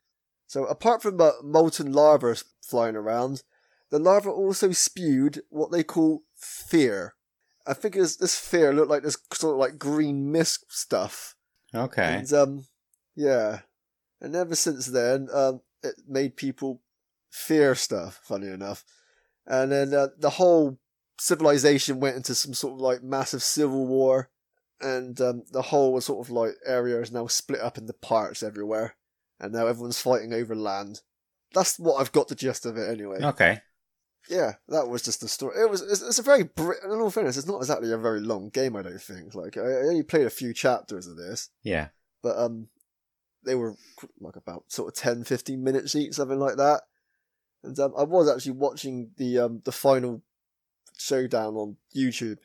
[0.48, 3.44] So apart from the molten lava flying around,
[3.90, 7.16] the lava also spewed what they call fear.
[7.66, 11.36] I think it's, this fear looked like this sort of like green mist stuff.
[11.74, 12.16] Okay.
[12.16, 12.66] And um,
[13.16, 13.60] yeah,
[14.22, 16.82] and ever since then, um, it made people
[17.30, 18.20] fear stuff.
[18.24, 18.84] Funny enough,
[19.48, 20.78] and then uh, the whole
[21.20, 24.30] civilization went into some sort of like massive civil war,
[24.84, 28.96] and um, the whole sort of like area is now split up into parts everywhere,
[29.40, 31.02] and now everyone's fighting over land.
[31.54, 33.20] That's what I've got the gist of it anyway.
[33.22, 33.62] Okay.
[34.30, 35.62] Yeah, that was just the story.
[35.62, 35.82] It was.
[35.82, 36.44] It's, it's a very.
[36.44, 38.76] Br- in all fairness, it's not exactly a very long game.
[38.76, 39.36] I don't think.
[39.36, 41.88] Like I, I only played a few chapters of this Yeah.
[42.22, 42.68] but um
[43.46, 43.76] they were
[44.22, 46.84] like about sort of 10 15 minutes each something like that
[47.62, 50.22] and um, i was actually watching the um the final
[50.98, 52.38] showdown on youtube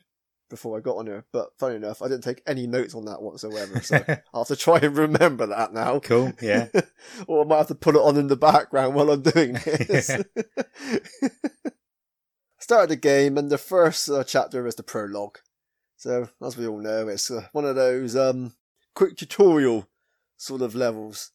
[0.49, 3.21] before i got on here but funny enough i didn't take any notes on that
[3.21, 4.03] whatsoever so
[4.33, 6.33] i'll have to try and remember that now cool.
[6.41, 6.67] Yeah.
[7.27, 10.11] or i might have to put it on in the background while i'm doing this
[12.59, 15.39] started the game and the first uh, chapter is the prologue
[15.95, 18.53] so as we all know it's uh, one of those um
[18.99, 19.87] quick tutorial
[20.35, 21.31] sort of levels.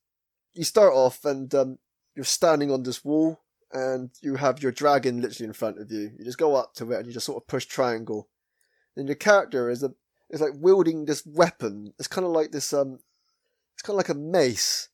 [0.53, 1.78] You start off and um,
[2.15, 3.41] you're standing on this wall
[3.73, 6.11] and you have your dragon literally in front of you.
[6.19, 8.28] You just go up to it and you just sort of push triangle.
[8.97, 9.93] Then your character is a
[10.31, 11.93] is like wielding this weapon.
[11.99, 12.99] It's kind of like this um,
[13.75, 14.89] it's kind of like a mace,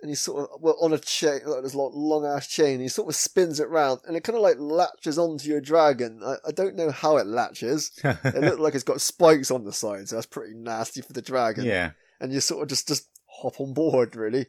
[0.00, 2.74] and he's sort of well on a chain, like this long, ass chain.
[2.74, 5.60] And he sort of spins it round, and it kind of like latches onto your
[5.60, 6.20] dragon.
[6.24, 7.92] I, I don't know how it latches.
[8.04, 11.22] It looks like it's got spikes on the side, so that's pretty nasty for the
[11.22, 11.90] dragon yeah.
[12.20, 14.46] and you sort of just just hop on board really.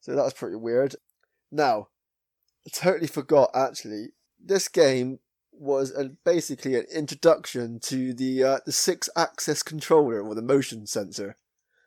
[0.00, 0.96] So that was pretty weird.
[1.50, 1.88] Now,
[2.66, 4.08] I totally forgot actually.
[4.38, 5.20] This game
[5.58, 11.36] was a, basically an introduction to the uh, the Sixaxis controller or the motion sensor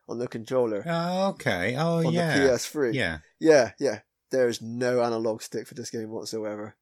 [0.10, 1.76] on the controller Oh, okay.
[1.78, 2.38] Oh, on yeah.
[2.40, 2.94] the PS3.
[2.94, 3.18] Yeah.
[3.40, 4.00] yeah, yeah.
[4.32, 6.76] There is no analog stick for this game whatsoever.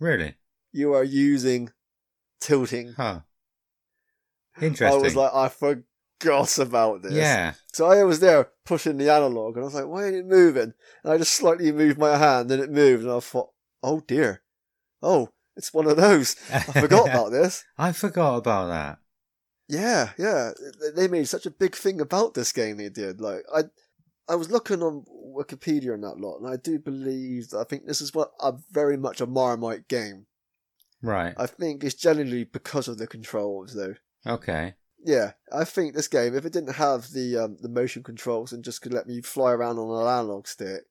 [0.00, 0.34] Really?
[0.72, 1.70] You are using
[2.40, 2.92] tilting.
[2.96, 3.20] Huh.
[4.60, 4.98] Interesting.
[5.00, 7.12] I was like, I forgot about this.
[7.12, 7.54] yeah.
[7.72, 10.74] So I was there pushing the analog, and I was like, "Why ain't it moving?"
[11.04, 13.50] And I just slightly moved my hand, and it moved, and I thought,
[13.82, 14.42] "Oh dear,
[15.02, 15.28] oh,
[15.58, 17.64] it's one of those." I forgot about this.
[17.76, 18.98] I forgot about that.
[19.68, 20.52] Yeah, yeah,
[20.96, 22.78] They- made such a big thing about this game.
[22.78, 23.20] They did.
[23.20, 23.64] Like, I,
[24.26, 25.04] I was looking on
[25.36, 28.54] Wikipedia and that lot, and I do believe that I think this is what a
[28.70, 30.24] very much a Marmite game.
[31.02, 31.34] Right.
[31.36, 33.94] I think it's generally because of the controls, though.
[34.26, 34.74] Okay.
[35.04, 38.64] Yeah, I think this game, if it didn't have the um, the motion controls and
[38.64, 40.82] just could let me fly around on an analog stick,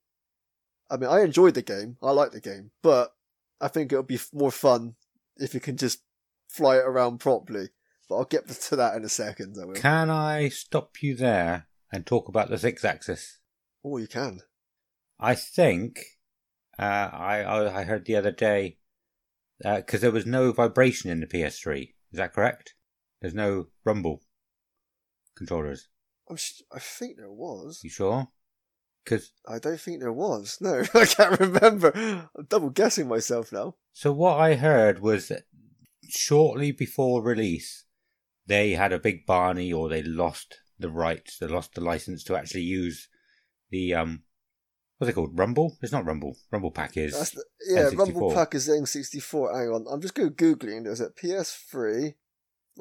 [0.89, 1.98] I mean, I enjoyed the game.
[2.02, 3.14] I like the game, but
[3.59, 4.95] I think it'll be more fun
[5.38, 6.03] if you can just
[6.47, 7.69] fly it around properly.
[8.09, 9.57] But I'll get to that in a second.
[9.61, 9.73] I will.
[9.75, 13.38] Can I stop you there and talk about the Sixaxis?
[13.84, 14.41] oh, you can.
[15.19, 15.99] I think
[16.77, 18.77] uh, I I heard the other day
[19.59, 21.93] because there was no vibration in the PS3.
[22.11, 22.75] Is that correct?
[23.21, 24.21] There's no rumble
[25.35, 25.88] controllers.
[26.29, 27.81] I'm sh- I think there was.
[27.84, 28.27] You sure?
[29.07, 30.57] Because I don't think there was.
[30.59, 31.91] No, I can't remember.
[31.95, 33.75] I'm double guessing myself now.
[33.93, 35.43] so what I heard was that
[36.09, 37.85] shortly before release,
[38.47, 42.35] they had a big Barney or they lost the rights, they lost the license to
[42.35, 43.07] actually use
[43.69, 44.23] the um,
[44.97, 45.39] what's it called?
[45.39, 45.77] Rumble?
[45.81, 46.35] It's not Rumble.
[46.51, 47.13] Rumble Pack is.
[47.31, 47.97] The, yeah, N64.
[47.97, 49.55] Rumble Pack is N64.
[49.55, 50.84] Hang on, I'm just going googling.
[50.84, 52.15] There's a PS3.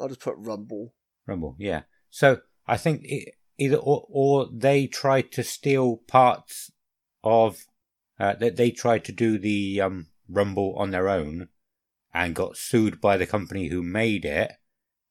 [0.01, 0.93] I'll just put Rumble.
[1.25, 1.83] Rumble, yeah.
[2.11, 6.71] So I think it, either or, or they tried to steal parts
[7.25, 7.65] of
[8.19, 11.49] uh, that they tried to do the um, Rumble on their own
[12.15, 14.53] and got sued by the company who made it.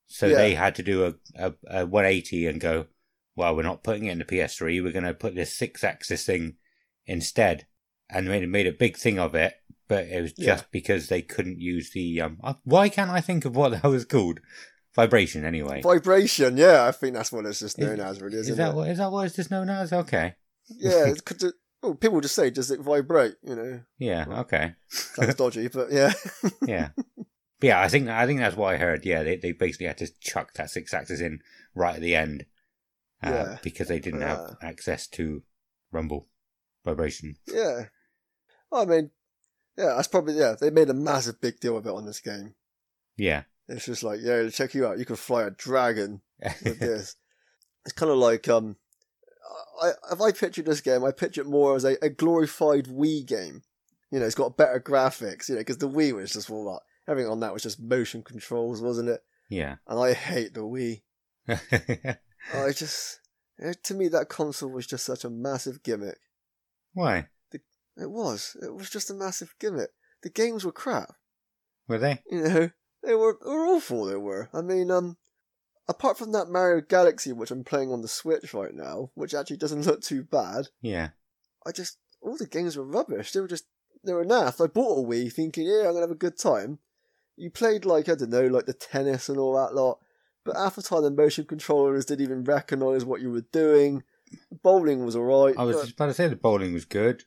[0.08, 0.36] So Yeah.
[0.36, 2.88] they had to do a, a, a 180 and go,
[3.36, 4.82] well, we're not putting it in the PS3.
[4.84, 6.56] We're going to put this Sixaxis thing
[7.06, 7.68] instead.
[8.10, 9.54] And made, made a big thing of it.
[9.88, 10.46] But it was Yeah.
[10.56, 12.22] just because they couldn't use the.
[12.22, 14.40] Um, uh, why can't I think of what that was called?
[14.96, 15.82] Vibration, anyway.
[15.82, 18.70] Vibration, yeah, I think that's what it's just known Is- as, really, Is isn't that
[18.70, 18.76] it?
[18.76, 19.92] what is that what it's just known as?
[19.92, 20.36] Okay.
[20.70, 21.54] Yeah, it,
[21.84, 23.36] well, people just say, does it vibrate?
[23.44, 24.26] You know, Yeah.
[24.42, 24.74] Okay.
[24.88, 26.14] sounds dodgy, but yeah.
[26.66, 26.90] Yeah.
[27.58, 29.06] But yeah, I think I think that's what I heard.
[29.06, 31.40] Yeah, they they basically had to chuck that Sixaxis in
[31.74, 32.46] right at the end,
[33.24, 33.58] uh, Yeah.
[33.64, 34.54] because they didn't have Uh.
[34.62, 35.42] access to
[35.90, 36.28] rumble
[36.84, 37.38] vibration.
[37.48, 37.86] yeah.
[38.74, 39.12] I mean,
[39.78, 42.56] yeah, that's probably, yeah, they made a massive big deal of it on this game.
[43.16, 43.44] Yeah.
[43.68, 45.00] It's just like, yeah, check you out.
[45.00, 46.22] You can fly a dragon
[46.64, 47.16] with this.
[47.86, 48.78] It's kind of like, um,
[49.82, 53.26] I, if I picture this game, I picture it more as a, a glorified Wii
[53.26, 53.64] game.
[54.12, 56.82] You know, it's got better graphics, you know, because the Wii was just all that.
[57.12, 59.22] Everything on that was just motion controls, wasn't it?
[59.50, 59.76] yeah.
[59.88, 61.02] And I hate the Wii.
[62.54, 63.20] I just,
[63.84, 66.20] to me, that console was just such a massive gimmick.
[66.94, 67.28] Why
[67.98, 68.58] It was.
[68.62, 69.90] It was just a massive gimmick.
[70.22, 71.14] The games were crap.
[71.88, 72.22] were they?
[72.30, 72.70] You know,
[73.06, 74.06] they were, they were awful.
[74.06, 74.50] They were.
[74.54, 75.18] I mean, um,
[75.88, 79.58] apart from that Mario Galaxy, which I'm playing on the Switch right now, which actually
[79.58, 80.70] doesn't look too bad.
[80.82, 81.10] Yeah.
[81.66, 83.32] I just all the games were rubbish.
[83.32, 83.66] They were just
[84.04, 84.64] they were naff.
[84.64, 86.80] I bought a Wii thinking, yeah, I'm gonna have a good time.
[87.38, 90.00] You played like I don't know, like the tennis and all that lot,
[90.44, 94.04] but half the time the motion controllers didn't even recognise what you were doing.
[94.64, 95.56] Bowling was alright.
[95.58, 97.24] I was but- just about to say the bowling was good.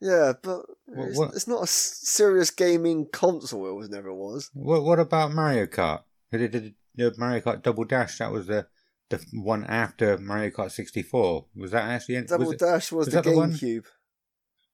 [0.00, 3.68] Yeah, but What- it's, what- it's not a serious gaming console.
[3.68, 4.50] It was never was.
[4.54, 6.02] What what about Mario Kart?
[6.30, 8.18] They did the Mario Kart Double Dash.
[8.18, 8.66] That was the
[9.10, 11.46] the one after Mario Kart 64.
[11.56, 12.20] Was that actually?
[12.22, 13.22] Double was Dash was, was the?
[13.22, 13.86] GameCube.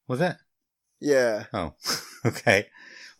[0.09, 0.37] was it?
[1.01, 1.75] Yeah, Oh,
[2.27, 2.67] okay.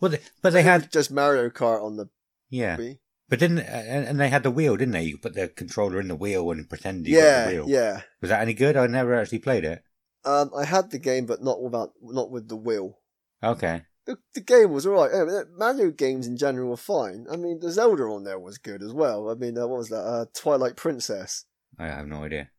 [0.01, 2.09] Well, they, but they had just Mario Kart on the
[2.49, 2.97] yeah, Wii.
[3.29, 5.03] but didn't uh, and, and they had the wheel, didn't they?
[5.03, 7.65] You put the controller in the wheel and pretend you got Yeah, the wheel.
[7.69, 8.01] yeah.
[8.21, 8.75] Was that any good?
[8.75, 9.83] I never actually played it.
[10.25, 12.99] Um, I had the game, but not without not with the wheel.
[13.43, 13.83] Okay.
[14.05, 15.11] The, the game was alright.
[15.13, 17.25] I mean, Mario games in general were fine.
[17.31, 19.29] I mean, the Zelda on there was good as well.
[19.29, 20.03] I mean, uh, what was that?
[20.03, 21.45] Uh, Twilight Princess.
[21.79, 22.49] I have no idea.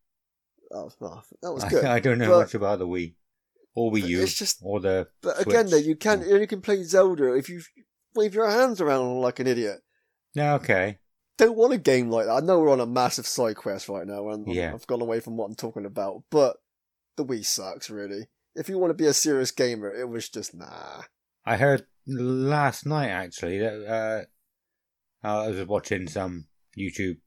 [0.73, 1.85] Oh, oh, that was good.
[1.97, 3.15] I don't know But- much about the Wii
[3.77, 5.07] or Wii U it's just- or the.
[5.23, 5.47] but Switch.
[5.47, 7.61] again, though, you can you only can play Zelda if you
[8.17, 9.79] wave your hands around like an idiot.
[10.35, 10.99] Yeah, okay.
[11.39, 12.33] Don't want a game like that.
[12.33, 14.73] I know we're on a massive side quest right now, and Yeah.
[14.75, 16.25] I've gone away from what I'm talking about.
[16.31, 16.57] But
[17.17, 18.29] the Wii sucks, really.
[18.55, 21.03] If you want to be a serious gamer, it was just nah.
[21.45, 24.27] I heard last night actually that
[25.25, 26.47] uh, I was watching some
[26.79, 27.19] YouTube,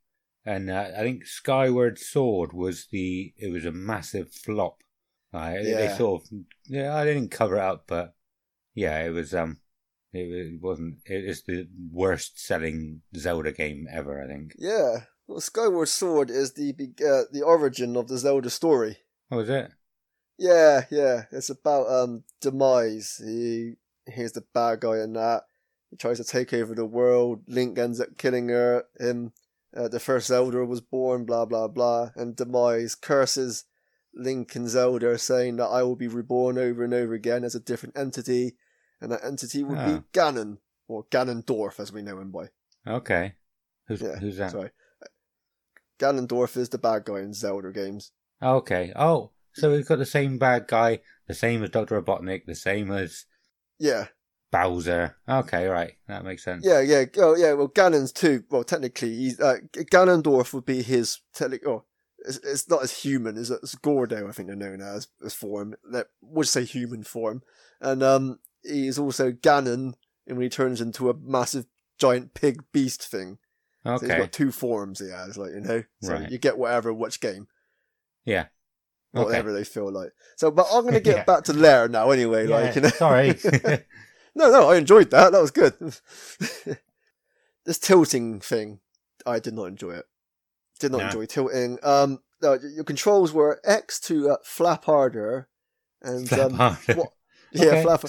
[0.45, 4.81] and uh, I think Skyward Sword was the it was a massive flop.
[5.33, 6.29] Uh, they- They sort of
[6.65, 8.15] yeah, I didn't cover it up, but
[8.73, 9.59] yeah, it was um,
[10.11, 10.97] it, wasn't.
[11.05, 14.23] It is the worst selling Zelda game ever.
[14.23, 14.53] I think.
[14.57, 15.01] Yeah.
[15.27, 16.71] Well, Skyward Sword is the
[17.07, 18.97] uh, the origin of the Zelda story.
[19.27, 19.71] What was it?
[20.41, 21.23] Yeah, yeah.
[21.31, 23.21] It's about um demise.
[23.23, 23.73] He
[24.11, 25.43] he's the bad guy in that.
[25.91, 27.43] He tries to take over the world.
[27.47, 28.85] Link ends up killing her.
[28.99, 29.33] Him.
[29.75, 31.25] Uh, the first Zelda was born.
[31.25, 32.11] Blah blah blah.
[32.15, 33.65] And demise curses
[34.15, 37.59] Link and Zelda, saying that I will be reborn over and over again as a
[37.59, 38.55] different entity,
[39.01, 39.85] and that entity will Ah.
[39.85, 40.57] be Ganon
[40.87, 42.47] or Ganondorf, as we know him by.
[42.87, 43.33] Okay.
[43.87, 44.51] Who's Yeah, who's that?
[44.51, 44.71] Sorry.
[45.99, 48.11] Ganondorf is the bad guy in Zelda games.
[48.41, 48.93] Okay.
[48.95, 52.91] Oh, So we've got the same bad guy, the same as Doctor Robotnik, the same
[52.91, 53.25] as
[53.77, 54.07] Yeah,
[54.51, 55.15] Bowser.
[55.27, 56.65] Okay, right, that makes sense.
[56.65, 57.05] yeah, yeah.
[57.17, 57.53] Oh, yeah.
[57.53, 58.43] Well, Ganon's too.
[58.49, 61.61] Well, technically, he's uh, Ganondorf would be his technic.
[61.67, 61.83] Oh,
[62.19, 64.27] it's, it's not as human as it's Gordo.
[64.27, 65.75] I think they're known as as form.
[65.91, 67.43] That would say human form,
[67.81, 69.93] and um, he's also Ganon,
[70.27, 71.65] and when he turns into a massive
[71.97, 73.37] giant pig beast thing.
[73.85, 75.83] So he's Okay, got two forms he has, like you know.
[76.01, 76.29] So Right.
[76.31, 77.47] you get whatever which game.
[78.25, 78.47] yeah.
[79.15, 79.25] Okay.
[79.25, 80.11] whatever they feel like.
[80.35, 81.23] So, but I'm going to get Yeah.
[81.23, 82.47] back to Lair now anyway.
[82.47, 82.89] Yeah, like, you know.
[82.89, 83.39] sorry.
[84.35, 85.31] no, no, I enjoyed that.
[85.31, 85.73] That was good.
[87.65, 88.79] this tilting thing,
[89.25, 90.05] I did not enjoy it.
[90.79, 91.05] Did not No.
[91.07, 91.77] enjoy tilting.
[91.83, 95.49] Um, no, your controls were X to uh, flap harder,
[96.01, 96.93] and Flap um, harder.
[96.95, 97.13] what-
[97.51, 97.83] yeah, Okay.
[97.83, 98.03] flap.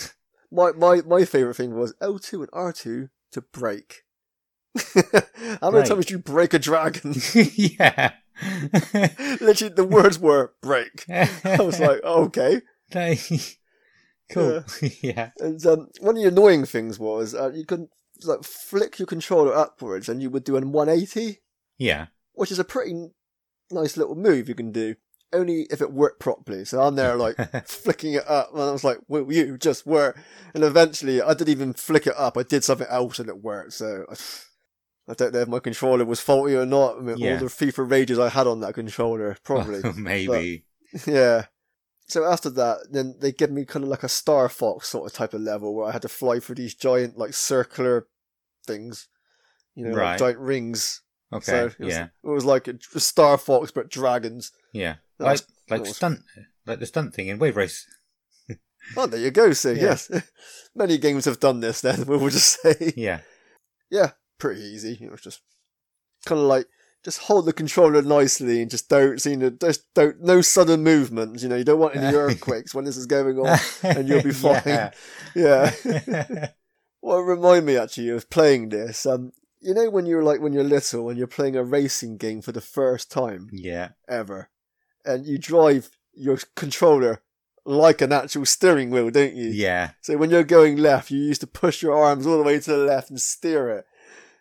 [0.53, 4.03] My my my favorite thing was L2 and R2 to break.
[4.95, 5.87] How many Right.
[5.87, 7.15] times did you break a dragon?
[7.35, 8.13] yeah.
[9.41, 11.05] Literally, the words were break.
[11.09, 12.61] I was like, okay.
[14.33, 14.65] cool.
[15.03, 15.31] Yeah.
[15.39, 17.89] And um, one of the annoying things was uh, you could
[18.25, 21.41] like flick your controller upwards, and you would do a 180,
[21.79, 22.07] Yeah.
[22.35, 23.09] which is a pretty
[23.71, 24.97] nice little move you can do.
[25.33, 26.65] Only if it worked properly.
[26.65, 27.37] So I'm there like
[27.69, 30.19] flicking it up, and I was like, "Will you just work?"
[30.55, 32.37] And eventually, I didn't even flick it up.
[32.37, 33.75] I did something else, and it worked.
[33.75, 34.15] So I,
[35.11, 36.99] I don't know if my controller was faulty or not.
[36.99, 37.33] I mean, Yeah.
[37.35, 39.81] all the FIFA rages I had on that controller, probably.
[39.97, 40.65] Maybe.
[41.07, 41.47] Yeah.
[42.09, 45.13] So after that, then they give me kind of like a Star Fox sort of
[45.17, 48.09] type of level where I had to fly through these giant like circular
[48.67, 49.07] things,
[49.77, 50.11] you know, Right.
[50.13, 51.03] like giant rings.
[51.33, 51.45] okay.
[51.45, 52.05] So it was, yeah.
[52.25, 54.51] it was like a, Star Fox but dragons.
[54.73, 54.97] Yeah.
[55.19, 56.21] That Like was- like was- stunt
[56.67, 57.87] like the stunt thing in Wave Race.
[58.97, 59.53] Oh, there you go.
[59.53, 59.83] So Yeah.
[59.83, 60.11] yes,
[60.75, 61.81] many games have done this.
[61.83, 63.21] Then we will just say, Yeah.
[63.91, 64.97] yeah, pretty easy.
[65.01, 65.41] You know, it's just
[66.27, 66.67] kind of like
[67.05, 71.43] just hold the controller nicely and just don't, you know, just don't no sudden movements.
[71.43, 73.59] You know, you don't want any earthquakes when this is going on.
[73.83, 74.63] And you'll be fine.
[74.67, 74.91] Yeah.
[75.35, 75.73] Yeah.
[77.01, 80.53] What it remind me actually of playing this, um, you know when you're like when
[80.53, 83.91] you're little and you're playing a racing game for the first time yeah.
[84.09, 84.51] ever,
[85.05, 87.23] and you drive your controller
[87.65, 89.49] like an actual steering wheel, don't you?
[89.49, 89.93] Yeah.
[90.01, 92.71] So when you're going left, you used to push your arms all the way to
[92.71, 93.85] the left and steer it.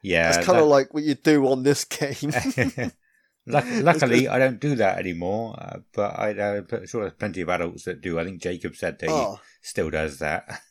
[0.02, 0.32] Yeah.
[0.32, 2.32] That's kind of like what you do on this game.
[3.50, 7.84] Luckily, I don't do that anymore, uh, but I, I'm sure there's plenty of adults
[7.86, 8.20] that do.
[8.20, 10.62] I think Jacob said that he oh, still does that.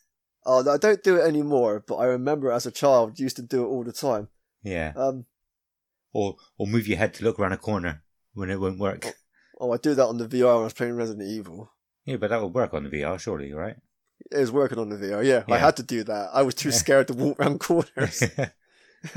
[0.46, 3.64] oh, I don't do it anymore, but I remember as a child used to do
[3.64, 4.28] it all the time.
[4.62, 4.92] Yeah.
[4.96, 5.26] Um,
[6.12, 8.02] Or or move your head to look around a corner
[8.34, 9.14] when it won't work.
[9.60, 11.72] oh, I do that on the VR when I was playing Resident Evil.
[12.05, 13.76] Yeah, but that will work on the VR, surely, right?
[14.30, 15.24] It was working on the VR.
[15.24, 16.30] Yeah, I had to do that.
[16.32, 18.22] I was too scared to walk around corners.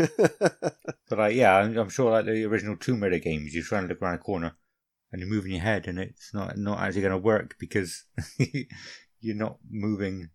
[1.10, 3.90] But like, yeah, I'm, I'm sure like the original Tomb Raider games, you're trying to
[3.90, 4.54] look around a corner
[5.12, 8.06] and you're moving your head, and it's not not actually going to work because
[9.20, 10.30] you're not moving.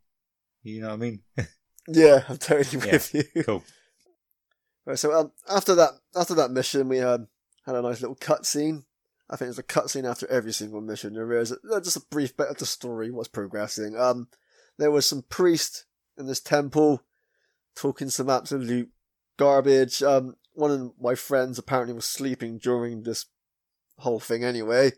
[0.62, 1.23] You know what I mean?
[1.89, 2.93] yeah, I'm totally Yeah.
[2.93, 3.43] with you.
[3.44, 3.64] Cool.
[4.85, 7.28] Right, so um, after that, after that mission, we um,
[7.64, 8.85] had a nice little cutscene.
[9.31, 11.14] I think there's a cutscene after every single mission.
[11.14, 13.97] There is uh, just a brief bit of the story was progressing.
[13.98, 14.28] Um,
[14.78, 15.86] there was some priest
[16.18, 17.02] in this temple
[17.74, 18.90] talking some absolute
[19.36, 20.02] garbage.
[20.02, 23.26] Um, one of my friends apparently was sleeping during this
[23.98, 24.92] whole thing anyway.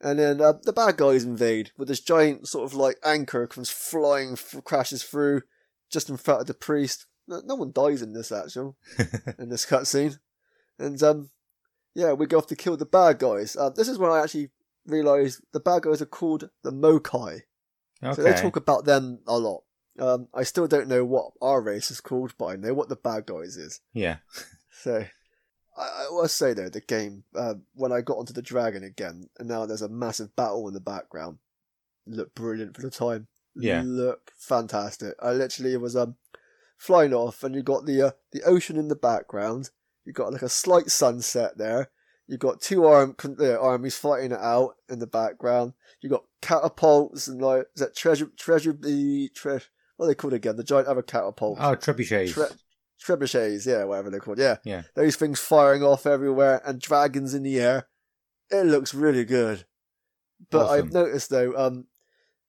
[0.00, 3.70] And then uh, the bad guys invade with this giant sort of like anchor comes
[3.70, 5.42] flying, f- crashes through
[5.90, 7.06] just in front of the priest.
[7.26, 8.72] No, no one dies in this actually
[9.38, 10.18] in this cutscene.
[10.78, 11.30] And um,
[11.94, 13.56] yeah, we go off to kill the bad guys.
[13.56, 14.50] Uh, this is when I actually
[14.86, 17.40] realised the bad guys are called the Mokai.
[18.12, 19.62] So they talk about them a lot.
[19.98, 22.96] Um, I still don't know what our race is called, but I know what the
[22.96, 23.80] bad guys is.
[23.92, 24.16] Yeah.
[24.82, 25.02] So
[25.76, 29.30] I, I will say though, the game uh, when I got onto the dragon again,
[29.38, 31.38] and now there's a massive battle in the background.
[32.06, 33.26] Looked brilliant for the time.
[33.56, 33.82] Yeah.
[33.84, 35.14] Look fantastic.
[35.20, 36.16] I literally was um
[36.76, 39.70] flying off, and you got the uh, the ocean in the background.
[40.04, 41.90] You got like a slight sunset there.
[42.28, 45.72] You got two arm uh, armies fighting it out in the background.
[46.00, 49.60] You got catapults and like is that treasure treasure the tre-
[49.96, 50.56] what are they called again?
[50.56, 51.60] The giant other catapults.
[51.62, 52.32] Oh, trebuchets.
[52.32, 52.46] Tre-
[53.04, 54.38] trebuchets, yeah, whatever they're called.
[54.38, 54.82] Yeah, Yeah.
[54.94, 57.88] Those things firing off everywhere and dragons in the air.
[58.50, 59.64] It looks really good.
[60.50, 60.86] But Awesome.
[60.86, 61.86] I've noticed though, um,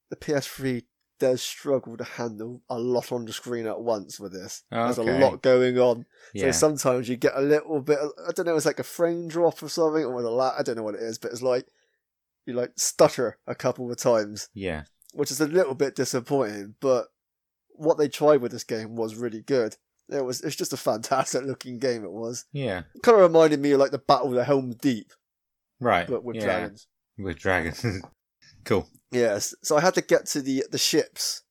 [0.09, 0.83] the PS3
[1.19, 4.63] does struggle to handle a lot on the screen at once with this.
[4.69, 6.05] There's a lot going on.
[6.33, 6.51] yeah.
[6.51, 7.97] So sometimes you get a little bit,
[8.27, 10.75] I don't know, it's like a frame drop or something, or a la I don't
[10.75, 11.65] know what it is, but it's like,
[12.45, 14.83] you like stutter a couple of times yeah.
[15.13, 16.75] which is a little bit disappointing.
[16.79, 17.07] But
[17.77, 19.75] what they tried with this game was really good.
[20.09, 22.03] It was it's just a fantastic looking game.
[22.03, 22.83] It was Yeah.
[23.03, 25.11] kind of reminded me of like the Battle of the Helm's Deep,
[25.79, 26.07] Right.
[26.07, 26.43] but with yeah.
[26.43, 26.87] dragons.
[27.17, 27.85] With dragons.
[28.63, 28.87] Cool.
[29.11, 29.55] Yes.
[29.63, 31.43] So I had to get to the the ships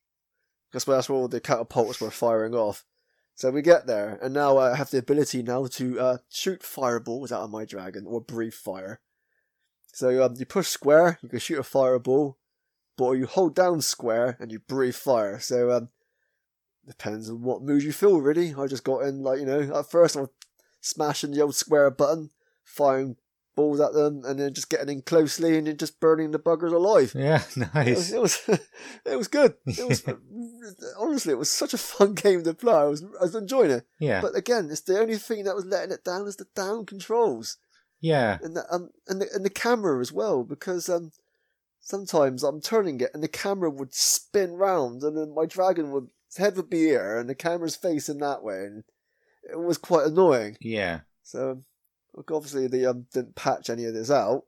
[0.71, 2.85] because that's where all the catapults were firing off.
[3.35, 7.33] So we get there, and now I have the ability now to uh, shoot fireballs
[7.33, 9.01] out of my dragon or breathe fire.
[9.93, 12.39] So um, you push square, you can shoot a fireball,
[12.99, 15.39] but you hold down square and you breathe fire.
[15.41, 15.89] So um,
[16.87, 18.55] depends on what mood you feel, really.
[18.55, 20.29] I just got in like you know at first I'm
[20.81, 22.31] smashing the old square button,
[22.65, 23.17] firing
[23.57, 26.73] balls at them, and then just getting in closely and then just burning the buggers
[26.73, 27.13] alive.
[27.17, 27.97] Yeah, It nice.
[27.97, 28.49] was, it was,
[29.07, 29.55] it was good.
[29.67, 30.05] It was
[30.99, 32.75] honestly, it was such a fun game to play.
[32.75, 33.87] I was, I was enjoying it.
[33.99, 36.85] Yeah, But again, it's the only thing that was letting it down is the down
[36.87, 37.57] controls
[37.99, 41.13] yeah, and the um and the and the camera as well because um
[41.81, 46.09] sometimes I'm turning it and the camera would spin round and then my dragon would
[46.29, 48.85] his head would be here and the camera's facing that way and
[49.51, 50.57] it was quite annoying.
[50.61, 51.01] yeah.
[51.23, 51.63] So
[52.15, 54.45] look, obviously they um, didn't patch any of this out.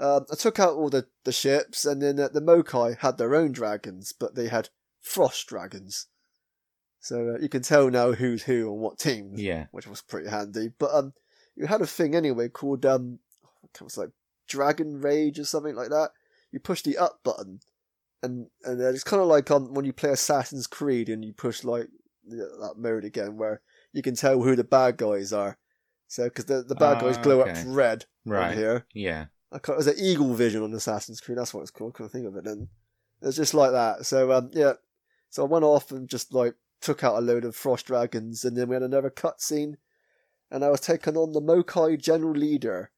[0.00, 3.34] Um, I took out all the, the ships, and then uh, the Mokai had their
[3.34, 4.68] own dragons, but they had
[5.00, 6.06] frost dragons.
[7.00, 9.32] So uh, you can tell now who's who on what team.
[9.34, 9.66] Yeah.
[9.72, 10.70] which was pretty handy.
[10.78, 11.14] But um,
[11.56, 13.18] you had a thing anyway called um,
[13.64, 14.10] it was like
[14.46, 16.10] Dragon Rage or something like that.
[16.52, 17.60] You push the up button,
[18.22, 21.32] and and uh, it's kind of like um when you play Assassin's Creed and you
[21.32, 21.88] push like
[22.26, 23.60] that mode again where
[23.92, 25.56] you can tell who the bad guys are.
[26.08, 27.52] So because the the bad guys Ah, glow okay.
[27.52, 28.56] up red Right.
[28.56, 28.86] here.
[28.92, 29.26] Yeah.
[29.50, 31.38] I can't, it was an eagle vision on Assassin's Creed.
[31.38, 31.94] That's what it's called.
[31.94, 32.68] Couldn't think of it then.
[33.22, 34.04] It's just like that.
[34.04, 34.74] So um, yeah.
[35.30, 38.56] So I went off and just like took out a load of frost dragons, and
[38.56, 39.74] then we had another cutscene,
[40.50, 42.90] and I was taking on the Mokai General Leader.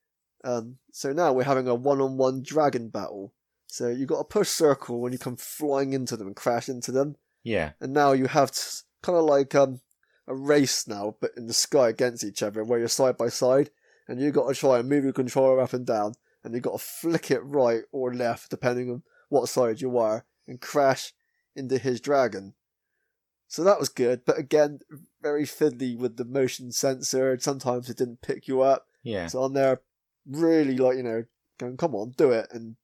[0.45, 3.33] Um, so now we're having a one-on-one dragon battle.
[3.73, 6.91] So you got to push circle when you come flying into them and crash into
[6.93, 7.73] them, Yeah.
[7.81, 8.53] and now you have
[9.03, 9.81] kind of like um
[10.27, 13.71] a race now, but in the sky against each other, where you're side by side,
[14.09, 16.15] and you got to try and move your controller up and down,
[16.45, 20.25] and you got to flick it right or left depending on what side you are,
[20.47, 21.13] and crash
[21.57, 22.55] into his dragon.
[23.49, 24.81] So that was good, but again,
[25.21, 27.33] very fiddly with the motion sensor.
[27.33, 29.27] and Sometimes it didn't pick you up, Yeah.
[29.27, 29.81] so I'm there
[30.27, 31.25] really like you know
[31.59, 32.77] going, "Come on, do it," and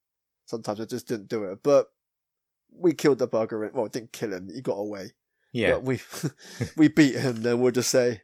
[0.46, 1.58] sometimes I just didn't do it.
[1.62, 1.88] But
[2.72, 3.70] we killed the bugger.
[3.72, 5.12] Well, didn't kill him; he got away.
[5.52, 5.72] Yeah.
[5.72, 6.00] But we
[6.76, 7.42] we beat him.
[7.42, 8.22] Then we'll just say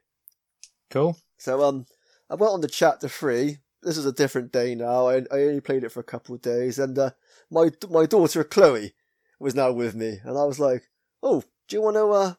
[0.90, 1.16] Cool.
[1.38, 1.62] so.
[1.62, 1.86] Um,
[2.30, 3.58] I went on to chapter three.
[3.82, 5.08] This is a different day now.
[5.08, 7.10] I I only played it for a couple of days, and uh,
[7.50, 8.94] my my daughter Chloe
[9.38, 10.84] was now with me, and I was like,
[11.22, 12.34] "Oh, do you want to uh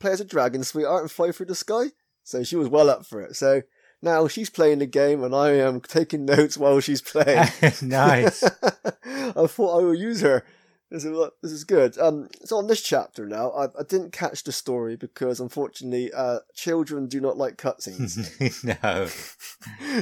[0.00, 1.86] play as a dragon, sweetheart, and fly through the sky?"
[2.24, 3.34] So she was well up for it.
[3.36, 3.62] So
[4.02, 7.48] now she's playing the game, and I am taking notes while she's playing.
[7.82, 8.42] nice.
[9.04, 10.44] I thought I will use her.
[10.90, 11.96] This is, this is good.
[11.96, 16.40] Um, so on this chapter now, I, I didn't catch the story because unfortunately, uh,
[16.54, 18.18] children do not like cutscenes.
[18.84, 19.08] no.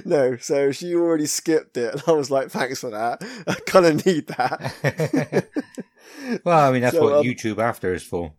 [0.04, 3.22] no, so she already skipped it, and I was like, thanks for that.
[3.46, 5.46] I kind of need that.
[6.44, 8.32] well, I mean, that's So, what um, YouTube After is for.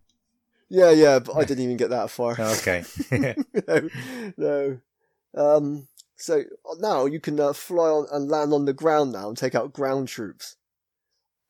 [0.68, 2.36] yeah, yeah, but I didn't even get that far.
[2.38, 2.84] Okay.
[3.68, 3.90] no,
[4.36, 4.80] no.
[5.36, 5.88] Um,
[6.18, 6.44] so
[6.80, 9.74] now you can uh, fly on and land on the ground now and take out
[9.74, 10.56] ground troops.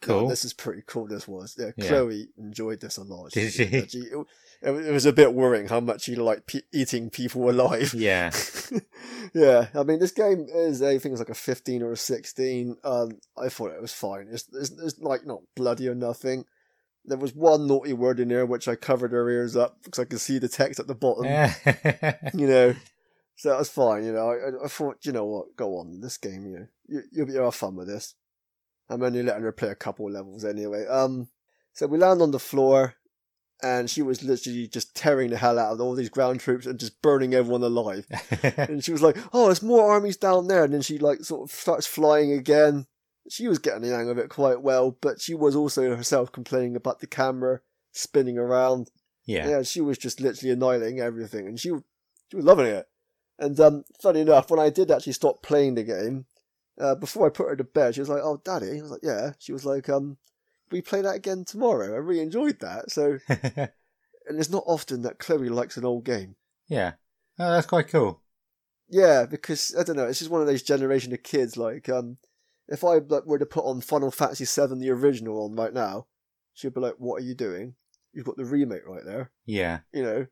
[0.02, 0.26] cool.
[0.26, 1.08] Oh, this is pretty cool.
[1.08, 1.56] This was.
[1.60, 1.88] Yeah, Yeah.
[1.88, 3.32] Chloe enjoyed this a lot.
[3.32, 3.64] Did she?
[3.64, 4.26] it,
[4.62, 7.94] it was a bit worrying how much she liked pe- eating people alive.
[7.94, 8.32] yeah.
[9.34, 12.78] yeah, I mean, this game is, I think it's like a 15 or a 16.
[12.84, 14.28] Um, I thought it was fine.
[14.32, 16.46] It's, it's, it's like not bloody or nothing.
[17.04, 20.06] There was one naughty word in there which I covered her ears up because I
[20.06, 21.26] could see the text at the bottom.
[22.40, 22.76] You know,
[23.36, 24.06] so that was fine.
[24.06, 27.02] You know, I, I thought, you know what, go on, this game, you know, you,
[27.12, 28.16] you'll, you'll have fun with this.
[28.90, 30.86] I'm only letting her play a couple of levels anyway.
[30.86, 31.30] Um,
[31.74, 32.96] so we land on the floor,
[33.64, 36.80] and she was literally just tearing the hell out of all these ground troops and
[36.80, 38.06] just burning everyone alive.
[38.58, 41.50] and she was like, "Oh, there's more armies down there." And then she like sort
[41.50, 42.88] of starts flying again.
[43.30, 46.76] She was getting the hang of it quite well, but she was also herself complaining
[46.76, 48.90] about the camera spinning around.
[49.26, 49.48] yeah.
[49.48, 51.70] Yeah, she was just literally annihilating everything, and she
[52.30, 52.88] she was loving it.
[53.42, 56.26] And um, funny enough, when I did actually stop playing the game,
[56.80, 59.04] uh, before I put her to bed, she was like, "Oh, daddy," I was like,
[59.04, 60.18] "Yeah." She was like, "Um,
[60.70, 62.92] we play that again tomorrow." I really enjoyed that.
[62.92, 63.70] So, and
[64.28, 66.36] it's not often that Chloe likes an old game.
[66.68, 66.94] yeah.
[67.40, 68.22] Oh, that's quite cool.
[68.88, 71.58] Yeah, because I don't know, it's just one of those generation of kids.
[71.58, 72.18] Like, um,
[72.68, 76.06] if I like, were to put on Final Fantasy VII, the original, on right now,
[76.54, 77.74] she'd be like, "What are you doing?
[78.14, 79.80] You've got the remake right there." Yeah.
[79.92, 80.28] you know,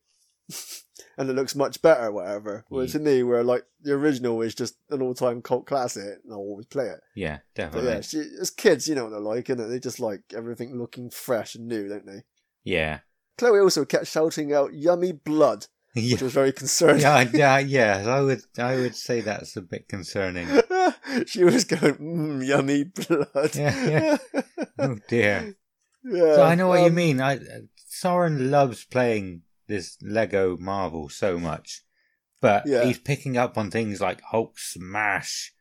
[1.17, 2.65] and it looks much better, whatever.
[2.69, 6.39] Whereas to me, where like the original is just an all-time cult classic, and I'll
[6.39, 7.01] always play it.
[7.15, 7.91] Yeah, But definitely.
[7.91, 11.09] yeah, she, as kids, you know what they're like, and They just like everything looking
[11.09, 12.23] fresh and new, don't they?
[12.63, 12.99] Yeah.
[13.37, 17.01] Chloe also kept shouting out "yummy blood," which was very concerning.
[17.01, 20.47] yeah, yeah, yes, I would, I would say that's a bit concerning.
[21.25, 23.55] she was going, mm, yummy blood.
[23.55, 24.17] Yeah,
[24.77, 25.55] Oh dear.
[26.03, 27.21] Yeah, So I know what you um, mean.
[27.21, 27.39] I
[27.87, 31.83] Soren loves playing this Lego Marvel so much,
[32.41, 32.83] but Yeah.
[32.83, 35.53] he's picking up on things like Hulk Smash,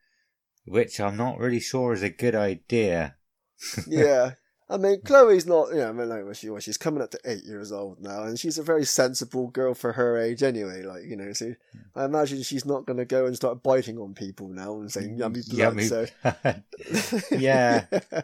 [0.64, 3.16] which I'm not really sure is a good idea.
[3.86, 4.32] yeah.
[4.70, 7.20] I mean, Chloe's not, you know, I mean, like, she, well, she's coming up to
[7.24, 11.04] eight years old now, and she's a very sensible girl for her age anyway, like,
[11.04, 11.54] you know, so
[11.96, 15.16] I imagine she's not going to go and start biting on people now and saying
[15.16, 16.06] yummy blood, Yummy so.
[17.30, 17.86] Yeah.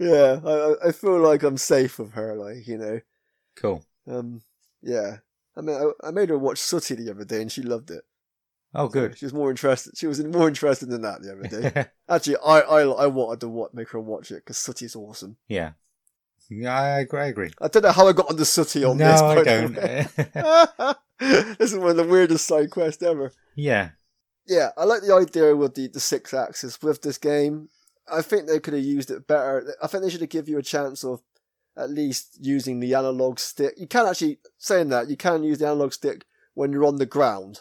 [0.00, 3.00] yeah, I, I- I feel like I'm safe with her, like, you know.
[3.56, 3.84] cool.
[4.08, 4.42] Um,
[4.82, 5.18] yeah.
[5.56, 8.04] I mean, I, I made her watch Sooty the other day, and she loved it.
[8.74, 9.16] Oh, good.
[9.16, 9.96] She was more interested.
[9.96, 11.86] She was more interested in that the other day.
[12.08, 15.36] Actually, I, I, I wanted to wa- make her watch it because Sooty's awesome.
[15.48, 15.72] yeah.
[16.50, 17.20] Yeah, I agree.
[17.20, 17.50] I agree.
[17.60, 19.20] I don't know how I got onto Sooty on no, this.
[19.20, 20.96] I don't.
[21.58, 23.32] this is one of the weirdest side quests ever.
[23.54, 23.90] yeah.
[24.46, 27.68] Yeah, I like the idea with the, the Sixaxis with this game.
[28.10, 29.74] I think they could have used it better.
[29.82, 31.20] I think they should have given you a chance of
[31.78, 33.74] at least using the analog stick.
[33.76, 36.24] You can actually saying that you can use the analog stick
[36.54, 37.60] when you're on the ground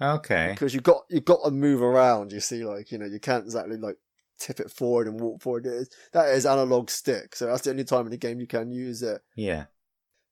[0.00, 0.50] Okay.
[0.52, 2.32] because you got you got to move around.
[2.32, 3.96] You see, like you know, you can't exactly like
[4.38, 5.66] tip it forward and walk forward.
[5.66, 8.46] It is, that is analog stick, so that's the only time in the game you
[8.46, 9.22] can use it.
[9.34, 9.64] Yeah.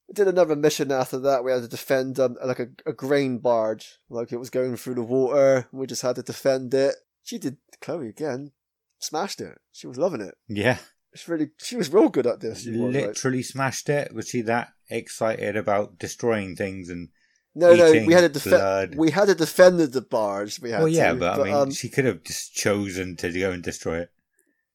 [0.09, 1.45] We did another mission after that.
[1.45, 4.97] We had to defend um, like a, a grain barge, like it was going through
[4.97, 5.67] the water.
[5.73, 6.97] We just had to defend it.
[7.23, 8.53] She did Chloe again,
[8.99, 9.59] smashed it.
[9.73, 10.35] She was loving it.
[10.47, 10.77] Yeah.
[11.15, 12.63] She really, she was real good at this.
[12.63, 14.13] She was, like- Literally smashed it.
[14.13, 17.09] Was she that excited about destroying things and
[17.55, 18.51] no, no, eating we had defend.
[18.57, 18.95] blood.
[18.97, 20.61] We had to defend the barge.
[20.61, 23.31] We had well, yeah, to, but, I mean, um, she could have just chosen to
[23.31, 24.11] go and destroy it.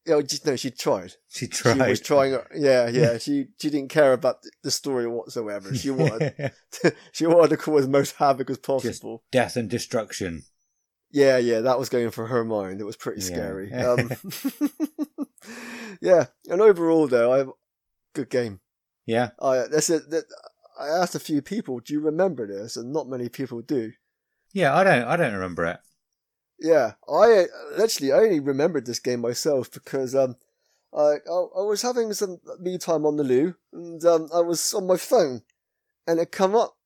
[0.05, 1.15] you know, just no, she tried.
[1.27, 1.73] She tried.
[1.73, 2.37] She was trying.
[2.55, 3.17] Yeah, yeah.
[3.17, 5.75] She she didn't care about the story whatsoever.
[5.75, 6.53] She wanted
[7.11, 9.23] she wanted to cause as most havoc as possible.
[9.29, 10.43] death and destruction.
[11.11, 12.81] Yeah, yeah, that was going for her mind.
[12.81, 13.27] It was pretty Yeah.
[13.27, 13.71] scary.
[13.73, 14.11] Um,
[16.01, 17.45] yeah, and overall though, I
[18.13, 18.59] good game.
[19.05, 19.31] Yeah.
[19.41, 20.09] I that's it.
[20.11, 20.25] That,
[20.79, 23.91] I asked a few people, "Do you remember this?" And not many people do.
[24.53, 25.03] Yeah, I don't.
[25.03, 25.79] I don't remember it.
[26.59, 27.45] Yeah, I
[27.81, 30.35] actually I only remembered this game myself because um,
[30.93, 34.85] I I, was having some me time on the loo and um, I was on
[34.87, 35.41] my phone,
[36.05, 36.77] and it come up,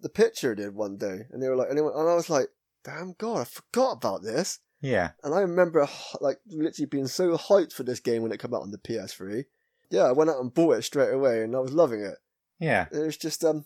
[0.00, 2.48] the picture did one day, and they were like, went- and I was like,
[2.84, 4.60] damn god, I forgot about this.
[4.80, 5.10] Yeah.
[5.24, 5.88] And I remember
[6.20, 9.44] like literally being so hyped for this game when it came out on the PS3.
[9.90, 12.16] Yeah, I went out and bought it straight away, and I was loving it.
[12.58, 12.86] Yeah.
[12.92, 13.64] It was just um,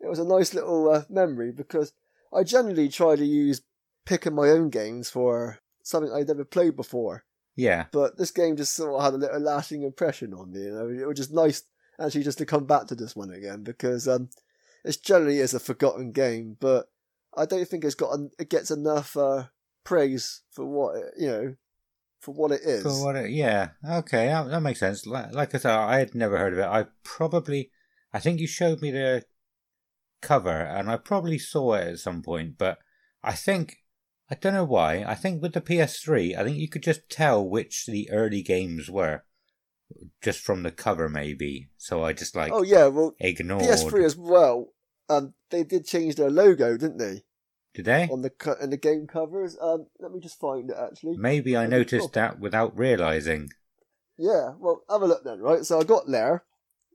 [0.00, 1.92] it was a nice little uh, memory because
[2.32, 3.62] I generally try to use
[4.06, 7.24] picking my own games for something I'd never played before.
[7.56, 7.86] Yeah.
[7.92, 10.60] But this game just sort of had a little lasting impression on me.
[10.60, 11.62] You know, it was just nice
[12.00, 14.30] actually just to come back to this one again because um,
[14.84, 16.88] it generally is a forgotten game, but
[17.36, 19.44] I don't think it's got it gets enough uh,
[19.84, 21.54] praise for what it, you know
[22.20, 22.82] for what it is.
[22.82, 23.70] For what it, yeah.
[23.88, 25.06] Okay, that, that makes sense.
[25.06, 26.64] Like, like I said, I had never heard of it.
[26.64, 27.70] I probably,
[28.12, 29.24] I think you showed me the
[30.20, 32.58] cover, and I probably saw it at some point.
[32.58, 32.78] But
[33.22, 33.78] I think
[34.30, 35.04] I don't know why.
[35.06, 38.90] I think with the PS3, I think you could just tell which the early games
[38.90, 39.24] were,
[40.22, 41.68] just from the cover, maybe.
[41.76, 43.62] So I just like oh yeah, well ignored.
[43.62, 44.72] PS3 as well.
[45.08, 47.22] Um, they did change their logo, didn't they?
[47.74, 48.08] Did they?
[48.10, 49.56] on the co- in the game covers.
[49.60, 51.16] Um, let me just find it actually.
[51.16, 52.08] Maybe I Oh, noticed cool.
[52.14, 53.50] that without realizing.
[54.16, 55.64] Yeah, well, have a look then, right?
[55.64, 56.44] So I got there.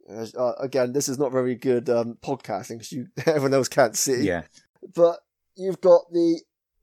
[0.09, 4.23] Uh, again, this is not very good um, podcasting because you everyone else can't see.
[4.23, 4.43] Yeah.
[4.93, 5.19] But
[5.55, 6.41] you've got the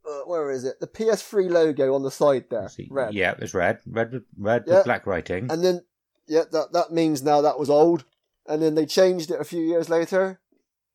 [0.08, 0.80] uh, where is it?
[0.80, 3.12] The PS3 logo on the side there, red.
[3.12, 3.80] Yeah, it's red.
[3.86, 4.76] Red with red Yeah.
[4.76, 5.50] with black writing.
[5.50, 5.82] And then
[6.26, 8.04] yeah, that that means now that was old.
[8.46, 10.40] And then they changed it a few years later.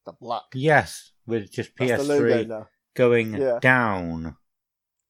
[0.06, 0.44] The black.
[0.54, 2.68] Yes, with just That's the logo PS3 now.
[2.96, 3.60] going Yeah.
[3.62, 4.38] down.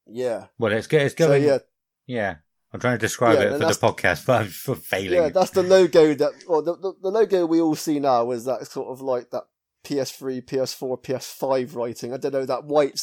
[0.08, 0.48] Yeah.
[0.58, 1.44] Well, it's, go- it's So going.
[1.44, 1.58] yeah,
[2.06, 2.36] yeah.
[2.74, 5.14] I'm trying to describe Yeah, it and for the that's- podcast, but I'm f- failing.
[5.14, 6.32] Yeah, that's the logo that.
[6.48, 9.44] Well, the, the the logo we all see now is that sort of like that
[9.86, 12.14] PS3, PS4, PS5 writing.
[12.14, 13.00] I don't know that white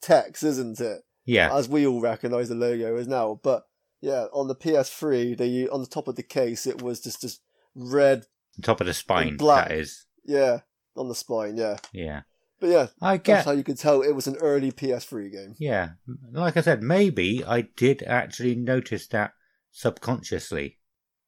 [0.00, 1.00] text, isn't it?
[1.24, 3.40] yeah, As we all recognise the logo as now.
[3.42, 3.64] But
[4.00, 7.40] yeah, on the PS3, they on the top of the case, it was just just
[7.74, 8.26] red.
[8.62, 9.36] top of the spine.
[9.36, 9.68] black.
[9.68, 10.06] That is.
[10.24, 10.60] Yeah,
[10.98, 11.56] on the spine.
[11.56, 12.22] Yeah, Yeah,
[12.60, 13.44] but yeah, I that's get.
[13.44, 15.54] how you could tell it was an early PS3 game.
[15.58, 15.90] Yeah,
[16.32, 19.32] like I said, maybe I did actually notice that
[19.72, 20.78] subconsciously.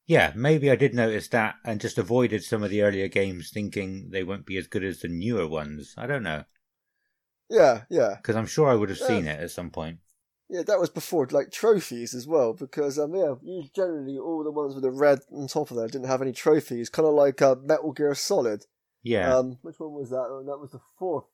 [0.07, 4.09] Yeah, maybe I did notice that and just avoided some of the earlier games, thinking
[4.11, 5.95] they won't be as good as the newer ones.
[5.99, 6.45] I don't know
[7.51, 9.33] Yeah, yeah, because I'm sure I would have seen Yeah.
[9.33, 10.01] it at some point.
[10.49, 10.63] yeah.
[10.63, 14.75] That was before like trophies as well, because um yeah, you generally all the ones
[14.75, 16.89] with the red on top of there didn't have any trophies.
[16.91, 18.65] Kind of like uh, Metal Gear Solid.
[19.03, 20.27] Yeah, Um, which one was that?
[20.29, 21.25] Oh, that was the fourth,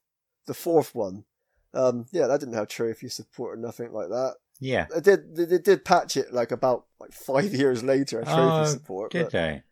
[0.47, 1.25] the fourth one.
[1.73, 4.35] Um, yeah, that didn't have trophy support or nothing like that.
[4.61, 4.87] Yeah.
[4.95, 8.23] They did they, they did patch it like about like five years later.
[8.23, 9.11] Trophy Oh, support.
[9.13, 9.63] Did but- they?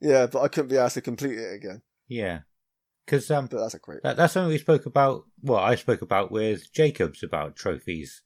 [0.00, 1.82] yeah, but I couldn't be asked to complete it again.
[2.08, 2.40] Yeah.
[3.04, 4.02] Because um, But that's a great.
[4.04, 5.24] that, that's something we spoke about.
[5.42, 8.22] Well, I spoke about with Jacobs about trophies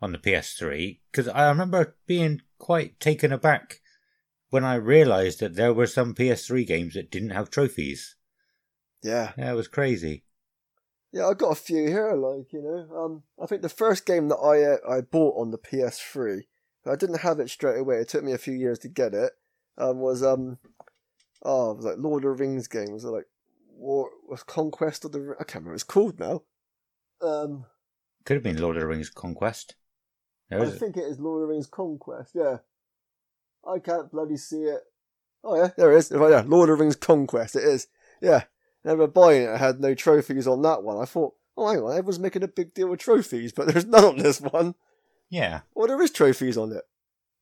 [0.00, 1.00] on the PS3.
[1.10, 3.80] Because I remember being quite taken aback
[4.50, 8.14] when I realised that there were some PS3 games that didn't have trophies.
[9.02, 10.24] Yeah, Yeah, it was crazy.
[11.12, 12.12] yeah, I got a few here.
[12.14, 15.50] Like you know, um, I think the first game that I uh, I bought on
[15.50, 16.42] the PS3,
[16.86, 17.96] I didn't have it straight away.
[17.96, 19.32] It took me a few years to get it.
[19.78, 20.58] Um, was um,
[21.42, 22.92] oh, it was like Lord of the Rings game.
[22.92, 23.26] Was it like
[23.68, 25.34] War was Conquest of the?
[25.40, 26.42] I can't remember what it's called now.
[27.22, 27.64] Um,
[28.24, 29.74] Could have been Lord of the Rings Conquest.
[30.52, 32.32] I think it is Lord of the Rings Conquest.
[32.34, 32.58] Yeah,
[33.66, 34.80] I can't bloody see it.
[35.44, 36.12] Oh yeah, there it is.
[36.12, 37.56] Oh, yeah, Lord of the Rings Conquest.
[37.56, 37.86] It is.
[38.20, 38.44] Yeah,
[38.84, 39.48] never buying it.
[39.50, 40.98] I had no trophies on that one.
[41.00, 44.04] I thought, oh hang on, everyone's making a big deal with trophies, but there's none
[44.04, 44.74] on this one.
[45.28, 45.60] yeah.
[45.74, 46.82] Well, there is trophies on it.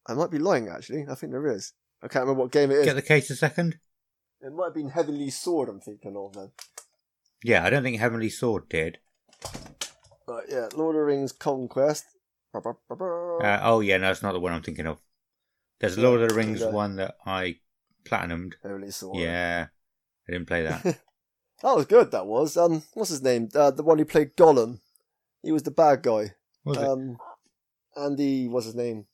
[0.07, 1.07] I might be lying actually.
[1.11, 1.73] I think there is.
[2.03, 2.85] I can't remember what game it is.
[2.87, 3.79] Get the case a second.
[4.41, 5.69] It might have been Heavenly Sword.
[5.69, 6.53] I'm thinking of then.
[7.43, 8.99] Yeah, I don't think Heavenly Sword did.
[10.27, 12.05] But yeah, Lord of the Rings Conquest.
[12.55, 12.61] Uh,
[13.63, 14.99] oh, yeah, no, it's not the one I'm thinking of.
[15.81, 16.73] There's Lord of the Rings Okay.
[16.73, 17.57] one that I
[18.05, 18.55] platinumed.
[18.63, 19.19] Heavenly Sword.
[19.19, 19.67] Yeah,
[20.29, 21.01] I didn't play that.
[21.63, 22.11] That was good.
[22.11, 22.57] That was.
[22.57, 23.49] Um, what's his name?
[23.55, 24.81] Uh, the one who played Gollum.
[25.43, 26.35] He was the bad guy.
[26.65, 26.85] Was it?
[26.85, 27.19] Um,
[27.97, 29.07] Andy, what's his name?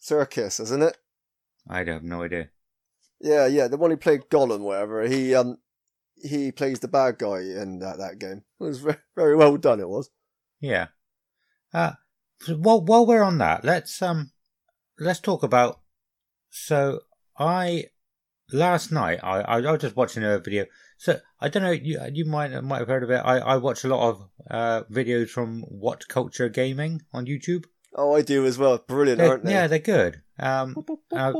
[0.00, 0.96] Serkis, isn't it?
[1.68, 2.48] I have no idea.
[3.20, 5.06] Yeah, yeah, the one who played Gollum, whatever.
[5.06, 5.58] He um,
[6.16, 8.42] he plays the bad guy in that that game.
[8.60, 9.80] It was very, very well done.
[9.80, 10.10] It was.
[10.60, 10.88] Yeah.
[11.72, 11.92] Uh,
[12.48, 14.30] while while we're on that, let's um,
[14.98, 15.80] let's talk about.
[16.50, 17.00] So
[17.38, 17.86] I
[18.52, 20.66] last night I I, I was just watching a video.
[21.04, 23.20] So I don't know you you might might have heard of it.
[23.22, 27.66] I I watch a lot of uh videos from WhatCulture Gaming on YouTube.
[27.94, 28.78] Oh, I do as well.
[28.78, 29.52] Brilliant, They're- aren't they?
[29.52, 30.22] yeah, they're good.
[30.38, 30.74] Um,
[31.12, 31.32] uh,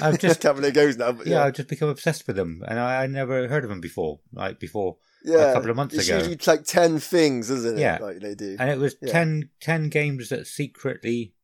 [0.00, 1.10] I've just- can't believe it goes now.
[1.10, 3.70] But yeah, yeah, I've just become obsessed with them, and I, I never heard of
[3.70, 4.20] them before.
[4.32, 5.50] Like before, yeah.
[5.50, 6.18] a couple of months it's ago.
[6.18, 7.80] usually like ten things, isn't it?
[7.80, 7.98] Yeah.
[8.00, 8.56] like they do.
[8.60, 9.10] and it was Yeah.
[9.12, 11.34] ten, 10 games that secretly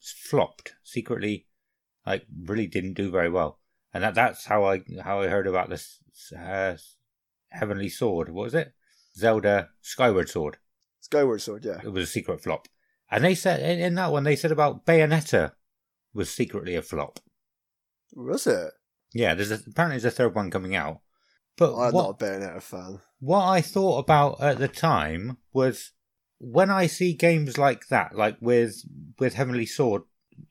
[0.00, 1.46] flopped, secretly
[2.06, 3.58] like really didn't do very well,
[3.94, 5.98] and that that's how I how I heard about this
[6.30, 6.76] uh,
[7.48, 8.28] Heavenly Sword.
[8.28, 8.72] What was it?
[9.16, 10.58] Zelda Skyward Sword.
[11.00, 11.80] Skyward Sword, yeah.
[11.82, 12.68] It was a secret flop,
[13.10, 15.52] and they said in, in that one they said about Bayonetta
[16.14, 17.18] was secretly a flop.
[18.14, 18.72] Was it?
[19.12, 21.00] Yeah, there's a, apparently there's a third one coming out,
[21.56, 23.00] but I'm what, not a Bayonetta fan.
[23.20, 25.92] what I thought about at the time was
[26.38, 28.82] when I see games like that, like with
[29.18, 30.02] with Heavenly Sword.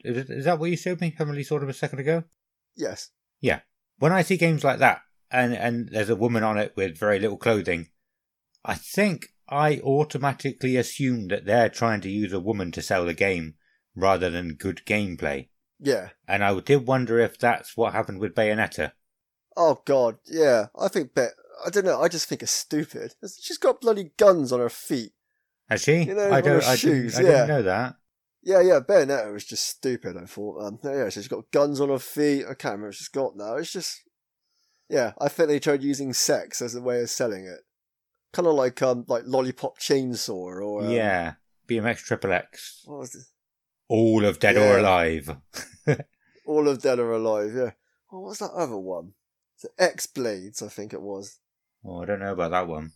[0.03, 2.23] Is, it- is that what you showed me, Heavenly Sword, of a second ago?
[2.75, 3.09] Yes.
[3.39, 3.61] Yeah.
[3.97, 5.01] When I see games like that,
[5.31, 7.89] and and there's a woman on it with very little clothing,
[8.63, 13.13] I think I automatically assume that they're trying to use a woman to sell the
[13.13, 13.55] game
[13.95, 15.49] rather than good gameplay.
[15.79, 16.09] Yeah.
[16.27, 18.93] And I did wonder if that's what happened with Bayonetta.
[19.57, 20.67] Oh god, yeah.
[20.79, 21.31] I think Bet.
[21.65, 22.01] I don't know.
[22.01, 23.15] I just think it's stupid.
[23.39, 25.11] She's got bloody guns on her feet.
[25.69, 26.03] Has she?
[26.03, 26.63] You know, I on don't.
[26.63, 27.35] I, shoes, didn't, I yeah.
[27.35, 27.95] didn't know that.
[28.43, 28.79] Yeah, yeah.
[28.79, 30.17] Bayonetta was just stupid.
[30.17, 30.63] I thought.
[30.63, 32.45] Um, yeah, she's got guns on her feet.
[32.45, 33.55] I can't remember what she's got now.
[33.55, 34.01] It's just.
[34.91, 37.61] Yeah, I think they tried using sex as a way of selling it.
[38.33, 41.35] Kind of like um, like lollipop chainsaw or um, yeah,
[41.65, 42.81] BMX Triple X.
[42.83, 43.23] What was it?
[43.87, 45.37] All of Dead or Alive.
[46.45, 47.53] All of Dead or Alive.
[47.55, 47.71] Yeah.
[48.09, 49.13] What was that other one?
[49.61, 51.39] The X Blades, I think it was.
[51.85, 52.91] Oh, I don't know about that one.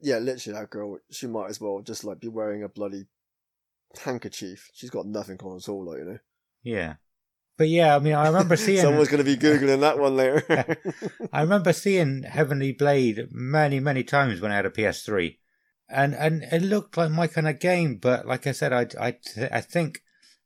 [0.00, 0.98] Yeah, literally that girl.
[1.10, 3.06] She might as well just like be wearing a bloody
[4.04, 4.70] handkerchief.
[4.74, 6.18] She's got nothing on at all, like you know.
[6.62, 6.94] Yeah,
[7.56, 8.80] but yeah, I mean, I remember seeing.
[8.80, 10.76] Someone's going to be googling that one later.
[11.32, 15.36] I remember seeing Heavenly Blade many, many times when I had a PS3,
[15.88, 17.96] and and it looked like my kind of game.
[17.96, 19.16] But like I said, I I
[19.50, 20.02] I think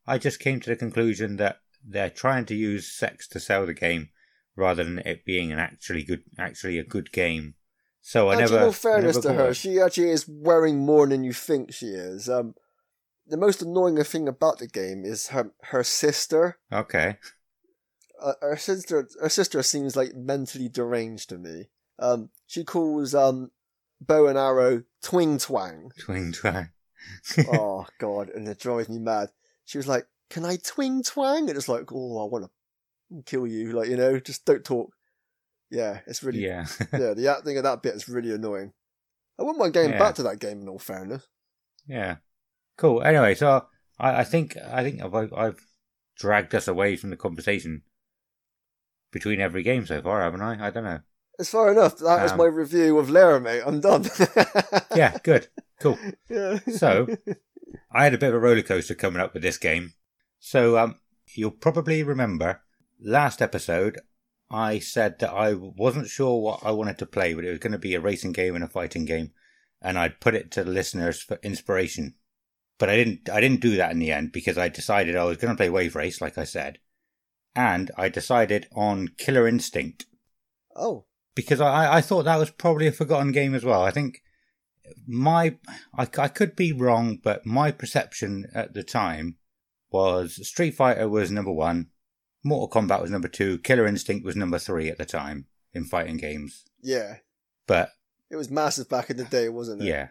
[0.06, 3.74] I just came to the conclusion that they're trying to use sex to sell the
[3.74, 4.08] game
[4.56, 7.54] rather than it being an actually good, actually a good game.
[8.00, 8.56] So I actually, never.
[8.56, 9.54] in all fairness to her, it.
[9.54, 12.28] she actually is wearing more than you think she is.
[12.28, 12.54] Um,
[13.28, 16.58] the most annoying thing about the game is her her sister.
[16.72, 17.18] Okay.
[18.20, 21.68] Uh, her sister, her sister seems like mentally deranged to me.
[21.98, 23.50] Um, she calls um
[24.00, 25.90] bow and arrow twing twang.
[26.00, 26.70] Twing twang.
[27.52, 29.30] oh god, and it drives me mad.
[29.64, 33.46] She was like, "Can I twing twang?" And it's like, "Oh, I want to kill
[33.46, 34.92] you!" Like you know, just don't talk.
[35.70, 36.66] Yeah, it's really yeah.
[36.92, 37.12] yeah.
[37.14, 38.72] The acting of that bit is really annoying.
[39.38, 39.98] I wouldn't mind going Yeah.
[39.98, 40.62] back to that game.
[40.62, 41.26] In all fairness,
[41.86, 42.16] Yeah.
[42.76, 43.02] Cool.
[43.02, 43.66] Anyway, so
[43.98, 45.66] I, I think I think I've, I've
[46.16, 47.82] dragged us away from the conversation
[49.12, 50.66] between every game so far, haven't I?
[50.66, 51.00] I don't know.
[51.38, 51.98] it's far enough.
[51.98, 53.60] That was Um, my review of Laramie.
[53.64, 54.04] I'm done.
[54.94, 55.48] Yeah, good.
[55.80, 55.98] Cool.
[56.30, 56.58] yeah.
[56.74, 57.06] So,
[57.92, 59.92] I had a bit of a roller coaster coming up with this game.
[60.38, 61.00] So um,
[61.34, 62.62] you'll probably remember
[63.00, 64.00] last episode
[64.50, 67.72] I said that I wasn't sure what I wanted to play, but it was going
[67.72, 69.32] to be a racing game and a fighting game,
[69.82, 72.14] and I'd put it to the listeners for inspiration.
[72.78, 73.30] But I didn't.
[73.30, 75.70] I didn't do that in the end because I decided I was going to play
[75.70, 76.78] Wave Race, like I said,
[77.54, 80.04] and I decided on Killer Instinct
[80.76, 83.82] Oh, because I, I thought that was probably a forgotten game as well.
[83.82, 84.20] I think
[85.06, 85.56] my
[85.96, 89.36] I, I could be wrong, but my perception at the time
[89.90, 91.88] was Street Fighter was number one,
[92.44, 96.18] Mortal Kombat was number two, Killer Instinct was number three at the time in fighting
[96.18, 96.64] games.
[96.82, 97.16] yeah.
[97.66, 97.90] But
[98.30, 99.86] It was massive back in the day, wasn't it?
[99.86, 100.08] yeah,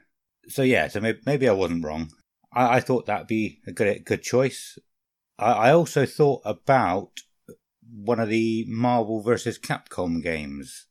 [0.47, 2.09] so yeah, so maybe, maybe I wasn't wrong.
[2.55, 4.77] I, I thought that'd be a good good choice.
[5.37, 7.11] I, I also thought about
[7.93, 10.87] one of the Marvel versus Capcom games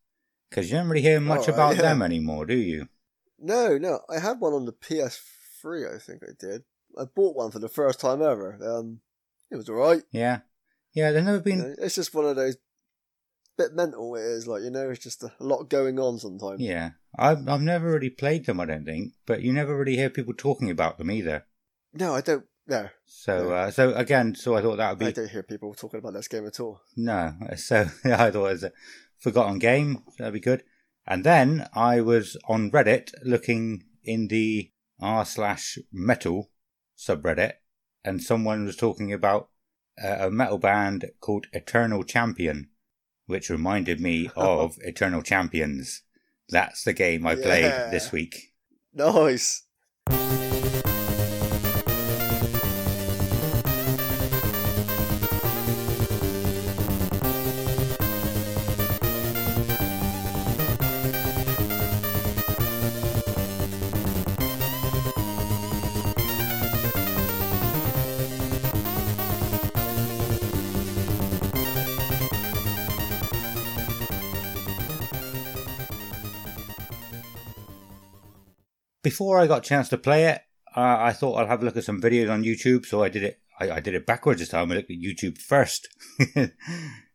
[0.51, 1.83] because you don't really hear much Oh, about yeah.
[1.83, 2.89] them anymore, do you?
[3.39, 4.01] No, no.
[4.09, 6.63] I had one on the PS3, I think I did.
[6.99, 8.59] I bought one for the first time ever.
[8.65, 9.01] Um,
[9.51, 10.03] it was alright.
[10.13, 10.41] Yeah,
[10.95, 11.11] yeah.
[11.11, 11.59] There's never You been.
[11.59, 12.57] know, it's just one of those
[13.59, 14.15] bit mental.
[14.15, 16.61] It is like you know, it's just a lot going on sometimes.
[16.61, 18.61] Yeah, I've I've never really played them.
[18.61, 21.45] I don't think, but you never really hear people talking about them either.
[21.95, 22.45] No, I don't.
[22.67, 25.07] No, So, uh, so again, so I thought that would be.
[25.07, 26.81] I don't hear people talking about this game at all.
[26.97, 27.35] no.
[27.57, 28.73] So I thought it was a
[29.19, 30.03] forgotten game.
[30.19, 30.65] That'd be good.
[31.07, 36.51] And then I was on Reddit looking in the r slash metal
[36.97, 37.55] subreddit,
[38.05, 39.51] and someone was talking about
[40.03, 42.71] uh, a metal band called Eternal Champion,
[43.27, 46.03] which reminded me of Eternal Champions.
[46.49, 48.55] That's the game I played this week.
[48.95, 49.65] Nice.
[79.05, 80.41] Before I got a chance to play it,
[80.77, 82.85] uh, I thought I'll have a look at some videos on YouTube.
[82.87, 83.41] So I did it.
[83.61, 84.73] I, I did it backwards this time.
[84.73, 85.87] I looked at YouTube first,
[86.37, 86.51] um,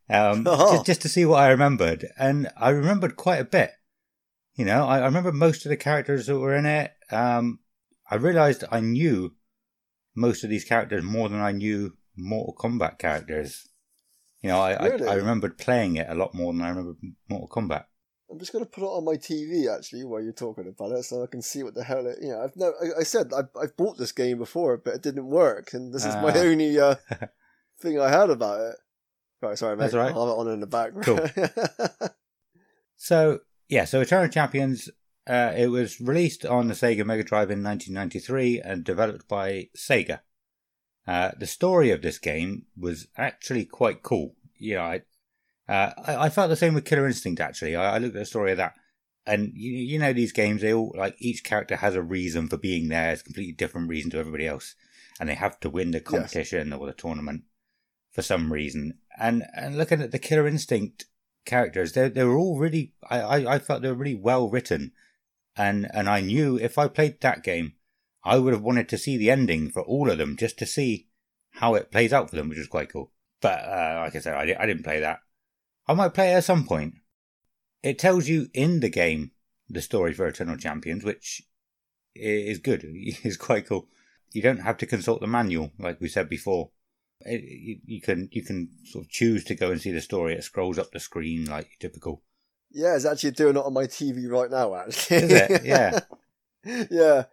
[0.46, 0.72] Oh.
[0.72, 3.72] just, just to see what I remembered, and I remembered quite a bit.
[4.54, 6.92] You know, I, I remember most of the characters that were in it.
[7.10, 7.58] Um,
[8.10, 9.34] I realised I knew
[10.16, 13.68] most of these characters more than I knew Mortal Kombat characters.
[14.42, 15.06] You know, I, Really?
[15.06, 16.94] I, I remembered playing it a lot more than I remember
[17.28, 17.84] Mortal Kombat.
[18.30, 21.22] I'm just gonna put it on my TV actually while you're talking about it, so
[21.22, 22.18] I can see what the hell it.
[22.22, 22.72] You know, I've no.
[22.80, 26.04] I, I said I, I've bought this game before, but it didn't work, and this
[26.04, 26.38] is my Ah.
[26.38, 26.94] only uh,
[27.80, 28.76] thing I had about it.
[29.42, 29.84] Right, sorry, mate.
[29.84, 30.12] That's right.
[30.14, 30.92] I'll have it on in the back.
[32.96, 34.90] So yeah, so Eternal Champions.
[35.26, 40.20] Uh, it was released on the Sega Mega Drive in 1993 and developed by Sega.
[41.06, 44.34] Uh, the story of this game was actually quite cool.
[44.58, 45.00] You know, I,
[45.70, 47.40] uh, I, I felt the same with Killer Instinct.
[47.40, 48.74] Actually, I, I looked at the story of that,
[49.24, 52.56] and you, you know these games, they all like each character has a reason for
[52.56, 53.12] being there.
[53.12, 54.74] It's a completely different reason to everybody else,
[55.20, 57.44] and they have to win the competition or the tournament
[58.10, 58.98] for some reason.
[59.16, 61.04] And and looking at the Killer Instinct
[61.44, 62.94] characters, they they were all really.
[63.08, 64.90] I, I, I felt they were really well written,
[65.56, 67.74] and and I knew if I played that game,
[68.24, 71.06] I would have wanted to see the ending for all of them just to see
[71.52, 73.12] how it plays out for them, which was quite cool.
[73.40, 75.20] But uh, like I said, I, I didn't play that.
[75.86, 76.94] I might play it at some point.
[77.82, 79.32] It tells you in the game
[79.68, 81.42] the story for Eternal Champions, which
[82.14, 82.84] is good.
[83.24, 83.88] It's quite cool.
[84.32, 86.70] You don't have to consult the manual, like we said before.
[87.22, 90.34] It, you, you can you can sort of choose to go and see the story.
[90.34, 92.22] It scrolls up the screen like typical.
[92.70, 94.74] yeah, it's actually doing it on my TV right now.
[94.74, 95.64] Actually, Is it?
[95.64, 96.00] Yeah.
[96.90, 97.24] yeah.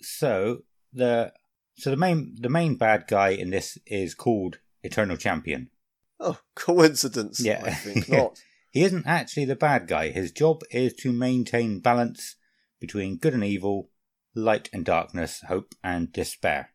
[0.00, 0.62] So
[0.92, 1.32] the
[1.74, 5.70] so the main the main bad guy in this is called Eternal Champion.
[6.18, 7.40] Oh, coincidence.
[7.40, 7.62] Yeah.
[7.64, 8.40] I think not.
[8.70, 10.10] He isn't actually the bad guy.
[10.10, 12.36] His job is to maintain balance
[12.80, 13.90] between good and evil,
[14.34, 16.70] light and darkness, hope and despair.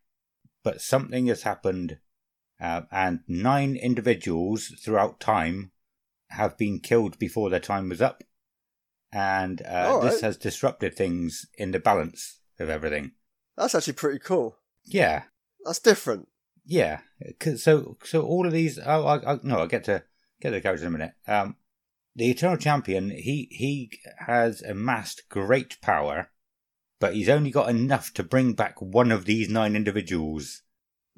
[0.64, 1.98] But something has happened,
[2.60, 5.72] uh, and nine individuals throughout time
[6.30, 8.22] have been killed before their time was up.
[9.12, 10.22] And uh, this right.
[10.22, 13.12] has disrupted things in the balance of everything.
[13.56, 14.56] That's actually pretty cool.
[14.84, 15.24] Yeah,
[15.64, 16.28] That's different.
[16.64, 17.00] Yeah.
[17.56, 18.78] So so all of these.
[18.78, 20.04] Oh, I, I, no, I'll get to
[20.40, 21.12] get to the characters in a minute.
[21.26, 21.56] Um,
[22.14, 23.10] the Eternal Champion.
[23.10, 23.90] He he
[24.26, 26.30] has amassed great power,
[27.00, 30.62] but he's only got enough to bring back one of these nine individuals,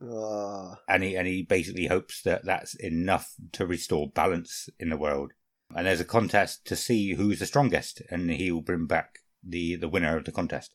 [0.03, 4.97] Ah, and he and he basically hopes that that's enough to restore balance in the
[4.97, 5.33] world.
[5.75, 9.77] And there's a contest to see who's the strongest, and he will bring back the
[9.77, 10.75] the winner of the contest.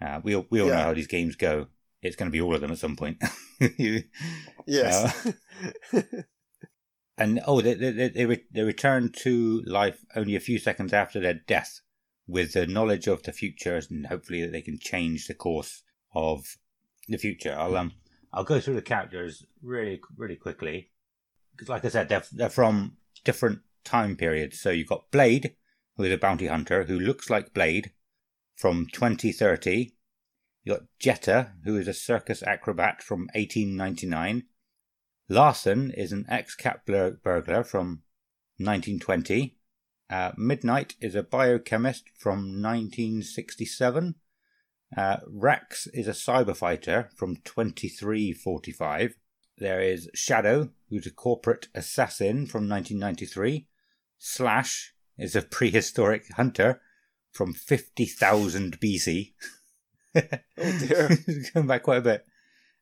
[0.00, 1.68] Uh, we all, we all know how these games go
[2.04, 3.22] it's going to be all of them at some point.
[3.78, 4.04] You-
[4.66, 5.28] Yes.
[7.18, 11.20] and oh, they, they, they, re- they return to life only a few seconds after
[11.20, 11.80] their death
[12.26, 15.82] with the knowledge of the future and hopefully that they can change the course
[16.14, 16.56] of
[17.08, 17.54] the future.
[17.56, 17.92] I'll, um,
[18.32, 20.90] I'll go through the characters really, really quickly.
[21.52, 24.58] Because like I said, they're, they're from different time periods.
[24.60, 25.54] So you've got Blade,
[25.96, 27.92] who is a bounty hunter who looks like Blade
[28.56, 29.92] from 2030.
[30.64, 34.44] You got Jetta, who is a circus acrobat from 1899.
[35.28, 38.02] Larcen is an ex-cap blur- burglar from
[38.56, 39.58] 1920.
[40.08, 44.14] Uh, Midknight is a biochemist from 1967.
[44.96, 49.16] Uh, Rex is a cyber fighter from 2345.
[49.58, 53.66] There is Shadow, who's a corporate assassin from 1993.
[54.18, 56.80] Slash is a prehistoric hunter
[57.32, 59.32] from 50,000 BC.
[60.14, 60.20] oh
[60.78, 61.10] dear.
[61.54, 62.26] Going back quite a bit.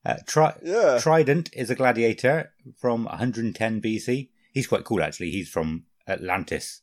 [0.05, 0.99] Uh, Tri- Yeah.
[1.01, 4.29] Trident is a gladiator from 110 BC.
[4.53, 5.31] He's quite cool, actually.
[5.31, 6.83] He's from Atlantis.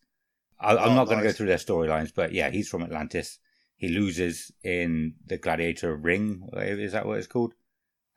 [0.59, 3.37] I, I'm Oh, not going to go through their storylines, but yeah, he's from Atlantis.
[3.75, 6.47] He loses in the gladiator ring.
[6.53, 7.53] Is that what it's called?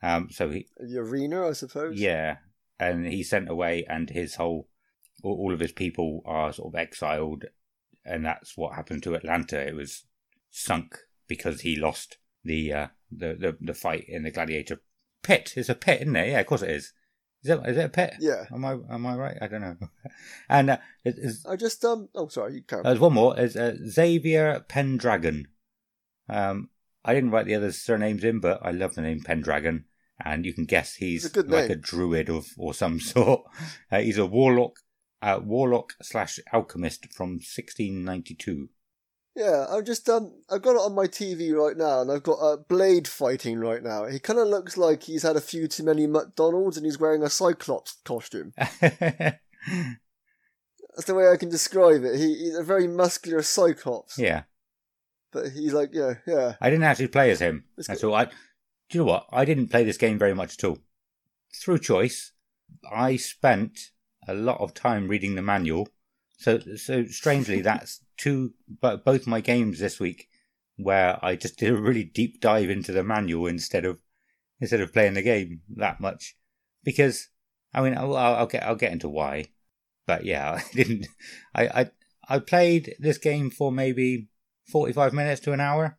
[0.01, 1.97] Um, so he, The arena, I suppose.
[1.97, 2.37] yeah,
[2.79, 4.67] and he's sent away, and his whole,
[5.23, 7.45] all all of his people are sort of exiled,
[8.03, 9.57] and that's what happened to Atlanta.
[9.65, 10.03] It was
[10.51, 10.97] sunk
[11.29, 14.81] because he lost the uh, the, the the fight in the gladiator
[15.23, 15.53] pit.
[15.55, 16.29] It's a pit, isn't it?
[16.29, 16.93] Yeah, of course it is.
[17.43, 18.13] Is it, is it a pit?
[18.19, 18.45] Yeah.
[18.53, 19.37] Am I am I right?
[19.41, 19.75] I don't know.
[20.49, 22.09] and uh, it's, I just um.
[22.15, 22.63] Oh, sorry.
[22.69, 22.83] You on.
[22.83, 23.35] there's one more.
[23.35, 25.47] There's uh, Xavier Pendragon.
[26.29, 26.69] Um,
[27.03, 29.85] I didn't write the other surnames in, but I love the name Pendragon,
[30.23, 33.41] and you can guess he's a like a druid of or some sort.
[33.91, 34.79] Uh, he's a warlock,
[35.21, 38.69] uh, warlock slash alchemist from 1692.
[39.35, 40.31] Yeah, I'm just um.
[40.49, 43.81] I've got it on my TV right now, and I've got uh, Blade fighting right
[43.81, 44.05] now.
[44.05, 47.23] He kind of looks like he's had a few too many McDonald's, and he's wearing
[47.23, 48.53] a Cyclops costume.
[50.95, 52.19] That's the way I can describe it.
[52.19, 54.19] He, he's a very muscular Cyclops.
[54.19, 54.43] yeah,
[55.31, 56.53] But he's like, yeah, yeah.
[56.61, 57.63] I didn't actually play as him.
[57.77, 58.13] It's That's all.
[58.13, 58.31] I, do
[58.91, 59.25] you know what?
[59.31, 60.77] I didn't play this game very much at all.
[61.55, 62.33] Through choice,
[62.91, 63.79] I spent
[64.27, 65.87] a lot of time reading the manual.
[66.37, 70.29] So, so strangely, that's two, but both my games this week
[70.77, 73.99] where I just did a really deep dive into the manual instead of
[74.59, 76.35] instead of playing the game that much.
[76.83, 77.29] Because
[77.73, 79.45] I mean, I'll, I'll get I'll get into why,
[80.05, 81.07] but yeah, I didn't.
[81.53, 81.91] I I
[82.27, 84.29] I played this game for maybe
[84.69, 85.97] forty five minutes to an hour.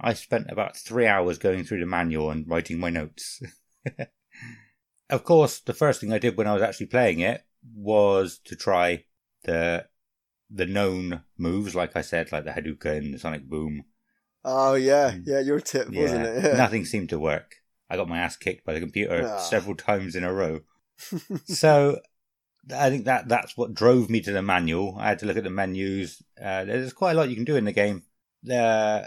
[0.00, 3.42] I spent about three hours going through the manual and writing my notes.
[5.10, 7.44] of course, the first thing I did when I was actually playing it
[7.74, 9.04] was to try
[9.44, 9.86] the
[10.50, 13.84] the known moves, like I said, like the Hadouken, and the Sonic Boom.
[14.44, 15.40] Oh yeah, yeah.
[15.40, 16.44] Your tip, wasn't it?
[16.44, 16.56] Yeah.
[16.56, 17.56] Nothing seemed to work.
[17.88, 19.38] I got my ass kicked by the computer Ah.
[19.38, 20.60] several times in a row.
[21.44, 22.00] so
[22.74, 24.96] I think that that's what drove me to the manual.
[24.98, 26.22] I had to look at the menus.
[26.40, 28.02] Uh, there's quite a lot you can do in the game.
[28.50, 29.02] Uh,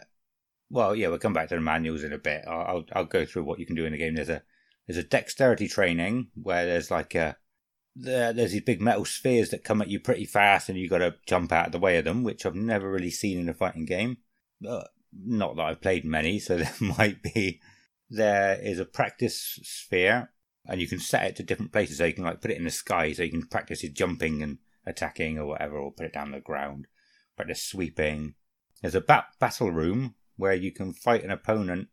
[0.69, 2.43] well, yeah, we'll come back to the manuals in a bit.
[2.47, 4.15] I'll, I'll I'll go through what you can do in the game.
[4.15, 4.41] There's a
[4.87, 7.37] there's a dexterity training where there's like a
[7.95, 10.99] there, there's these big metal spheres that come at you pretty fast, and you've got
[10.99, 13.53] to jump out of the way of them, which I've never really seen in a
[13.53, 14.17] fighting game.
[14.61, 17.61] Not that I've played many, so there might be.
[18.09, 20.31] There is a practice sphere,
[20.65, 21.97] and you can set it to different places.
[21.97, 24.41] So you can like put it in the sky, so you can practice your jumping
[24.41, 26.87] and attacking or whatever, or put it down the ground.
[27.35, 28.35] Practice sweeping.
[28.81, 31.89] There's a bat- battle room where you can fight an opponent,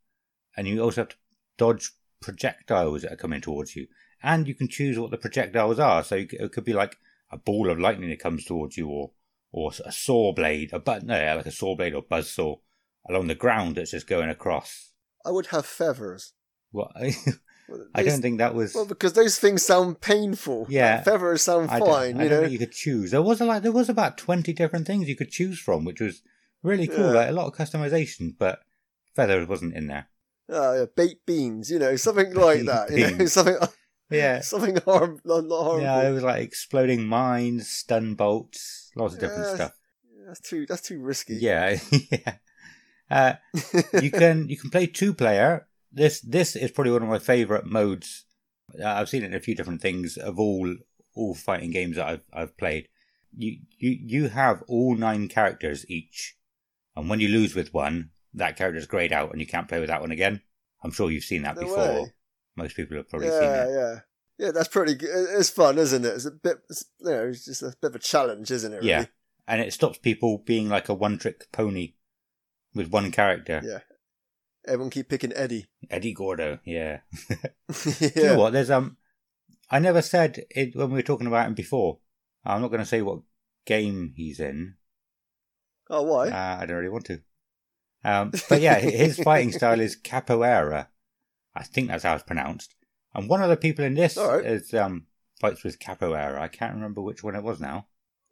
[0.56, 1.16] and you also have to
[1.56, 3.86] dodge projectiles that are coming towards you.
[4.22, 6.05] And you can choose what the projectiles are.
[6.05, 6.97] So it could be like
[7.30, 9.12] a ball of lightning that comes towards you, or
[9.52, 12.56] or a saw blade, a but no, yeah, like a saw blade or buzz saw
[13.09, 14.92] along the ground that's just going across.
[15.24, 16.32] I would have feathers.
[16.70, 16.92] What?
[17.94, 18.74] I don't think that was.
[18.74, 20.66] Well, because those things sound painful.
[20.68, 21.02] Yeah.
[21.02, 22.20] feathers sound I don't, fine.
[22.20, 22.40] I You don't know.
[22.42, 23.10] think you could choose.
[23.12, 26.01] There was a, like there was about twenty different things you could choose from, which
[26.01, 26.22] was
[26.62, 27.06] really cool.
[27.06, 27.20] Yeah.
[27.20, 28.60] Like a lot of customization, but
[29.14, 30.09] feathers wasn't in there.
[30.48, 31.70] Oh, yeah, baked beans.
[31.70, 32.90] You know, something like that.
[32.90, 33.56] You know, something
[34.11, 35.81] Yeah, something not harmful.
[35.81, 39.55] yeah, it was like exploding mines, stun bolts, lots of different Yeah.
[39.55, 39.73] stuff.
[40.27, 40.66] That's too.
[40.66, 41.35] That's too risky.
[41.37, 41.78] Yeah,
[42.11, 42.35] yeah.
[43.11, 43.32] Uh,
[44.01, 45.66] you can you can play two player.
[45.93, 48.24] This this is probably one of my favorite modes.
[48.81, 50.77] Uh, I've seen it in a few different things of all
[51.15, 52.89] all fighting games that I've I've played.
[53.37, 56.37] You you you have all nine characters each,
[56.97, 59.89] and when you lose with one, that character's grayed out, and you can't play with
[59.89, 60.43] that one again.
[60.85, 61.78] I'm sure you've seen that No before.
[61.85, 62.12] way.
[62.61, 63.70] Most people have probably seen yeah, it.
[63.70, 63.95] yeah,
[64.39, 64.51] yeah.
[64.53, 65.09] That's pretty good.
[65.11, 66.15] It's fun, isn't it?
[66.15, 66.59] It's a bit.
[66.69, 68.77] It's, you know, it's just a bit of a challenge, isn't it?
[68.77, 68.89] Really?
[68.89, 69.05] Yeah,
[69.49, 71.95] and it stops people being like a one trick pony
[72.74, 73.61] with one character.
[73.65, 73.81] Yeah.
[74.66, 75.69] Everyone keep picking Eddie.
[75.89, 76.99] Eddie Gordo, yeah.
[77.31, 77.37] yeah.
[77.73, 78.53] Do you know what?
[78.53, 78.99] There's um,
[79.70, 81.99] I never said it when we were talking about him before.
[82.45, 83.20] I'm not going to say what
[83.66, 84.74] game he's in.
[85.89, 86.28] Oh, why?
[86.28, 87.20] Uh, I don't really want to.
[88.05, 90.89] Um, but yeah, his fighting style is capoeira.
[91.55, 92.74] I think that's how it's pronounced.
[93.14, 94.44] And one of the people in this right.
[94.44, 95.06] is um
[95.40, 96.39] fights with capoeira.
[96.39, 97.86] I can't remember which one it was now.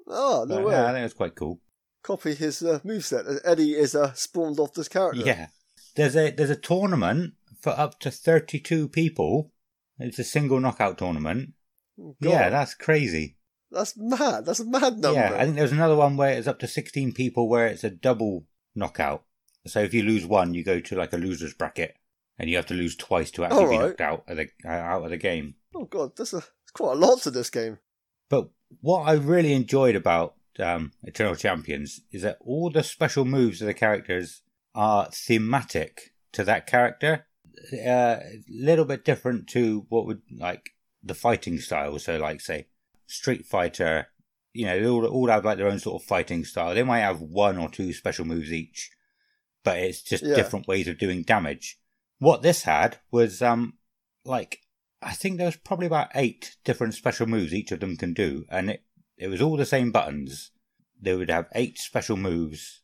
[0.06, 0.72] oh, no But, way.
[0.72, 1.60] yeah, I think it was quite cool.
[2.02, 3.40] Copy his uh, moveset.
[3.44, 5.20] Eddie is a spawned off this character.
[5.24, 5.48] Yeah.
[5.96, 9.52] There's a there's a tournament for up to 32 people.
[9.98, 11.54] It's a single knockout tournament.
[12.00, 12.30] Oh, God.
[12.30, 13.36] Yeah, that's crazy.
[13.70, 14.46] That's mad.
[14.46, 15.18] That's a mad number.
[15.20, 17.90] Yeah, I think there's another one where it's up to 16 people where it's a
[17.90, 18.46] double
[18.76, 19.24] knockout.
[19.66, 21.96] So if you lose one, you go to like a loser's bracket
[22.38, 25.04] and you have to lose twice to actually be knocked out of the uh, out
[25.04, 25.54] of the game.
[25.74, 26.42] Oh god, there's a
[26.72, 27.78] quite a lot to this game.
[28.28, 28.48] But
[28.80, 33.66] what I really enjoyed about um, Eternal Champions is that all the special moves of
[33.66, 34.42] the characters
[34.74, 37.26] are thematic to that character.
[37.72, 40.70] Uh, a little bit different to what would like
[41.02, 41.98] the fighting style.
[41.98, 42.68] So, like say
[43.06, 44.08] Street Fighter,
[44.52, 46.74] you know, they all all have like their own sort of fighting style.
[46.74, 48.90] They might have one or two special moves each,
[49.64, 50.34] but it's just Yeah.
[50.36, 51.78] different ways of doing damage.
[52.18, 53.74] What this had was um
[54.24, 54.60] like
[55.00, 58.44] I think there was probably about eight different special moves each of them can do,
[58.48, 58.82] and it
[59.16, 60.50] it was all the same buttons.
[61.00, 62.82] They would have eight special moves.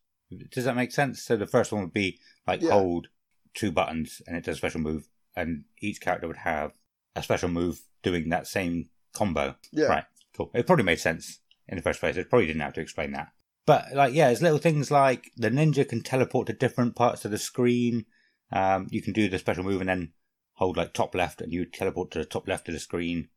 [0.51, 1.23] Does that make sense?
[1.23, 2.71] So the first one would be like Yeah.
[2.73, 3.09] hold
[3.55, 6.73] two buttons and it does a special move, and each character would have
[7.17, 9.57] a special move doing that same combo.
[9.73, 9.87] Yeah.
[9.87, 10.05] Right.
[10.37, 10.51] Cool.
[10.55, 12.17] It probably made sense in the first place.
[12.17, 13.29] It probably didn't have to explain that.
[13.67, 17.31] But like, yeah, it's little things like the ninja can teleport to different parts of
[17.31, 18.07] the screen.
[18.53, 20.13] Um, you can do the special move and then
[20.55, 23.29] hold like top left, and you teleport to the top left of the screen.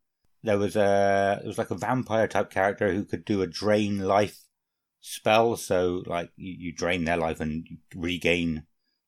[0.44, 4.00] There was a there was like a vampire type character who could do a drain
[4.00, 4.42] life
[5.02, 5.56] spell.
[5.56, 7.66] So like you, you drain their life and
[7.96, 8.64] regain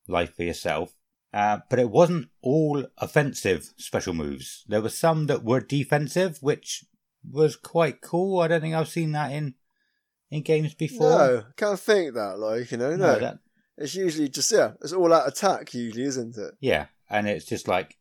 [0.08, 0.96] life for yourself.
[1.32, 4.66] Uh, but it wasn't all offensive special moves.
[4.68, 6.86] There were some that were defensive, which
[7.30, 8.40] was quite cool.
[8.40, 9.54] I don't think I've seen that in
[10.32, 11.10] in games before.
[11.10, 12.40] No, can't think that.
[12.40, 13.20] Like you know, no.
[13.20, 13.40] that,
[13.80, 16.54] It's usually just yeah, it's all out attack usually, isn't it?
[16.60, 17.98] yeah, and it's just like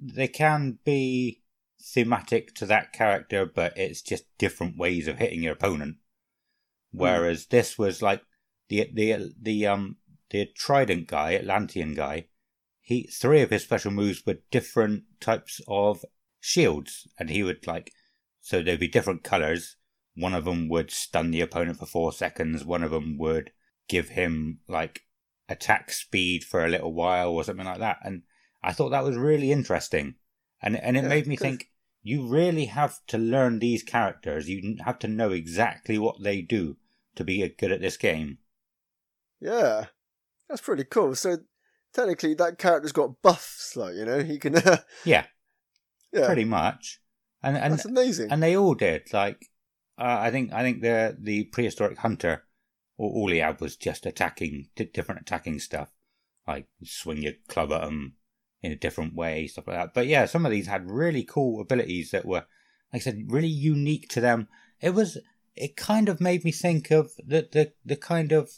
[0.00, 1.42] they can be
[1.82, 5.96] thematic to that character, but it's just different ways of hitting your opponent.
[6.92, 8.22] Whereas this was like
[8.68, 9.96] the the the um
[10.30, 12.28] the Trident guy, Atlantean guy.
[12.80, 16.04] He three of his special moves were different types of
[16.40, 17.92] shields, and he would like
[18.40, 19.76] so there'd be different colors.
[20.14, 22.64] One of them would stun the opponent for four seconds.
[22.64, 23.50] One of them would
[23.88, 25.02] give him like
[25.48, 27.98] attack speed for a little while or something like that.
[28.04, 28.22] And
[28.62, 30.16] I thought that was really interesting.
[30.62, 31.70] And and it Yeah, made me think
[32.02, 34.48] you really have to learn these characters.
[34.48, 36.76] You have to know exactly what they do
[37.16, 38.38] to be good at this game.
[39.40, 39.86] Yeah,
[40.48, 41.14] that's pretty cool.
[41.16, 41.38] So
[41.92, 44.56] technically, that character's got buffs, like you know, he can.
[45.04, 45.26] Yeah,
[46.12, 47.00] yeah, pretty much.
[47.42, 48.28] And and that's amazing.
[48.30, 49.12] and they all did.
[49.12, 49.50] Like
[49.98, 52.45] uh, I think I think the the prehistoric hunter,
[52.98, 55.90] all, all he had was just attacking different attacking stuff,
[56.46, 58.14] like swing your club at them
[58.62, 59.94] in a different way, stuff like that.
[59.94, 62.46] But yeah, some of these had really cool abilities that were,
[62.92, 64.48] like I said, really unique to them.
[64.80, 65.18] It was
[65.54, 68.50] it kind of made me think of the the, the kind of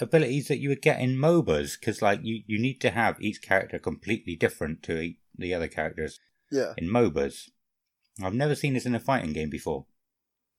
[0.00, 3.42] abilities that you would get in MOBAs because like you you need to have each
[3.42, 7.50] character completely different to the other characters yeah, in MOBAs.
[8.22, 9.86] I've never seen this in a fighting game before.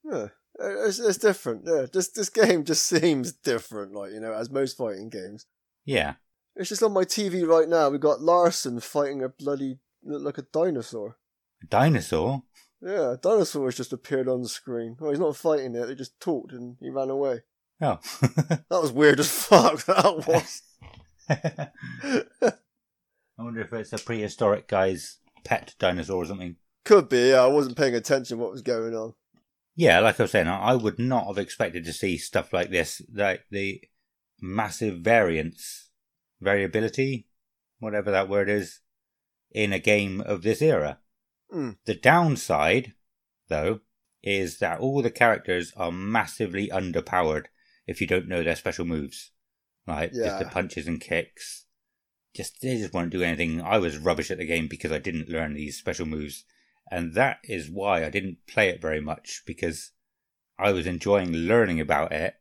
[0.03, 0.27] yeah.
[0.59, 1.63] Uh, It's, it's different.
[1.65, 5.45] Yeah, this this game just seems different, like you know, as most fighting games.
[5.85, 6.15] Yeah.
[6.55, 7.89] It's just on my TV right now.
[7.89, 11.17] We've got Larcen fighting a bloody look like a dinosaur.
[11.63, 12.43] A dinosaur?
[12.81, 14.97] Yeah, a dinosaur has just appeared on the screen.
[14.99, 15.85] Oh, he's not fighting it.
[15.85, 17.41] They just talked and he ran away.
[17.81, 17.99] Oh.
[18.69, 19.83] That was weird as fuck.
[19.85, 20.61] That was.
[21.29, 22.51] I
[23.37, 26.57] wonder if it's a prehistoric guy's pet dinosaur or something.
[26.83, 27.29] Could be.
[27.29, 29.13] Yeah, I wasn't paying attention what was going on.
[29.75, 33.01] Yeah, like I was saying, I would not have expected to see stuff like this.
[33.13, 33.81] Like the
[34.41, 35.89] massive variance,
[36.41, 37.27] variability,
[37.79, 38.79] whatever that word is,
[39.51, 40.99] in a game of this era.
[41.53, 41.77] Mm.
[41.85, 42.93] The downside,
[43.49, 43.81] though,
[44.23, 47.45] is that all the characters are massively underpowered
[47.87, 49.31] if you don't know their special moves.
[49.87, 51.65] Like just the punches and kicks.
[52.33, 53.61] Just they just won't do anything.
[53.61, 56.45] I was rubbish at the game because I didn't learn these special moves.
[56.91, 59.91] And that is why I didn't play it very much because
[60.59, 62.35] I was enjoying learning about it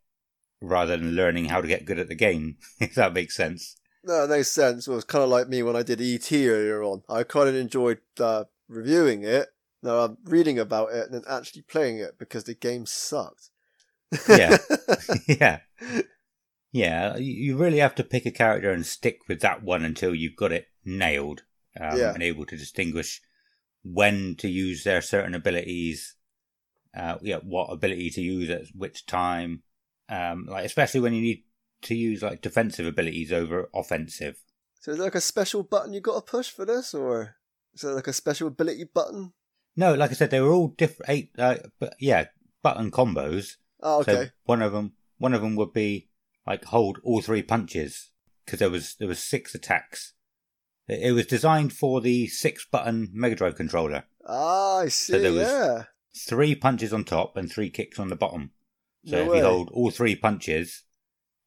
[0.60, 3.76] rather than learning how to get good at the game, if that makes sense.
[4.02, 4.88] No, it makes sense.
[4.88, 7.02] It was kind of like me when I did ET earlier on.
[7.08, 9.48] I kind of enjoyed uh, reviewing it.
[9.82, 13.50] No, I'm reading about it and then actually playing it because the game sucked.
[14.28, 14.58] Yeah.
[15.26, 15.60] yeah.
[16.72, 20.14] Yeah, you you really have to pick a character and stick with that one until
[20.14, 21.42] you've got it nailed
[21.80, 22.12] um, Yeah.
[22.14, 23.20] and able to distinguish
[23.82, 26.16] when to use their certain abilities,
[26.96, 29.62] uh, yeah, what ability to use at which time,
[30.08, 31.44] um, like especially when you need
[31.82, 34.42] to use like defensive abilities over offensive.
[34.80, 37.36] So is there like a special button you got to push for this, or
[37.74, 39.32] is there like a special ability button?
[39.76, 41.10] No, like I said, they were all different.
[41.10, 42.26] Eight, uh, but yeah,
[42.62, 43.56] button combos.
[43.82, 44.12] Oh, okay.
[44.12, 46.08] So one of them, one of them would be
[46.46, 48.10] like hold all three punches
[48.44, 50.14] because there was there was six attacks.
[50.92, 54.04] It was designed for the six button Mega Drive controller.
[54.26, 55.18] ah, I see.
[55.18, 55.84] there was- yeah.
[56.16, 58.50] Three punches on top and three kicks on the bottom.
[59.06, 59.38] So No if way.
[59.38, 60.82] you hold all three punches,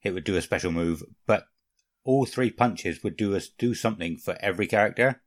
[0.01, 1.03] it would do a special move.
[1.27, 1.45] But
[2.05, 5.21] all three punches would do us do something for every character.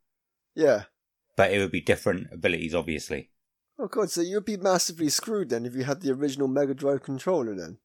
[0.54, 0.84] Yeah.
[1.36, 3.30] But it would be different abilities, obviously.
[3.78, 7.02] Oh god, so you'd be massively screwed then if you had the original Mega Drive
[7.02, 7.76] controller then.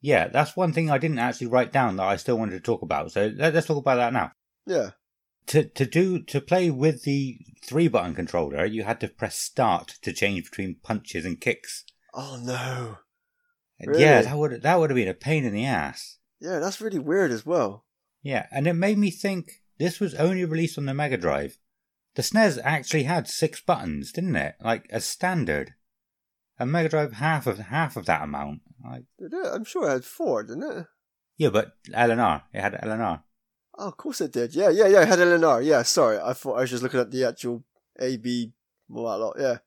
[0.00, 2.80] Yeah, that's one thing I didn't actually write down that I still wanted to talk
[2.80, 3.12] about.
[3.12, 4.32] So let's talk about that now.
[4.66, 4.90] Yeah.
[5.46, 9.98] To to do to play with the three button controller, you had to press start
[10.02, 11.84] to change between punches and kicks.
[12.12, 12.98] Oh no.
[13.84, 14.02] Really?
[14.02, 16.18] Yeah, that would that would have been a pain in the ass.
[16.40, 17.84] Yeah, that's really weird as well.
[18.22, 21.58] Yeah, and it made me think this was only released on the Mega Drive.
[22.14, 24.54] The SNES actually had six buttons, didn't it?
[24.60, 25.74] Like as standard.
[26.58, 28.60] A Mega Drive half of half of that amount.
[28.84, 29.04] Like,
[29.52, 30.86] I'm sure it had four, didn't it?
[31.36, 32.42] yeah, but LNR.
[32.52, 33.22] It had LNR.
[33.76, 34.54] Oh, of course it did.
[34.54, 35.02] Yeah, yeah, yeah.
[35.02, 35.64] It had LNR.
[35.64, 36.18] Yeah, sorry.
[36.18, 37.64] I thought I was just looking at the actual
[37.98, 38.52] A, B,
[38.92, 39.36] all that lot.
[39.38, 39.58] Yeah.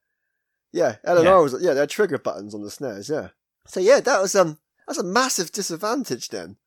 [0.71, 1.38] Yeah, LNR Yeah.
[1.39, 3.09] was, yeah, they had trigger buttons on the SNES.
[3.09, 3.29] yeah.
[3.67, 6.57] So yeah, that was, um, that's a massive disadvantage then.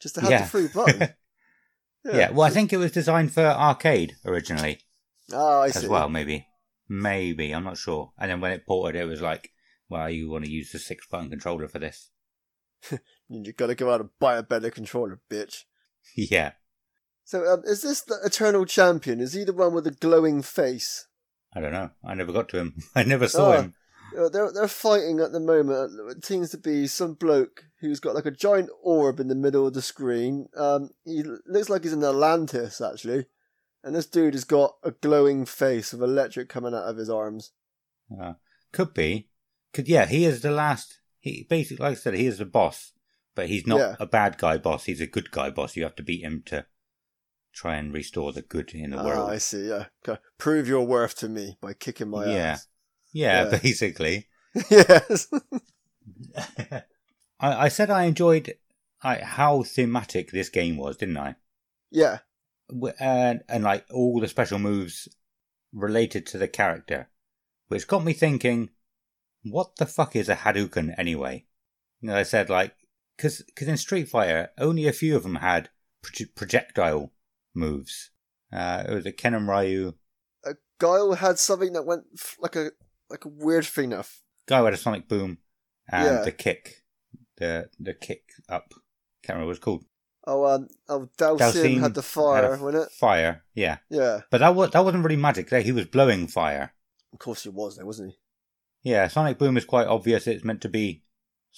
[0.00, 0.42] Just to have yeah.
[0.42, 1.14] the free button.
[2.04, 2.30] yeah.
[2.30, 4.80] Well, I think it was designed for arcade originally.
[5.32, 5.88] Oh, I as see.
[5.88, 6.46] well, maybe.
[6.88, 8.12] Maybe, I'm not sure.
[8.18, 9.50] And then when it ported, it was like,
[9.88, 12.10] well, you want to use the six button controller for this.
[13.28, 15.64] You gotta go out and buy a better controller, bitch.
[16.16, 16.52] yeah.
[17.24, 19.20] So, um, is this the Eternal Champion?
[19.20, 21.08] Is he the one with the glowing face?
[21.54, 21.90] I don't know.
[22.04, 22.74] I never got to him.
[22.94, 23.60] I never saw Oh.
[23.62, 23.74] him.
[24.16, 25.90] Uh, they're they're fighting at the moment.
[26.16, 29.66] It seems to be some bloke who's got like a giant orb in the middle
[29.66, 30.48] of the screen.
[30.56, 33.26] Um, he looks like he's in Atlantis actually,
[33.82, 37.50] and this dude has got a glowing face with electric coming out of his arms.
[38.18, 38.34] Uh,
[38.70, 39.28] could be.
[39.72, 41.00] Could, yeah, he is the last.
[41.18, 42.92] He basically, like I said, he is the boss,
[43.36, 43.94] but he's not Yeah.
[44.00, 44.84] a bad guy boss.
[44.86, 45.76] He's a good guy boss.
[45.76, 46.66] You have to beat him to
[47.52, 49.30] try and restore the good in the Ah, world.
[49.30, 49.68] I see.
[49.68, 50.20] Yeah, Okay.
[50.38, 52.32] prove your worth to me by kicking my Yeah.
[52.52, 52.66] ass.
[53.12, 53.58] yeah, yeah.
[53.62, 54.26] basically.
[54.70, 55.28] yes.
[56.58, 56.82] I,
[57.40, 58.54] I said I enjoyed
[59.04, 61.36] like, how thematic this game was, didn't I?
[61.90, 62.18] yeah.
[62.98, 65.08] and and like all the special moves
[65.72, 67.08] related to the character,
[67.68, 68.70] which got me thinking,
[69.42, 71.46] what the fuck is a Hadouken anyway?
[72.00, 72.74] You know, I said like,
[73.16, 75.70] because because in Street Fighter, only a few of them had
[76.04, 77.12] proje- projectile
[77.54, 78.10] moves.
[78.52, 79.94] Uh, it was a Ken and Ryu
[80.44, 82.70] A Guile had something that went f- like a
[83.10, 83.90] like a weird thing.
[83.90, 85.38] That f- guy had a sonic boom
[85.90, 86.22] and Yeah.
[86.22, 86.82] the kick,
[87.38, 88.72] the the kick up.
[89.22, 89.84] Can't remember what it's called.
[90.28, 92.90] oh, um, oh, Dhalsim, Dhalsim had the fire, a wasn't it?
[92.92, 94.20] Fire, yeah, Yeah.
[94.30, 95.50] but that was that wasn't really magic.
[95.50, 96.72] There, he was blowing fire.
[97.12, 98.90] Of course he was there, wasn't he?
[98.90, 100.26] Yeah, sonic boom is quite obvious.
[100.28, 101.02] It's meant to be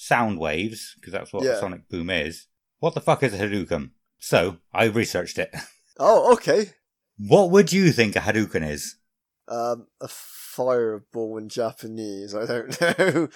[0.01, 1.59] sound waves because that's what Yeah.
[1.59, 2.47] sonic boom is.
[2.79, 3.91] What the fuck is a Hadouken?
[4.21, 5.55] So I researched it.
[6.01, 6.71] Oh, okay.
[7.17, 8.95] What would you think a Hadouken is?
[9.49, 12.37] Um, a fireball in Japanese.
[12.37, 13.29] I don't know.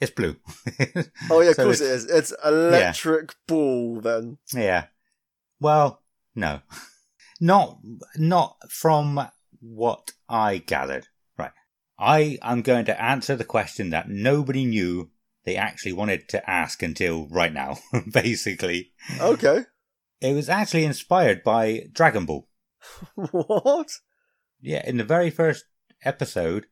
[0.00, 0.36] It's blue.
[1.30, 4.00] Oh yeah, of So course it it's- It's electric ball.
[4.00, 4.86] Then Yeah.
[5.60, 6.02] Well,
[6.34, 6.62] no,
[7.42, 7.80] not
[8.16, 9.28] not from
[9.60, 11.08] what I gathered.
[11.36, 11.52] Right.
[11.98, 15.10] I am going to answer the question that nobody knew
[15.44, 17.78] they actually wanted to ask until right now.
[18.12, 19.64] Basically, okay.
[20.20, 22.48] it was actually inspired by Dragon Ball.
[23.16, 23.90] what?
[24.60, 25.64] Yeah, in the very first
[26.04, 26.66] episode,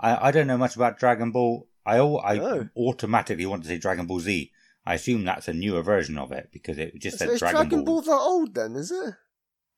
[0.00, 1.68] I, I don't know much about Dragon Ball.
[1.84, 2.68] I I Oh.
[2.76, 4.50] automatically want to say Dragon Ball Z.
[4.84, 7.84] I assume that's a newer version of it because it just So said Dragon, Dragon
[7.84, 8.02] Ball.
[8.02, 8.76] Ball that old then?
[8.76, 9.14] Is it?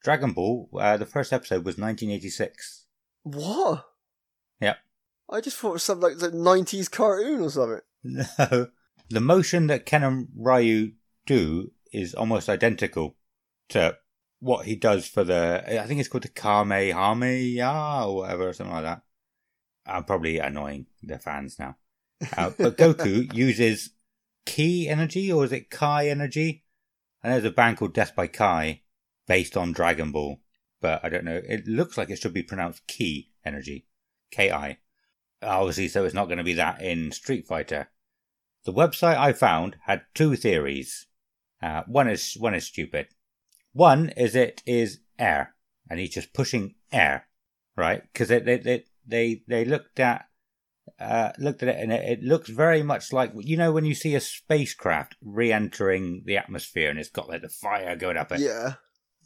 [0.05, 0.69] Dragon Ball.
[0.79, 2.85] Uh, the first episode was 1986.
[3.25, 3.85] What?
[4.61, 4.79] Yep.
[5.31, 7.81] I just thought it was some like the nineties cartoon or something.
[8.09, 8.69] No,
[9.11, 10.93] the motion that Ken and Ryu
[11.27, 13.17] do is almost identical
[13.71, 13.97] to
[14.41, 15.65] what he does for the.
[15.81, 19.03] I think it's called the Kamehameha or whatever, something like that.
[19.87, 21.77] I'm probably annoying the fans now.
[22.37, 23.91] Uh, but Goku uses
[24.47, 26.65] Ki energy, or is it Kai energy?
[27.23, 28.83] And there's a band called Death by Kai,
[29.27, 30.41] based on Dragon Ball,
[30.81, 31.41] but I don't know.
[31.45, 33.87] It looks like it should be pronounced Ki energy,
[34.31, 34.79] K I.
[35.43, 37.89] Obviously, so it's not going to be that in Street Fighter.
[38.65, 41.07] The website I found had two theories.
[41.63, 43.09] Uh, one is one is stupid.
[43.73, 45.55] One is it is air,
[45.89, 47.29] and he's just pushing air,
[47.77, 48.03] right?
[48.13, 50.27] Because they, they they they they looked at
[51.01, 53.95] uh, looked at it, and it, it looks very much like you know when you
[53.95, 58.41] see a spacecraft re-entering the atmosphere, and it's got like the fire going up it.
[58.41, 58.75] Yeah.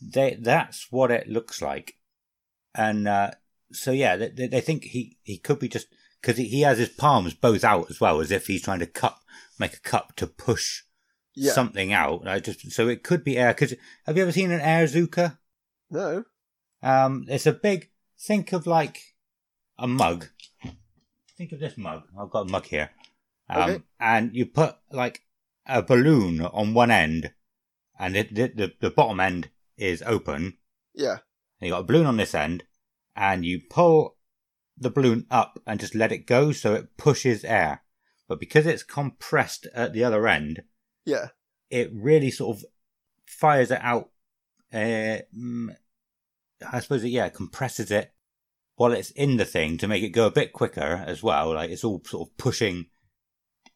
[0.01, 1.95] They that's what it looks like,
[2.75, 3.31] and uh,
[3.73, 5.87] so yeah, they, they think he he could be just
[6.23, 9.21] because he, has his palms both out as well, as if he's trying to cup
[9.59, 10.83] make a cup to push
[11.35, 11.53] Yeah.
[11.53, 12.27] something out.
[12.27, 13.53] I just so it could be air.
[13.53, 13.75] Because
[14.07, 15.39] have you ever seen an Airzooka?
[15.91, 16.25] No.
[16.83, 17.91] Um, it's a big.
[18.19, 18.99] Think of like
[19.79, 20.29] a mug.
[21.37, 22.05] Think of this mug.
[22.19, 22.91] I've got a mug here.
[23.49, 23.83] Um, Okay.
[24.01, 25.23] and you put like
[25.67, 27.33] a balloon on one end,
[27.99, 30.59] and it, the, the the bottom end is open.
[30.95, 31.19] Yeah.
[31.61, 32.65] And you got a balloon on this end,
[33.17, 34.17] and you pull
[34.77, 37.83] the balloon up and just let it go so it pushes air.
[38.29, 40.63] But because it's compressed at the other end,
[41.05, 41.29] Yeah.
[41.71, 42.65] it really sort of
[43.27, 44.11] fires it out.
[44.73, 45.77] Uh, mm,
[46.71, 48.15] I suppose it, yeah, compresses it
[48.77, 51.55] while it's in the thing to make it go a bit quicker as well.
[51.55, 52.87] Like it's all sort of pushing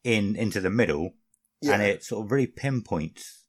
[0.03, 1.13] in into the middle,
[1.61, 1.73] Yeah.
[1.73, 3.43] and it sort of really pinpoints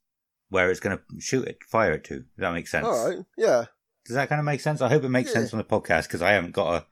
[0.49, 2.19] where it's going to shoot it, fire it to.
[2.19, 2.85] Does that make sense?
[2.85, 3.19] All right.
[3.37, 3.65] Yeah.
[4.05, 4.81] Does that kind of make sense?
[4.81, 5.35] I hope it makes Yeah.
[5.35, 6.85] sense on the podcast because I haven't got a.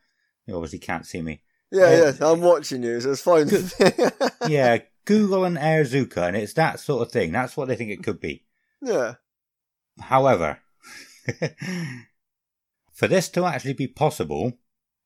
[0.48, 1.42] You obviously can't see me.
[1.72, 1.92] Yeah.
[1.92, 2.12] Yeah.
[2.20, 2.32] Yeah.
[2.32, 3.50] I'm watching you, so it's fine.
[4.50, 7.32] yeah, Google and Airzooka, and it's that sort of thing.
[7.32, 8.46] That's what they think it could be.
[8.82, 9.16] yeah.
[10.00, 10.60] However,
[12.94, 14.54] for this to actually be possible,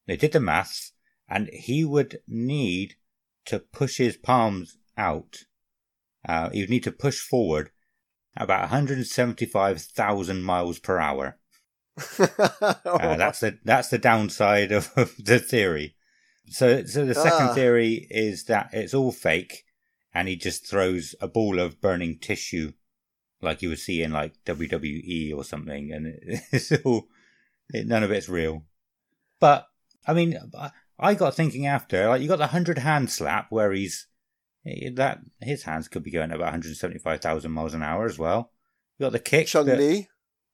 [0.06, 0.92] they did the maths,
[1.30, 2.96] and he would need
[3.46, 5.44] to push his palms out.
[6.28, 7.72] Uh, he would need to push forward
[8.36, 11.38] about 175,000 miles per hour.
[11.98, 12.76] Uh,
[13.18, 15.96] that's the that's the downside of, of the theory.
[16.48, 17.54] So, so the second Ah.
[17.54, 19.64] theory is that it's all fake,
[20.14, 22.74] and he just throws a ball of burning tissue,
[23.42, 27.08] like you would see in like WWE or something, and it- it's all
[27.70, 28.64] it, none of it's real.
[29.40, 29.68] But
[30.08, 30.72] I mean, I-
[31.16, 34.08] got thinking after, like you got the hundred hand slap where he's
[34.64, 38.52] that his hands could be going about 175,000 miles an hour as well.
[39.00, 40.08] You got the kick that- Li.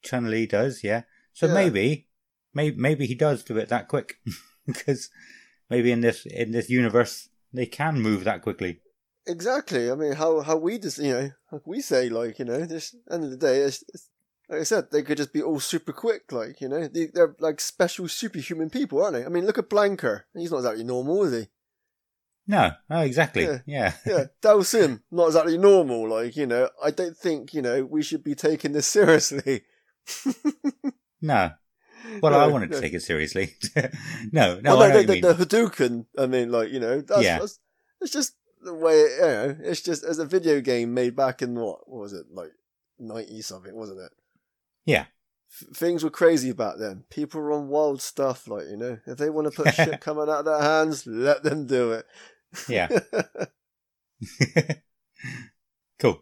[0.03, 1.01] Chun Li does, yeah.
[1.37, 1.53] So Yeah.
[1.53, 2.07] maybe,
[2.55, 4.15] maybe, maybe he does do it that quick,
[4.65, 5.11] because
[5.69, 8.81] maybe in this in this universe they can move that quickly.
[9.27, 9.91] Exactly.
[9.91, 12.95] I mean, how how we just you know like we say like you know this
[13.11, 14.09] end of the day it's, it's
[14.49, 17.35] like I said they could just be all super quick like you know they, they're
[17.39, 19.23] like special superhuman people aren't they?
[19.25, 20.23] I mean look at Blanka.
[20.33, 21.47] He's not exactly normal is he?
[22.47, 23.59] No, oh, exactly, Yeah.
[23.67, 26.09] yeah, Yeah, Dhalsim not exactly normal.
[26.09, 29.65] Like you know I don't think you know we should be taking this seriously.
[31.21, 31.51] No.
[32.21, 32.75] Well, I No, wanted no.
[32.77, 33.55] to take it seriously.
[34.31, 36.05] no, no, well, I know no, the, the, the Hadouken.
[36.17, 37.39] I mean, like you know, that's, Yeah.
[37.39, 37.59] that's
[38.01, 39.57] it's just the way you know.
[39.61, 42.51] It's just as a video game made back in what, what was it like
[42.99, 44.11] ninety something, wasn't it?
[44.85, 45.05] Yeah.
[45.51, 47.03] F- things were crazy back then.
[47.09, 50.29] People were on wild stuff, like you know, if they want to put shit coming
[50.29, 52.05] out of their hands, let them do it.
[52.69, 52.87] Yeah,
[55.99, 56.21] cool.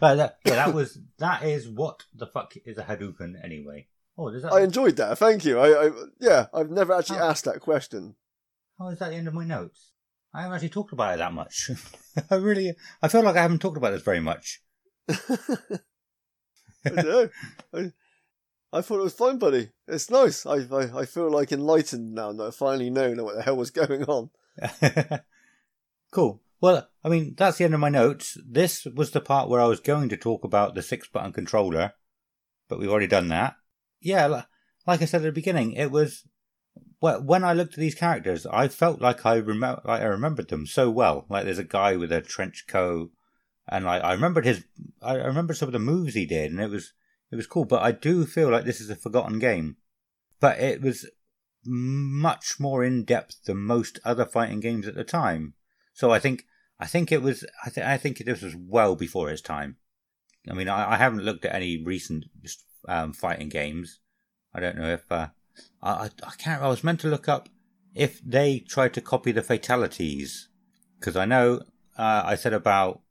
[0.00, 3.86] But that, yeah, that was that is what the fuck is a Hadouken anyway.
[4.16, 4.52] Oh, does that?
[4.52, 5.18] I enjoyed that.
[5.18, 5.58] Thank you.
[5.58, 7.28] I, I yeah, I've never actually Oh.
[7.30, 8.14] asked that question.
[8.78, 9.92] How is that the end of my notes?
[10.32, 11.70] I haven't actually talked about it that much.
[12.30, 14.60] I really, I feel like I haven't talked about this very much.
[15.08, 17.28] I don't know.
[17.72, 17.92] I,
[18.72, 19.70] I thought it was fine, buddy.
[19.86, 20.44] It's nice.
[20.44, 23.70] I, I I feel like enlightened now that I finally know what the hell was
[23.82, 24.30] going on.
[26.10, 26.40] cool.
[26.60, 28.38] Well, I mean, that's the end of my notes.
[28.44, 31.92] This was the part where I was going to talk about the six button controller,
[32.68, 33.54] but we've already done that.
[34.04, 34.42] Yeah, li-
[34.86, 36.24] like I said at the beginning, it was
[37.00, 40.66] when I looked at these characters, I felt like I remember, like I remembered them
[40.66, 41.26] so well.
[41.28, 43.10] Like there's a guy with a trench coat,
[43.68, 44.64] and like I remembered his,
[45.02, 46.92] I remembered some of the moves he did, and it was
[47.30, 47.64] it was cool.
[47.64, 49.76] But I do feel like this is a forgotten game.
[50.40, 51.10] But it was
[51.64, 55.54] much more in depth than most other fighting games at the time.
[55.94, 56.44] So I think
[56.78, 59.76] I think it was I, th- I think this was well before its time.
[60.50, 62.24] I mean, I, I haven't looked at any recent
[62.88, 64.00] um, fighting games.
[64.54, 65.28] I don't know if uh,
[65.82, 66.62] I, I I can't.
[66.62, 67.48] I was meant to look up
[67.94, 70.48] if they tried to copy the fatalities
[70.98, 71.62] because I know
[71.98, 73.02] uh, I said about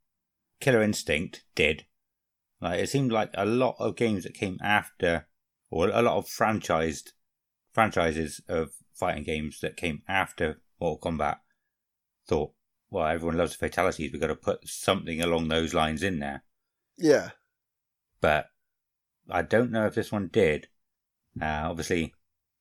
[0.59, 1.85] Killer Instinct did.
[2.61, 5.27] Like it seemed like a lot of games that came after,
[5.69, 7.11] or a lot of franchised
[7.73, 11.37] franchises of fighting games that came after Mortal Kombat
[12.27, 12.53] thought,
[12.89, 14.11] well, everyone loves fatalities.
[14.11, 16.43] We've got to put something along those lines in there.
[16.97, 17.31] Yeah.
[18.21, 18.45] But
[19.29, 20.67] I don't know if this one did.
[21.41, 22.13] Uh, obviously,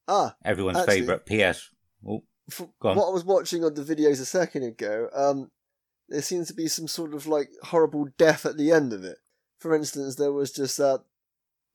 [0.09, 1.71] Ah, everyone's Actually- favourite PS.
[2.07, 2.25] Oh,
[2.81, 5.51] what I was watching on the videos a second ago, um,
[6.09, 9.19] there seems to be some sort of like horrible death at the end of it.
[9.59, 10.99] for instance, there was just uh,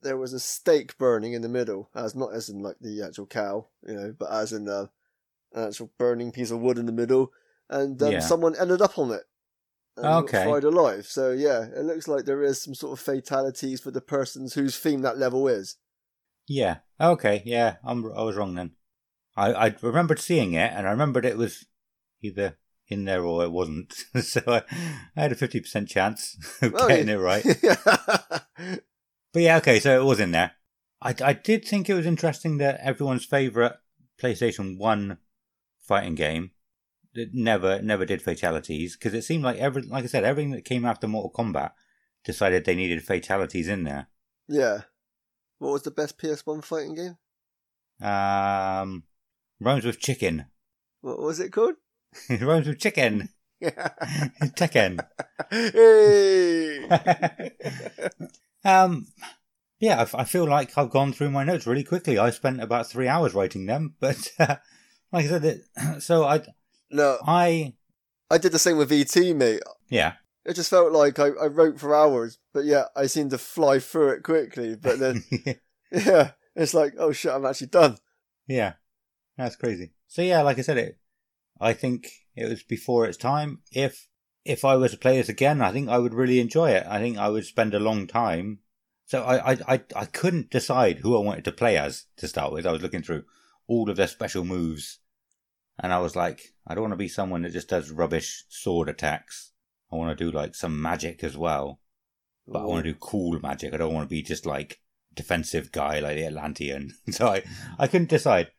[0.02, 3.26] there was a stake burning in the middle, as not as in like the actual
[3.26, 4.90] cow, you know, but as in an
[5.56, 7.32] actual burning piece of wood in the middle,
[7.70, 8.20] and um, Yeah.
[8.20, 9.24] someone ended up on it.
[10.02, 10.44] Got Okay.
[10.44, 11.06] Fried alive.
[11.06, 14.78] So yeah, it looks like there is some sort of fatalities for the persons whose
[14.78, 15.78] theme that level is.
[16.48, 16.78] Yeah.
[17.00, 17.44] Okay.
[17.46, 17.76] Yeah.
[17.84, 18.06] I'm.
[18.06, 18.72] I was wrong then.
[19.36, 21.66] I I remembered seeing it, and I remembered it was
[22.22, 22.58] either
[22.88, 23.94] in there or it wasn't.
[24.22, 24.64] so I,
[25.16, 27.16] I had a fifty percent chance of Oh, getting yeah.
[27.16, 27.46] it right.
[29.34, 29.58] But yeah.
[29.58, 29.80] Okay.
[29.80, 30.54] So it was in there.
[31.02, 33.76] I I did think it was interesting that everyone's favorite
[34.22, 35.18] PlayStation One
[35.82, 36.52] fighting game
[37.34, 40.86] never never did fatalities because it seemed like every like I said everything that came
[40.86, 41.72] after Mortal Kombat
[42.24, 44.08] decided they needed fatalities in there.
[44.48, 44.82] yeah.
[45.60, 47.18] What was the best PS1 fighting game?
[48.08, 49.04] Um,
[49.60, 50.46] rhymes with chicken.
[51.02, 51.76] What was it called?
[52.30, 53.30] It rhymes with chicken.
[53.64, 55.00] Tekken.
[55.50, 56.88] hey!
[58.64, 59.08] um,
[59.80, 62.20] yeah, I, f- I feel like I've gone through my notes really quickly.
[62.20, 64.58] I spent about three hours writing them, but uh,
[65.12, 65.62] like I said, it,
[66.04, 66.42] so I,
[66.90, 67.74] no, I,
[68.30, 69.62] I did the same with VT, mate.
[69.90, 70.14] yeah,
[70.46, 73.80] It just felt like I, I wrote for hours, but yeah, I seemed to fly
[73.80, 74.76] through it quickly.
[74.76, 75.24] But then,
[75.92, 77.98] yeah, it's like, oh shit, I'm actually done.
[78.48, 78.74] yeah,
[79.38, 79.94] that's crazy.
[80.08, 81.00] So yeah, like I said, it,
[81.60, 83.60] I think it was before its time.
[83.72, 84.08] If
[84.46, 86.86] if I were to play this again, I think I would really enjoy it.
[86.88, 88.60] I think I would spend a long time.
[89.06, 92.52] So I, I, I, I couldn't decide who I wanted to play as to start
[92.54, 92.66] with.
[92.66, 93.24] I was looking through
[93.68, 95.00] all of their special moves,
[95.80, 98.90] and I was like, I don't want to be someone that just does rubbish sword
[98.90, 99.52] attacks.
[99.92, 101.80] I want to do like some magic as well,
[102.48, 103.74] but I want to do cool magic.
[103.74, 104.80] I don't want to be just like
[105.14, 106.94] defensive guy like the Atlantean.
[107.10, 107.44] so I,
[107.80, 108.52] I couldn't decide.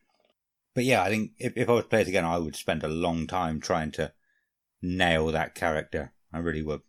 [0.74, 2.84] But yeah, I think if, if I was to play it again, I would spend
[2.84, 4.12] a long time trying to
[4.80, 6.12] nail that character.
[6.32, 6.82] I really would.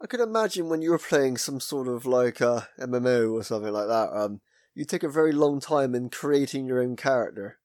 [0.00, 3.72] I could imagine when you were playing some sort of like uh, MMO or something
[3.72, 4.10] like that.
[4.12, 4.40] Um,
[4.74, 7.58] you take a very long time in creating your own character.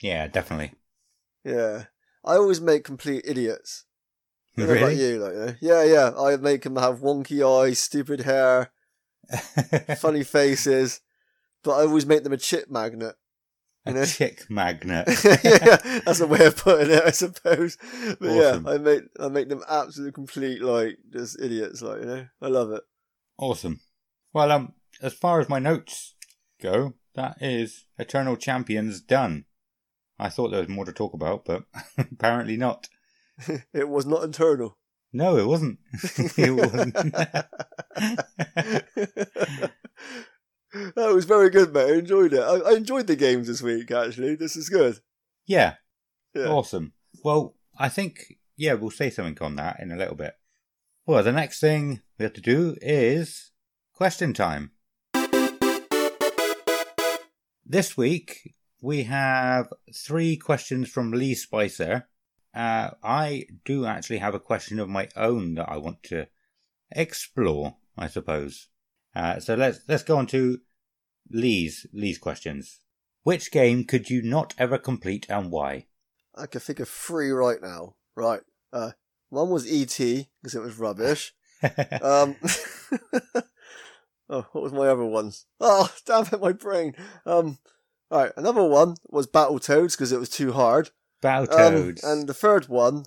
[0.00, 0.72] Yeah, definitely.
[1.46, 1.84] Yeah,
[2.24, 3.84] I always make complete idiots.
[4.56, 4.94] Don't about really?
[5.12, 5.54] you, like, you know?
[5.60, 6.10] yeah, yeah.
[6.18, 8.70] I make them have wonky eyes, stupid hair,
[9.98, 11.00] funny faces,
[11.62, 13.14] but I always make them a chip magnet.
[13.84, 14.04] a you know?
[14.06, 15.06] chick magnet.
[15.44, 17.76] yeah, that's a way of putting it, I suppose.
[18.18, 18.64] But Awesome.
[18.66, 22.26] yeah, I make I make them absolute complete like just idiots, like you know.
[22.40, 22.82] I love it.
[23.38, 23.80] Awesome.
[24.32, 26.14] Well, um, as far as my notes
[26.60, 29.44] go, that is Eternal Champions done.
[30.18, 31.64] I thought there was more to talk about, but
[31.98, 32.88] apparently not.
[33.74, 34.78] It was not internal.
[35.12, 35.78] No, it wasn't.
[36.38, 36.94] it wasn't.
[40.94, 41.90] that was very good, mate.
[41.90, 42.40] I enjoyed it.
[42.40, 43.90] I, I enjoyed the games this week.
[43.90, 45.00] Actually, this is good.
[45.46, 45.74] yeah,
[46.34, 46.46] Yeah.
[46.48, 46.92] awesome.
[47.24, 50.34] Well, I think, yeah, we'll say something on that in a little bit.
[51.06, 53.52] Well, the next thing we have to do is
[53.92, 54.72] question time.
[57.64, 62.08] This week, we have three questions from Lee Spicer.
[62.54, 66.26] Uh, I do actually have a question of my own that I want to
[66.90, 68.68] explore, I suppose.
[69.14, 70.58] Uh, so let's let's go on to
[71.30, 72.80] Lee's Lee's questions.
[73.22, 75.86] Which game could you not ever complete and why?
[76.34, 77.96] I can think of three right now.
[78.14, 78.42] Right.
[78.72, 78.92] Uh,
[79.30, 81.32] one was ET because it was rubbish.
[82.02, 82.36] Um,
[84.28, 85.46] oh, what was my other ones?
[85.58, 86.94] Oh, damn it, my brain.
[87.24, 87.58] Um,
[88.10, 90.90] all right, another one was Battletoads because it was too hard.
[91.22, 92.04] Um, Battletoads.
[92.04, 93.04] and the third one,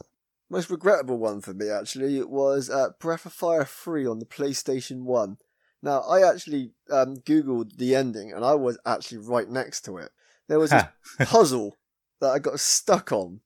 [0.50, 5.04] most regrettable one for me actually, was uh, Breath of Fire 3 on the PlayStation
[5.04, 5.38] 1.
[5.82, 10.10] Now, I actually um, googled the ending and I was actually right next to it.
[10.50, 10.84] There was this
[11.30, 11.78] puzzle
[12.20, 13.40] that I got stuck on,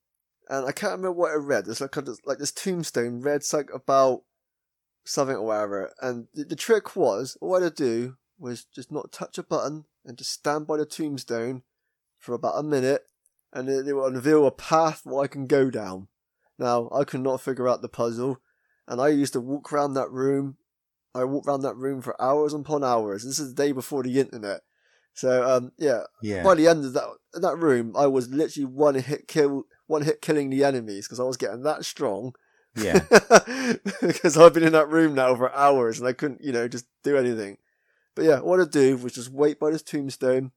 [0.49, 1.67] and I can't remember what it read.
[1.67, 4.23] It's like a, like this tombstone read like about
[5.03, 5.91] something or whatever.
[6.01, 9.43] And the, the trick was all I had to do was just not touch a
[9.43, 11.63] button and to stand by the tombstone
[12.17, 13.03] for about a minute,
[13.51, 16.07] and it, it will unveil a path where I can go down.
[16.57, 18.39] Now I could not figure out the puzzle,
[18.87, 20.57] and I used to walk around that room.
[21.15, 23.23] I walked around that room for hours upon hours.
[23.23, 24.61] This is the day before the internet.
[25.13, 26.43] So um, yeah, yeah.
[26.43, 30.21] by the end of that that room, I was literally one hit kill, one hit
[30.21, 32.33] killing the enemies because I was getting that strong.
[32.75, 32.99] Yeah.
[34.01, 36.85] because I've been in that room now for hours and I couldn't, you know, just
[37.03, 37.57] do anything.
[38.15, 40.51] But yeah, what I'd do was just wait by this tombstone.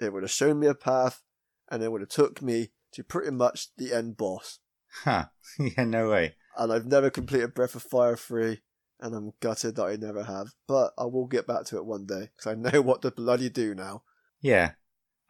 [0.00, 1.22] It would have shown me a path,
[1.70, 4.60] and it would have took me to pretty much the end boss.
[5.02, 5.26] Huh.
[5.58, 6.34] Yeah, no way.
[6.56, 8.60] And I've never completed Breath of Fire 3,
[9.00, 10.48] and I'm gutted that I never have.
[10.66, 13.48] But I will get back to it one day because I know what to bloody
[13.50, 14.02] do now.
[14.40, 14.72] Yeah.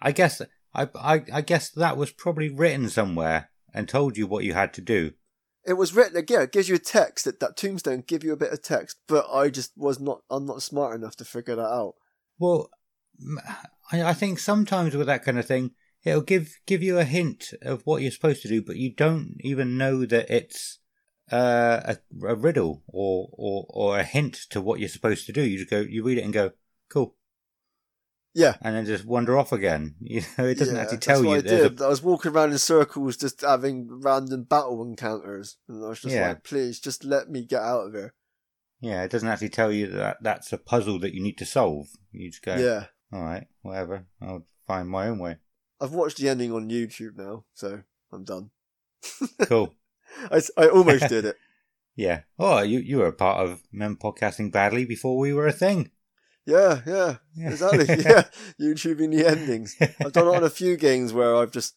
[0.00, 0.40] I guess
[0.74, 4.74] I, I I guess that was probably written somewhere and told you what you had
[4.74, 5.12] to do.
[5.66, 6.42] It was written again.
[6.42, 9.26] It gives you a text that that tombstone give you a bit of text, but
[9.32, 10.22] I just was not.
[10.30, 11.94] I'm not smart enough to figure that out.
[12.38, 12.70] Well,
[13.92, 15.72] I think sometimes with that kind of thing,
[16.04, 19.36] it'll give give you a hint of what you're supposed to do, but you don't
[19.40, 20.78] even know that it's
[21.32, 25.42] uh, a, a riddle or, or or a hint to what you're supposed to do.
[25.42, 26.50] You just go, you read it and go,
[26.88, 27.16] cool,
[28.34, 28.56] Yeah.
[28.62, 29.94] and then just wander off again.
[30.00, 31.30] You know, it doesn't yeah, actually tell you.
[31.32, 31.82] I there's a- did.
[31.82, 36.14] I was walking around in circles, just having random battle encounters, and I was just
[36.14, 36.28] Yeah.
[36.28, 38.14] like, "Please, just let me get out of here."
[38.80, 41.86] Yeah, it doesn't actually tell you that that's a puzzle that you need to solve.
[42.12, 44.06] You just go, Yeah, all right, whatever.
[44.20, 45.36] I'll find my own way.
[45.80, 47.82] I've watched the ending on YouTube now, so
[48.12, 48.50] I'm done.
[49.46, 49.74] Cool.
[50.30, 51.36] I, I almost did it.
[51.96, 52.22] Yeah.
[52.38, 55.90] Oh, you you were a part of Men Podcasting Badly before we were a thing.
[56.46, 57.50] Yeah, yeah, Yeah.
[57.50, 57.86] exactly.
[58.04, 58.24] yeah,
[58.60, 59.76] YouTubing the endings.
[59.80, 61.74] I've done it on a few games where I've just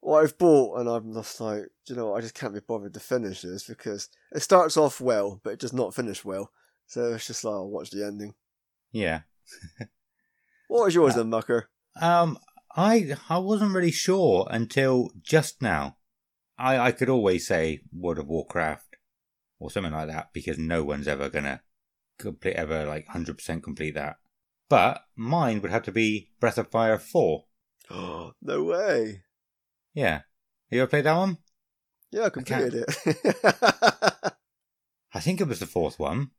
[0.00, 2.18] what I've bought, and I'm just like, do you know, what?
[2.18, 5.58] I just can't be bothered to finish this because it starts off well, but it
[5.58, 6.52] does not finish well.
[6.86, 8.34] So it's just like I'll watch the ending.
[8.92, 9.20] Yeah.
[10.68, 11.70] What was yours then, Mucker?
[12.00, 12.38] Um,
[12.76, 15.96] I I wasn't really sure until just now.
[16.58, 18.96] I I could always say World of Warcraft
[19.58, 21.62] or something like that because no one's ever gonna
[22.18, 24.16] complete ever like hundred percent complete that.
[24.68, 27.44] But mine would have to be Breath of Fire four.
[27.90, 29.22] Oh, no way.
[29.94, 30.22] Yeah.
[30.70, 31.38] You ever played that one?
[32.10, 33.26] Yeah, I completed it.
[35.14, 36.30] I think it was the fourth one.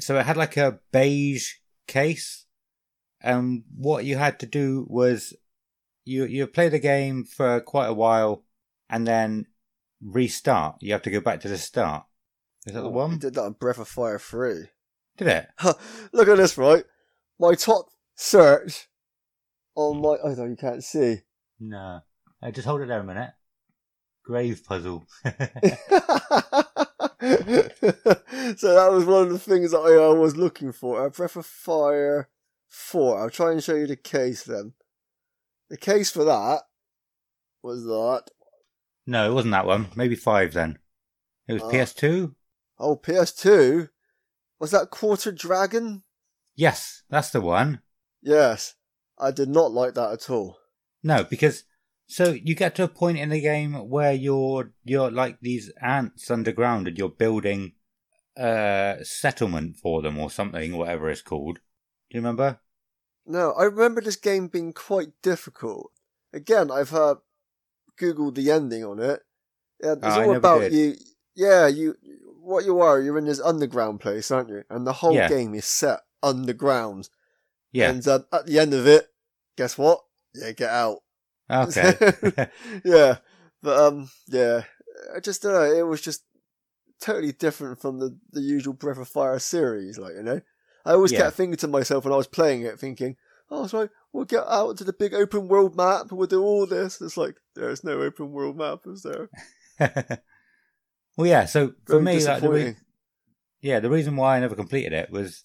[0.00, 1.54] So it had like a beige
[1.86, 2.46] case,
[3.20, 5.34] and what you had to do was
[6.04, 8.44] you you play the game for quite a while,
[8.90, 9.46] and then
[10.02, 10.76] restart.
[10.80, 12.04] You have to go back to the start.
[12.66, 13.12] Is that the oh, one?
[13.12, 14.68] You did that on Breath of Fire 3.
[15.18, 15.48] Did it?
[16.12, 16.84] Look at this, right?
[17.38, 18.88] My top search
[19.74, 20.16] on my.
[20.22, 21.18] Oh, no, you can't see.
[21.60, 22.00] No.
[22.42, 23.30] Uh, just hold it there a minute.
[24.24, 25.04] Grave puzzle.
[25.24, 25.34] so
[28.74, 31.04] that was one of the things that I uh, was looking for.
[31.04, 32.28] A Breath of Fire
[32.68, 33.20] 4.
[33.20, 34.74] I'll try and show you the case then.
[35.70, 36.62] The case for that
[37.62, 38.24] was that.
[39.06, 39.88] no, it wasn't that one.
[39.96, 40.78] Maybe five then.
[41.48, 41.70] It was Oh.
[41.70, 42.34] PS2.
[42.78, 43.88] Oh, PS2?
[44.60, 46.02] Was that Quarter Dragon?
[46.56, 47.80] Yes, that's the one.
[48.22, 48.74] Yes.
[49.18, 50.58] I did not like that at all.
[51.02, 51.64] No, because
[52.06, 56.30] so you get to a point in the game where you're you're like these ants
[56.30, 57.72] underground and you're building
[58.36, 61.56] a settlement for them or something, whatever it's called.
[62.10, 62.60] Do you remember?
[63.26, 65.90] No, I remember this game being quite difficult.
[66.32, 67.16] Again, I've uh,
[68.00, 69.20] googled the ending on it.
[69.82, 70.72] Yeah, it's Oh, all about did.
[70.72, 70.94] you.
[71.34, 71.94] Yeah, you.
[72.48, 74.64] What you are, you're in this underground place, aren't you?
[74.70, 75.28] And the whole Yeah.
[75.28, 77.10] game is set underground.
[77.72, 77.90] Yeah.
[77.90, 79.06] And uh, at the end of it,
[79.58, 80.00] guess what?
[80.34, 81.00] Yeah, get out.
[81.50, 81.94] Okay.
[82.84, 83.16] yeah,
[83.62, 84.62] but um, yeah,
[85.14, 85.62] I just don't know.
[85.72, 86.24] It was just
[87.00, 89.98] totally different from the the usual Breath of Fire series.
[89.98, 90.40] Like you know,
[90.86, 91.24] I always Yeah.
[91.24, 93.16] kept thinking to myself when I was playing it, thinking,
[93.50, 96.12] "Oh, so we'll get out to the big open world map.
[96.12, 99.28] We'll do all this." It's like there's no open world map, is there?
[101.18, 101.46] well, yeah.
[101.46, 102.76] So for Very me, like the re-
[103.60, 105.42] yeah, the reason why I never completed it was,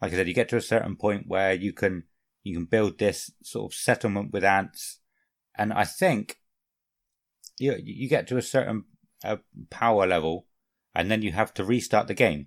[0.00, 2.04] like I said, you get to a certain point where you can
[2.42, 5.00] you can build this sort of settlement with ants,
[5.58, 6.38] and I think
[7.58, 8.84] you you get to a certain
[9.22, 9.36] uh,
[9.68, 10.46] power level,
[10.94, 12.46] and then you have to restart the game.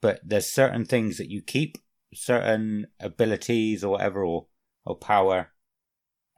[0.00, 1.76] But there's certain things that you keep,
[2.14, 4.46] certain abilities or whatever, or
[4.86, 5.50] or power.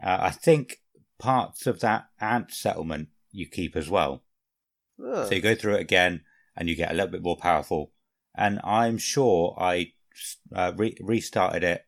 [0.02, 0.78] Uh, I think
[1.20, 4.24] parts of that ant settlement you keep as well.
[5.28, 6.22] So you go through it again
[6.56, 7.92] and you get a little bit more powerful.
[8.34, 9.92] And I'm sure I
[10.54, 11.86] uh, re- restarted it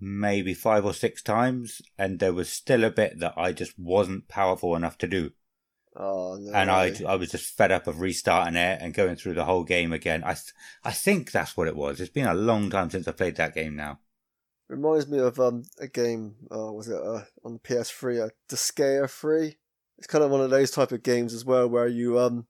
[0.00, 4.28] maybe five or six times, and there was still a bit that I just wasn't
[4.28, 5.32] powerful enough to do.
[5.96, 6.52] oh no.
[6.52, 6.94] And I.
[7.06, 10.22] I was just fed up of restarting it and going through the whole game again.
[10.24, 10.54] I, th-
[10.84, 12.00] I think that's what it was.
[12.00, 14.00] It's been a long time since I played that game now.
[14.68, 16.36] reminds me of um a game.
[16.50, 18.24] Uh, was it uh, on the PS3?
[18.26, 19.58] Uh, Disgaea Three.
[20.00, 22.46] It's kind of one of those type of games as well, where you um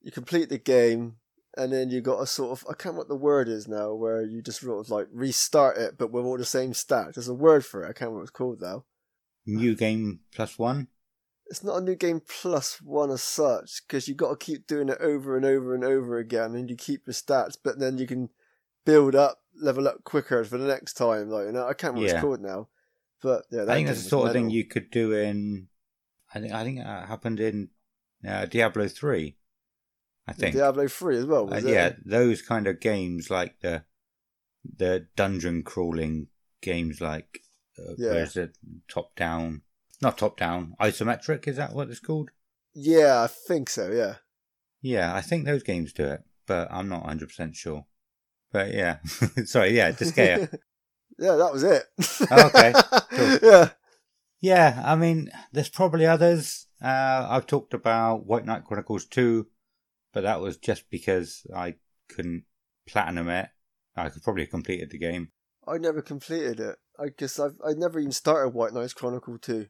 [0.00, 1.16] you complete the game
[1.56, 3.92] and then you got a sort of I can't remember what the word is now,
[3.92, 7.14] where you just sort of like restart it, but with all the same stats.
[7.14, 7.86] There's a word for it.
[7.86, 8.84] I can't remember what it's called now.
[9.44, 10.88] New game plus one.
[11.46, 14.88] It's not a new game plus one as such because you got to keep doing
[14.88, 18.06] it over and over and over again, and you keep your stats, but then you
[18.06, 18.30] can
[18.84, 21.28] build up, level up quicker for the next time.
[21.28, 22.68] Like you know, I can't remember what it's called now,
[23.22, 25.68] but yeah, I think that's the sort of thing you could do in.
[26.34, 27.70] I think I think that happened in
[28.26, 29.36] uh, Diablo three.
[30.26, 30.54] I think.
[30.54, 31.52] Diablo three as well.
[31.52, 33.84] Uh, yeah, those kind of games like the
[34.76, 36.26] the dungeon crawling
[36.60, 37.40] games, like
[37.78, 38.10] uh, Yeah.
[38.12, 38.56] where's it
[38.88, 39.62] top down?
[40.02, 41.48] Not top down, isometric.
[41.48, 42.30] Is that what it's called?
[42.74, 43.90] yeah, I think so.
[43.90, 44.16] Yeah,
[44.80, 47.86] Yeah, I think those games do it, but I'm not 100% sure.
[48.52, 48.98] But yeah,
[49.44, 50.48] sorry, yeah, Disgaea.
[51.18, 51.84] yeah, that was it.
[52.30, 52.72] Oh, okay,
[53.10, 53.38] cool.
[53.50, 53.70] Yeah.
[54.40, 56.66] Yeah, I mean, there's probably others.
[56.82, 59.46] Uh, I've talked about White Knight Chronicles 2,
[60.12, 61.74] but that was just because I
[62.08, 62.44] couldn't
[62.86, 63.48] platinum it.
[63.96, 65.30] I could probably have completed the game.
[65.66, 66.76] I never completed it.
[66.98, 69.66] I guess I've I never even started White Knight Chronicle 2.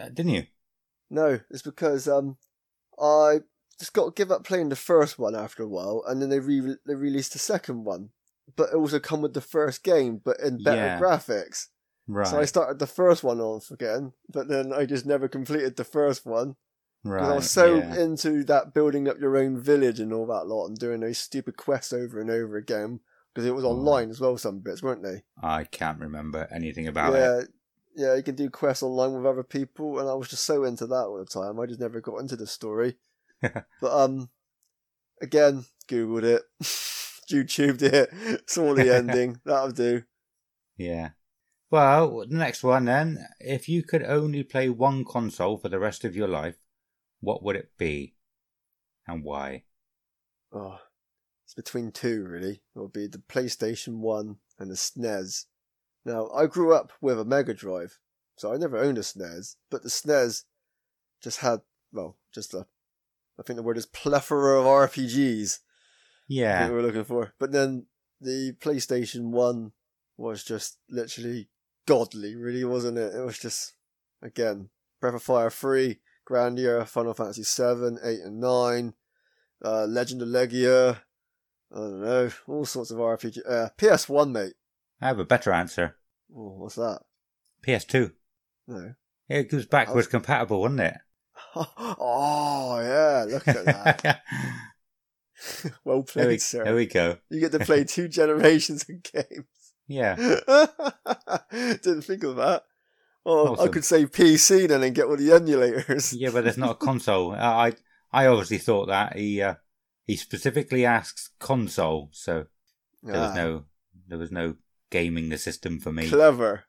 [0.00, 0.44] Uh, didn't you?
[1.10, 2.36] No, it's because um
[3.00, 3.40] I
[3.78, 6.40] just got to give up playing the first one after a while, and then they
[6.40, 8.10] re- they released the second one,
[8.54, 11.00] but it also come with the first game, but in better Yeah.
[11.00, 11.68] graphics.
[12.06, 12.26] Right.
[12.26, 15.84] So I started the first one off again, but then I just never completed the
[15.84, 16.56] first one
[17.02, 17.18] Right.
[17.20, 17.32] because.
[17.32, 17.98] I was so yeah.
[18.00, 21.56] into that building up your own village and all that lot, and doing those stupid
[21.56, 23.00] quests over and over again
[23.32, 23.70] because it was Oh.
[23.70, 24.36] online as well.
[24.38, 25.22] Some bits weren't they?
[25.42, 27.48] I can't remember anything about yeah, it.
[27.96, 30.86] yeah, you can do quests online with other people, and I was just so into
[30.86, 31.58] that all the time.
[31.58, 32.96] I just never got into the story.
[33.42, 34.28] but um,
[35.22, 36.42] again, googled it,
[37.30, 38.10] YouTubed it,
[38.48, 39.40] saw the ending.
[39.44, 40.04] That'll do.
[40.76, 41.10] Yeah.
[41.74, 43.26] Well, the next one then.
[43.40, 46.54] If you could only play one console for the rest of your life,
[47.20, 48.14] what would it be?
[49.08, 49.64] And why?
[50.52, 50.78] Oh,
[51.44, 52.62] it's between two really.
[52.76, 55.46] It would be the PlayStation One and the SNES.
[56.04, 57.98] Now, I grew up with a Mega Drive,
[58.36, 59.56] so I never owned a SNES.
[59.68, 60.44] But the SNES
[61.20, 62.68] just had, well, just a,
[63.36, 65.58] I think the word is plethora of RPGs.
[66.28, 66.68] Yeah.
[66.68, 67.34] we were looking for.
[67.40, 67.86] But then
[68.20, 69.72] the PlayStation One
[70.16, 71.48] was just literally
[71.86, 73.14] godly, really, wasn't it?
[73.14, 73.74] It was just
[74.22, 74.70] again
[75.00, 78.94] Breath of Fire three, Grandia, Final Fantasy seven, eight, and nine,
[79.64, 80.98] uh, Legend of Legaia.
[81.72, 83.38] I don't know, all sorts of RPG.
[83.48, 84.54] Uh, PS One, mate.
[85.00, 85.96] I have a better answer.
[86.34, 87.00] Oh, what's that?
[87.66, 88.12] PS2.
[88.68, 88.94] No.
[89.28, 90.94] Yeah, It was backwards compatible, wasn't it?
[91.56, 94.22] oh yeah, look at that.
[95.84, 96.64] well there, we, played, sir.
[96.64, 97.18] there we go.
[97.30, 99.63] You get to play two generations of games.
[99.86, 100.14] Yeah.
[101.50, 102.64] Didn't think of that.
[103.26, 106.14] Oh, I could say PC then and get all the emulators.
[106.16, 107.32] Yeah, but there's not a console.
[107.32, 107.72] Uh, I
[108.12, 109.54] I obviously thought that he uh,
[110.06, 112.46] he specifically asks console, so
[113.02, 113.64] there was Ah, no
[114.08, 114.56] there was no
[114.90, 116.08] gaming the system for me.
[116.08, 116.64] clever.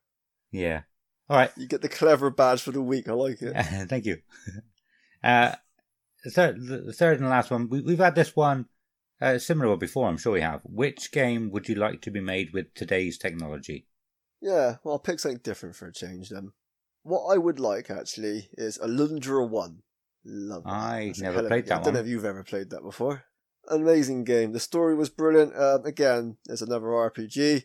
[0.52, 0.82] Yeah.
[1.30, 1.52] All right.
[1.58, 3.10] You get the clever badge for the week.
[3.10, 3.54] I like it.
[3.90, 4.20] Thank you.
[5.24, 5.56] Uh,
[6.24, 7.68] the third, the third and last one.
[7.70, 8.68] We, we've had this one,
[9.22, 10.08] uh, similar one before.
[10.08, 10.62] I'm sure we have.
[10.64, 13.88] Which game would you like to be made with today's technology?
[14.42, 16.52] Yeah, well, I'll pick something different for a change then.
[17.04, 19.84] What I would like actually is Alundra One.
[20.26, 20.70] Love it.
[20.70, 21.70] I That's never hell of a played game.
[21.70, 23.24] that I don't know if you've ever played that before.
[23.70, 24.54] Amazing game.
[24.54, 25.56] The story was brilliant.
[25.56, 27.64] Um, again, it's another RPG.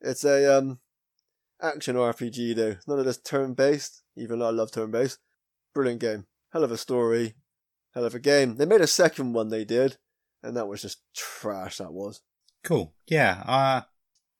[0.00, 0.80] It's a um,
[1.62, 2.76] action RPG though.
[2.86, 5.18] None of this turn based, even though I love turn based.
[5.74, 6.26] Brilliant game.
[6.52, 7.34] Hell of a story.
[7.94, 8.56] Hell of a game.
[8.56, 9.96] They made a second one they did,
[10.44, 12.20] and that was just trash, that was.
[12.62, 12.94] Cool.
[13.06, 13.42] Yeah.
[13.46, 13.80] Uh,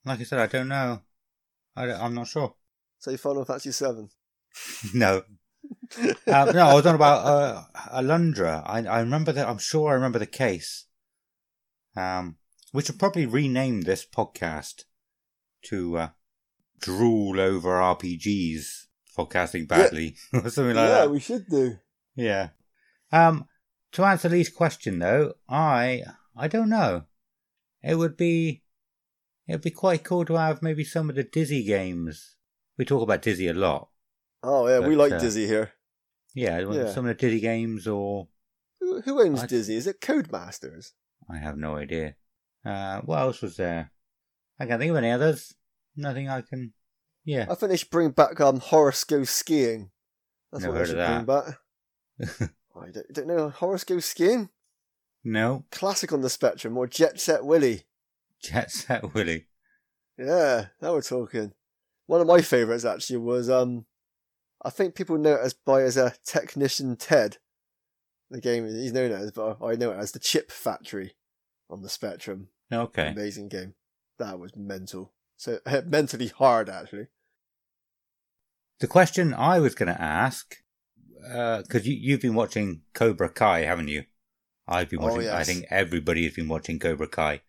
[0.04, 1.00] like I said, I don't know.
[1.74, 2.54] I I'm not sure.
[2.98, 4.08] Say Final Fantasy 7.
[4.94, 5.22] no.
[5.98, 8.62] um, no, I was on about uh, Alundra.
[8.66, 9.48] I, I remember that.
[9.48, 10.86] I'm sure I remember the case.
[11.96, 12.36] Um,
[12.72, 14.84] we should probably rename this podcast
[15.66, 16.08] to uh,
[16.80, 21.10] "Drool Over RPGs Podcasting Badly" or something like yeah, that.
[21.10, 21.76] we should do.
[22.16, 22.48] Yeah.
[23.12, 23.46] Um,
[23.94, 26.02] to answer Lee's question though, I
[26.36, 27.04] I don't know.
[27.82, 28.62] It would be
[29.48, 32.36] it'd be quite cool to have maybe some of the Dizzy games.
[32.78, 33.88] We talk about Dizzy a lot.
[34.42, 35.72] Oh, yeah, we like uh, Dizzy here.
[36.34, 36.90] Yeah, Yeah.
[36.92, 38.28] some of the Dizzy games, or
[38.80, 39.76] Who, who owns I- Dizzy?
[39.76, 40.92] Is it Codemasters?
[41.30, 42.16] I have no idea.
[42.64, 43.90] Uh, what else was there?
[44.60, 45.54] I can't think of any others.
[45.96, 46.72] Nothing I can.
[47.24, 49.90] Yeah, I finished bring back um, Horace Goes Skiing.
[50.52, 51.24] That's Never what heard should
[52.18, 52.50] bring back.
[52.76, 53.50] I don't, don't know.
[53.50, 54.50] Horace Goes Skiing?
[55.22, 55.64] no.
[55.70, 57.84] Classic on the spectrum, or Jet Set Willy.
[58.42, 59.46] Jet Set Willy.
[60.18, 61.52] Yeah, now we're talking.
[62.06, 63.86] One of my favourites actually was um,
[64.62, 67.38] I think people know it as by as a Technician Ted.
[68.30, 71.12] The game he's known as, but I know it as the Chip Factory
[71.70, 72.48] on the Spectrum.
[72.72, 73.08] Okay.
[73.08, 73.74] Amazing game.
[74.18, 75.12] That was mental.
[75.36, 77.08] So mentally hard actually.
[78.80, 80.56] The question I was going to ask,
[81.26, 84.04] Uh, because you, you've been watching Cobra Kai, haven't you?
[84.66, 85.28] I've been Oh, watching.
[85.28, 87.42] I think everybody has been watching Cobra Kai.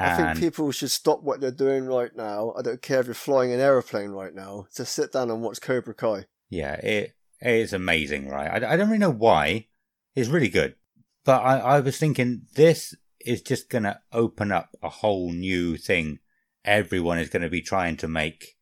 [0.00, 2.54] I think people should stop what they're doing right now.
[2.56, 4.66] I don't care if you're flying an aeroplane right now.
[4.74, 6.26] Just sit down and watch Cobra Kai.
[6.50, 8.62] yeah, it, it is amazing, right?
[8.62, 9.66] I, I don't really know why.
[10.14, 10.76] It's really good.
[11.24, 15.76] But I, I was thinking this is just going to open up a whole new
[15.76, 16.20] thing.
[16.64, 18.56] Everyone is going to be trying to make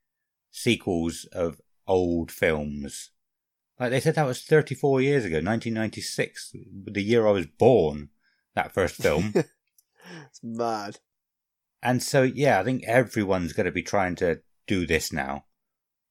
[0.50, 3.10] sequels of old films.
[3.78, 6.52] Like they said that was 34 years ago, 1996,
[6.86, 8.10] the year I was born.
[8.54, 9.32] that first film.
[9.34, 10.98] it's mad.
[11.82, 15.44] And so, yeah, I think everyone's going to be trying to do this now.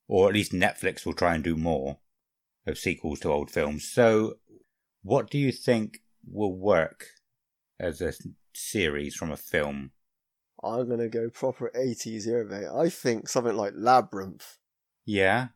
[0.07, 1.97] Or at least Netflix will try and do more
[2.67, 3.89] of sequels to old films.
[3.89, 4.35] So,
[5.01, 7.07] what do you think will work
[7.79, 8.13] as a
[8.53, 9.91] series from a film?
[10.63, 12.67] I'm gonna go proper 80s here, mate.
[12.67, 14.57] I think something like Labyrinth.
[15.05, 15.49] Yeah.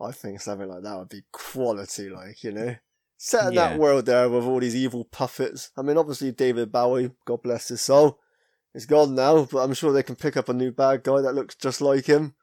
[0.00, 2.76] I think something like that would be quality, like, you know?
[3.16, 3.68] Set in Yeah.
[3.70, 5.70] that world there with all these evil puppets.
[5.76, 8.18] I mean, obviously, David Bowie, God bless his soul,
[8.74, 11.34] is gone now, but I'm sure they can pick up a new bad guy that
[11.34, 12.34] looks just like him.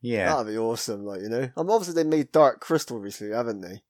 [0.00, 0.28] Yeah.
[0.28, 1.50] That'd be awesome, like, you know?
[1.56, 3.82] I mean, obviously, they made Dark Crystal recently, haven't they?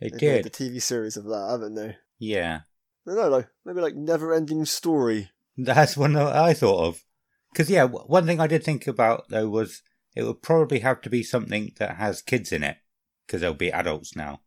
[0.00, 0.50] They They made the.
[0.50, 1.96] TV series of that, haven't they?
[2.18, 2.60] Yeah.
[3.08, 5.30] I don't know, like, maybe like Never Ending Story.
[5.56, 7.04] That's one that I thought of.
[7.52, 9.80] Because, yeah, one thing I did think about, though, was
[10.16, 12.78] it would probably have to be something that has kids in it.
[13.26, 14.40] Because they'll be adults now.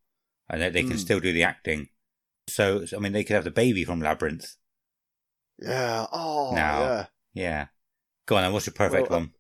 [0.50, 0.98] And they, they can Hmm.
[0.98, 1.90] still do the acting.
[2.48, 4.56] So, I mean, they could have the baby from Labyrinth.
[5.62, 6.80] Yeah, oh, Now.
[6.80, 7.06] yeah.
[7.34, 7.68] Yeah.
[8.26, 9.34] Go on then, what's your perfect Well, uh, one?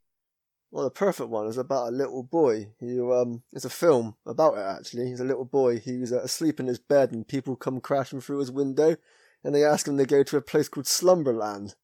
[0.71, 4.57] Well, the perfect one is about a little boy who, um, it's a film about
[4.57, 5.07] it actually.
[5.07, 8.39] He's a little boy who's uh, asleep in his bed and people come crashing through
[8.39, 8.97] his window
[9.43, 11.75] and they ask him to go to a place called Slumberland.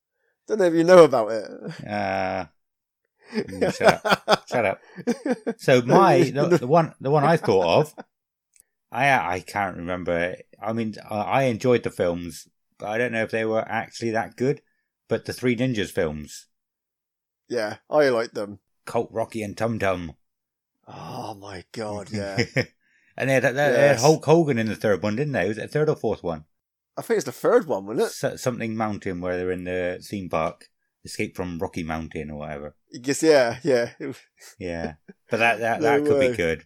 [0.48, 1.88] Don't know if you know about it.
[1.88, 2.46] Uh,
[3.34, 4.82] Mm, shut shut up.
[5.58, 7.96] So my the, the one the one I thought of,
[8.92, 10.36] I I can't remember.
[10.62, 12.48] I mean, I I enjoyed the films,
[12.78, 14.62] but I don't know if they were actually that good.
[15.08, 16.48] But the Three Ninjas films,
[17.48, 18.60] yeah, I like them.
[18.86, 20.14] Colt, Rocky, and Tum Tum,
[20.88, 22.38] Oh my god, yeah.
[23.18, 24.02] and they had, they had Yes.
[24.02, 25.48] Hulk Hogan in the third one, didn't they?
[25.48, 26.46] Was it the third or fourth one?
[26.98, 28.12] I think it's the third one, wasn't it?
[28.12, 30.70] So, something Mountain, where they're in the theme park,
[31.04, 32.76] escape from Rocky Mountain or whatever.
[33.02, 33.92] Guess, yeah, yeah.
[34.60, 34.94] Yeah,
[35.30, 36.32] but that that, No that could way.
[36.32, 36.66] be good.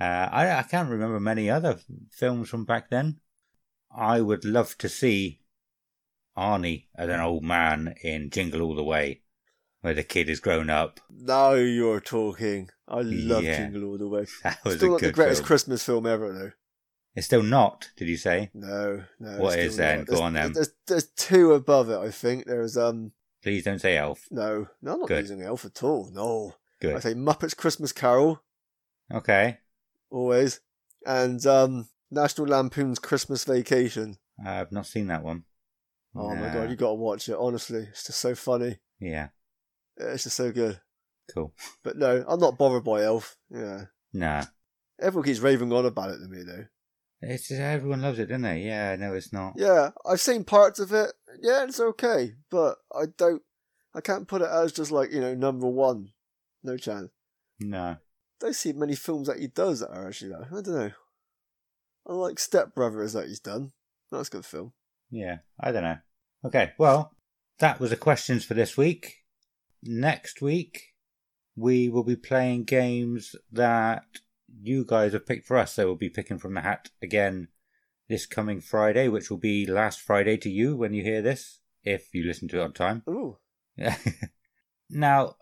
[0.00, 1.78] Uh, I I can't remember many other
[2.10, 3.20] films from back then.
[3.94, 5.40] I would love to see
[6.36, 9.22] Arnie as an old man in Jingle All the Way,
[9.82, 11.00] where the kid is grown up.
[11.10, 12.70] Now you're talking.
[12.88, 13.58] I love Yeah.
[13.58, 14.26] Jingle All the Way.
[14.42, 15.46] That was Still a not the greatest film.
[15.46, 16.50] Christmas film ever, though.
[17.14, 17.90] It's still not.
[17.96, 18.50] Did you say?
[18.54, 19.38] No, no.
[19.38, 20.04] What is then?
[20.04, 20.52] Go There's- on then.
[20.54, 22.46] There's, there's two above it, I think.
[22.46, 24.26] There's, um, Please don't say Elf.
[24.30, 25.20] no, no, I'm not Good.
[25.22, 26.10] using Elf at all.
[26.12, 26.54] No.
[26.80, 26.96] Good.
[26.96, 28.42] I say Muppets Christmas Carol,
[29.12, 29.58] Okay.
[30.10, 30.60] always.
[31.06, 34.18] And, um, National Lampoon's Christmas Vacation.
[34.44, 35.44] I've not seen that one.
[36.14, 37.86] Oh my god, you gotta watch it, honestly.
[37.90, 38.78] It's just so funny.
[39.00, 39.28] Yeah.
[39.96, 40.80] It's just so good.
[41.32, 41.54] Cool.
[41.82, 43.36] But no, I'm not bothered by Elf.
[43.50, 43.86] Yeah.
[44.12, 44.44] Nah.
[45.00, 46.66] Everyone keeps raving on about it to me, though.
[47.22, 48.60] It's just, everyone loves it, don't they?
[48.60, 48.96] Yeah.
[48.96, 49.54] No, it's not.
[49.56, 51.12] Yeah, I've seen parts of it.
[51.40, 53.42] Yeah, it's okay, but I don't.
[53.94, 56.10] I can't put it as just like you know number one.
[56.62, 57.10] No chance.
[57.60, 57.96] No.
[58.40, 60.48] Don't see many films that he does that are actually that.
[60.50, 60.90] I don't know.
[62.06, 63.72] I like Step Brothers that he's done.
[64.10, 64.72] That's a good film.
[65.10, 65.98] Yeah, I don't know.
[66.44, 67.14] Okay, well,
[67.60, 69.18] that was the questions for this week.
[69.82, 70.94] Next week,
[71.54, 74.04] we will be playing games that
[74.60, 75.74] you guys have picked for us.
[75.74, 77.48] So we'll be picking from the hat again
[78.08, 82.14] this coming Friday, which will be last Friday to you when you hear this, if
[82.14, 83.02] you listen to it on time.
[83.08, 83.38] Ooh,
[84.90, 85.36] now,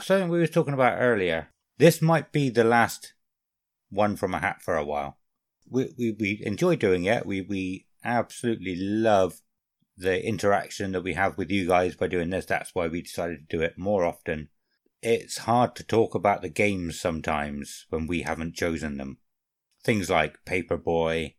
[0.00, 1.48] something we were talking about earlier.
[1.78, 3.14] This might be the last
[3.88, 5.18] one from a hat for a while.
[5.68, 7.24] We we, we enjoy doing it.
[7.24, 9.40] We we absolutely love
[9.96, 12.46] the interaction that we have with you guys by doing this.
[12.46, 14.48] That's why we decided to do it more often.
[15.02, 19.16] It's hard to talk about the games sometimes when we haven't chosen them.
[19.82, 21.36] Things like Paperboy,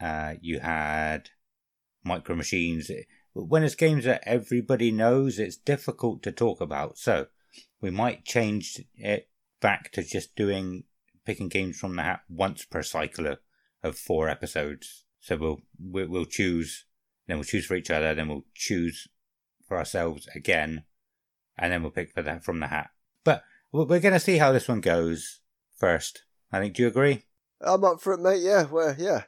[0.00, 1.30] uh, you had
[2.02, 2.90] Micro Machines.
[3.32, 6.98] When it's games that everybody knows, it's difficult to talk about.
[6.98, 7.28] So
[7.80, 9.28] we might change it
[9.60, 10.84] back to just doing
[11.24, 13.36] picking games from the hat once per cycle
[13.82, 15.04] of, four episodes.
[15.20, 16.86] So we'll we'll choose,
[17.26, 19.06] then we'll choose for each other, then we'll choose
[19.68, 20.84] for ourselves again,
[21.56, 22.90] and then we'll pick for that from the hat.
[23.24, 25.40] But we're we're gonna see how this one goes
[25.76, 26.24] first.
[26.52, 26.74] I think.
[26.74, 27.24] Do you agree?
[27.60, 28.42] I'm up for it, mate.
[28.42, 29.22] Yeah, well, yeah.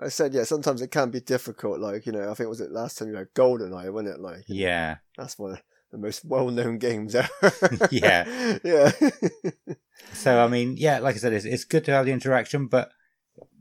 [0.00, 0.44] I said yeah.
[0.44, 1.80] Sometimes it can be difficult.
[1.80, 4.20] Like you know, I think it was it last time you had Goldeneye, wasn't it?
[4.20, 4.98] Like Yeah.
[5.16, 7.28] that's one of the most well-known games ever.
[7.90, 8.58] Yeah.
[8.64, 8.92] yeah.
[10.12, 12.90] So I mean, yeah, like I said, it's it's good to have the interaction, but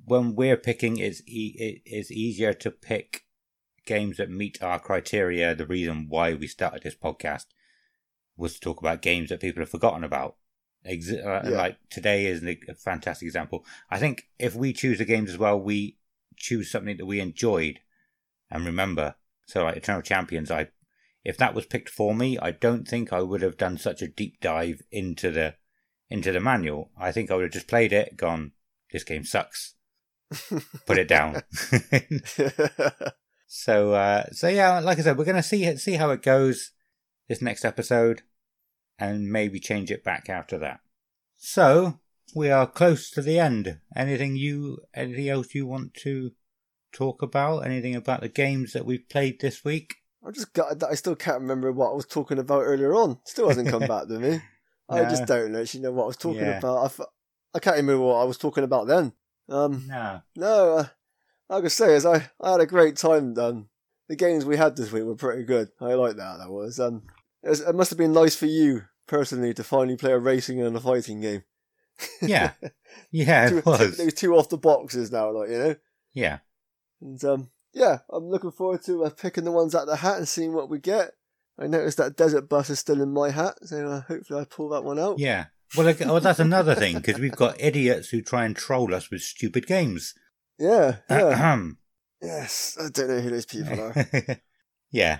[0.05, 3.25] when we're picking, it's e- it's easier to pick
[3.85, 5.55] games that meet our criteria.
[5.55, 7.45] The reason why we started this podcast
[8.37, 10.35] was to talk about games that people have forgotten about.
[10.85, 11.49] Ex- uh, Yeah.
[11.49, 13.65] Like today is a fantastic example.
[13.89, 15.97] I think if we choose the games as well, we
[16.37, 17.79] choose something that we enjoyed
[18.49, 19.15] and remember.
[19.45, 20.69] So like Eternal Champions, I
[21.23, 24.07] if that was picked for me, I don't think I would have done such a
[24.07, 25.55] deep dive into the
[26.09, 26.91] into the manual.
[26.97, 28.53] I think I would have just played it, gone,
[28.91, 29.73] this game sucks,
[30.85, 31.41] put it down.
[33.49, 36.71] So, uh, so yeah, like I said, we're going to see see how it goes
[37.29, 38.23] this next episode,
[38.99, 40.79] and maybe change it back after that.
[41.35, 41.99] So
[42.35, 43.79] we are close to the end.
[43.95, 46.31] Anything you, anything else you want to
[46.91, 47.59] talk about?
[47.65, 49.95] Anything about the games that we've played this week?
[50.25, 53.19] I just got that I still can't remember what I was talking about earlier on.
[53.23, 54.41] Still hasn't come back to me.
[54.89, 55.09] I No.
[55.09, 56.57] just don't actually know what I was talking Yeah.
[56.57, 56.77] about.
[56.77, 56.99] I, f-
[57.53, 59.13] I can't remember what I was talking about then.
[59.49, 60.21] Um, No.
[60.35, 60.85] no, uh,
[61.49, 63.37] like I say, is I, I had a great time.
[63.37, 63.69] Um,
[64.09, 65.69] the games we had this week were pretty good.
[65.79, 66.37] I like that.
[66.39, 67.03] That was um,
[67.43, 70.61] it, was, it must have been nice for you personally to finally play a racing
[70.61, 71.43] and a fighting game.
[72.21, 72.51] Yeah.
[73.11, 73.97] Yeah, two, it was.
[73.97, 75.75] Those two off the boxes now, like you know.
[76.13, 76.39] Yeah.
[76.99, 80.17] And um, yeah, I'm looking forward to uh, picking the ones out of the hat
[80.17, 81.11] and seeing what we get.
[81.59, 84.69] I noticed that desert bus is still in my hat, so uh, hopefully I pull
[84.69, 85.19] that one out.
[85.19, 85.45] Yeah.
[85.75, 89.11] Well, like, oh, that's another thing because we've got idiots who try and troll us
[89.11, 90.13] with stupid games.
[90.57, 91.29] Yeah, yeah.
[91.29, 91.77] Ahem.
[92.21, 94.39] yes, I don't know who those people are.
[94.91, 95.19] yeah.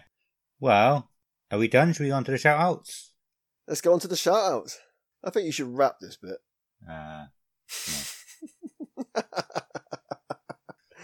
[0.59, 1.09] Well,
[1.51, 1.93] are we done?
[1.93, 3.11] Should we go on to the shout outs?
[3.67, 4.79] Let's go on to the shout outs.
[5.23, 6.37] I think you should wrap this bit.
[6.89, 7.25] Uh,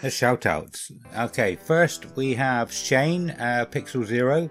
[0.01, 0.91] the shout outs.
[1.17, 4.49] Okay, first we have Shane, uh, Pixel Zero.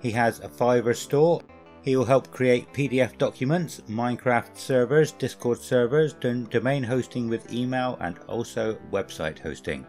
[0.00, 1.42] He has a Fiverr store.
[1.82, 7.98] He will help create PDF documents, Minecraft servers, Discord servers, dom- domain hosting with email,
[8.00, 9.84] and also website hosting.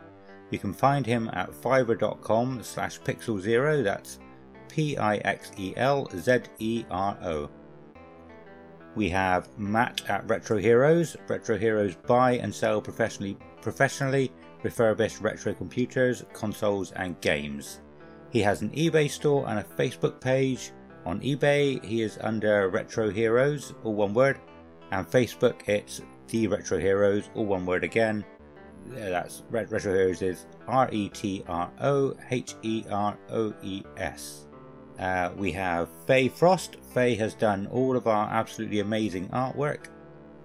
[0.49, 3.81] You can find him at fiverr.com slash pixel zero.
[3.83, 4.19] That's
[4.73, 7.49] P I X E L Z E R O.
[8.95, 11.15] We have Matt at Retro Heroes.
[11.27, 14.31] Retro Heroes buy and sell professionally professionally
[14.63, 17.81] refurbished retro computers, consoles, and games.
[18.31, 20.71] He has an eBay store and a Facebook page.
[21.05, 24.39] On eBay, he is under Retro Heroes, all one word,
[24.91, 28.25] and Facebook, it's The Retro Heroes, all one word again.
[28.87, 34.47] That's Retro Heroes is R E T R O H E R O E S.
[34.99, 36.77] Uh, we have Faye Frost.
[36.93, 39.87] Faye has done all of our absolutely amazing artwork.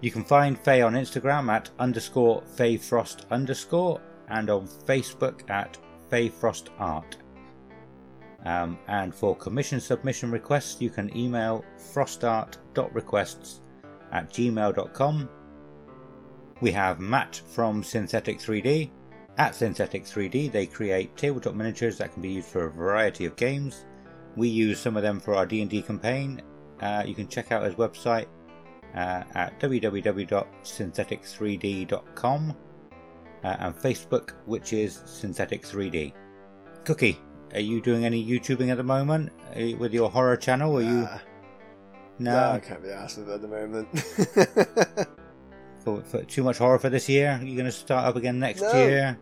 [0.01, 5.77] You can find Faye on Instagram at underscore Faye Frost underscore and on Facebook at
[6.09, 7.17] Faye Frost Art.
[8.45, 13.61] Um, and for commission submission requests, you can email frostart.requests
[14.13, 15.29] at gmail.com.
[16.61, 18.91] We have Matt from Synthetic 3D.
[19.37, 23.37] At Synthetic 3D, they create tabletop miniatures that can be used for a variety of
[23.37, 23.85] games.
[24.39, 26.41] We use some of them for our D&D campaign.
[26.81, 28.27] Uh, you can check out his website
[28.95, 32.57] uh, at www.synthetic3d.com
[33.45, 36.13] uh, and Facebook, which is Synthetic 3D.
[36.85, 37.19] Cookie,
[37.55, 40.77] are you doing any YouTubing at the moment you- with your horror channel?
[40.79, 41.09] Are you
[42.21, 43.89] no no, I can't be asked at the moment.
[45.85, 47.39] for, for too much horror for this year?
[47.41, 48.73] You're you going to start up again next No.
[48.73, 49.17] year?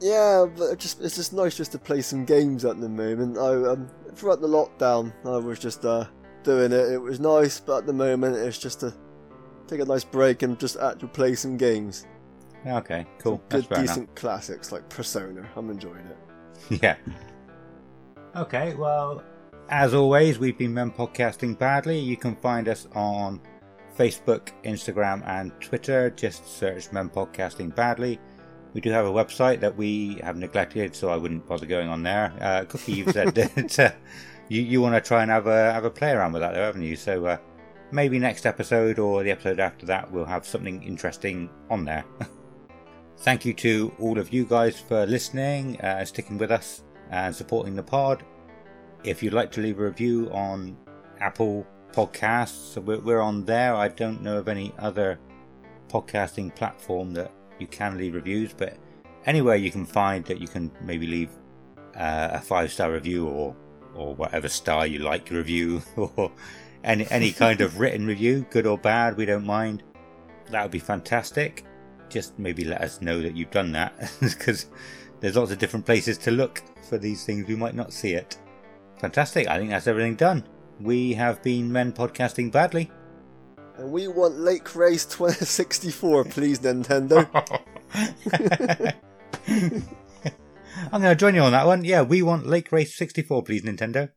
[0.00, 3.36] yeah, but just it's just nice just to play some games at the moment.
[3.36, 6.06] I um throughout the lockdown, I was just uh
[6.42, 6.92] doing it.
[6.92, 8.94] It was nice, but at the moment, it's just to
[9.66, 12.06] take a nice break and just actually play some games.
[12.66, 13.42] Okay, cool.
[13.48, 15.48] That's Good, decent classics like Persona.
[15.56, 16.16] I'm enjoying it.
[16.82, 16.96] Yeah.
[18.36, 19.24] Okay, well,
[19.70, 21.98] as always, we've been Men Podcasting Badly.
[21.98, 23.40] You can find us on
[23.98, 26.10] Facebook, Instagram, and Twitter.
[26.10, 28.20] Just search Men Podcasting Badly.
[28.72, 32.02] We do have a website that we have neglected, so I wouldn't bother going on
[32.02, 32.32] there.
[32.40, 33.90] Uh, Cookie, you've said that uh,
[34.48, 36.62] you, you want to try and have a have a play around with that, though,
[36.62, 36.96] haven't you?
[36.96, 37.38] So uh,
[37.90, 42.04] maybe next episode or the episode after that, we'll have something interesting on there.
[43.18, 47.74] Thank you to all of you guys for listening, uh, sticking with us, and supporting
[47.74, 48.24] the pod.
[49.04, 50.76] If you'd like to leave a review on
[51.20, 53.74] Apple Podcasts, we're, we're on there.
[53.74, 55.18] I don't know of any other
[55.88, 58.76] podcasting platform that you can leave reviews, but
[59.26, 61.30] anywhere you can find that you can maybe leave
[61.96, 63.54] uh, a five star review or
[63.94, 66.30] or whatever star you like to review or
[66.84, 69.82] any any kind of written review, good or bad, we don't mind.
[70.50, 71.64] That would be fantastic.
[72.08, 74.66] Just maybe let us know that you've done that because
[75.20, 77.46] there's lots of different places to look for these things.
[77.46, 78.38] We might not see it.
[78.98, 79.48] Fantastic.
[79.48, 80.44] I think that's everything done.
[80.80, 82.90] We have been men podcasting badly.
[83.80, 87.26] And we want Lake Race 2064, please, Nintendo.
[90.92, 91.82] I'm going to join you on that one.
[91.82, 94.10] Yeah, we want Lake Race 64, please, Nintendo.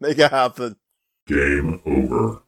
[0.00, 0.76] Make it happen.
[1.26, 2.36] Game over.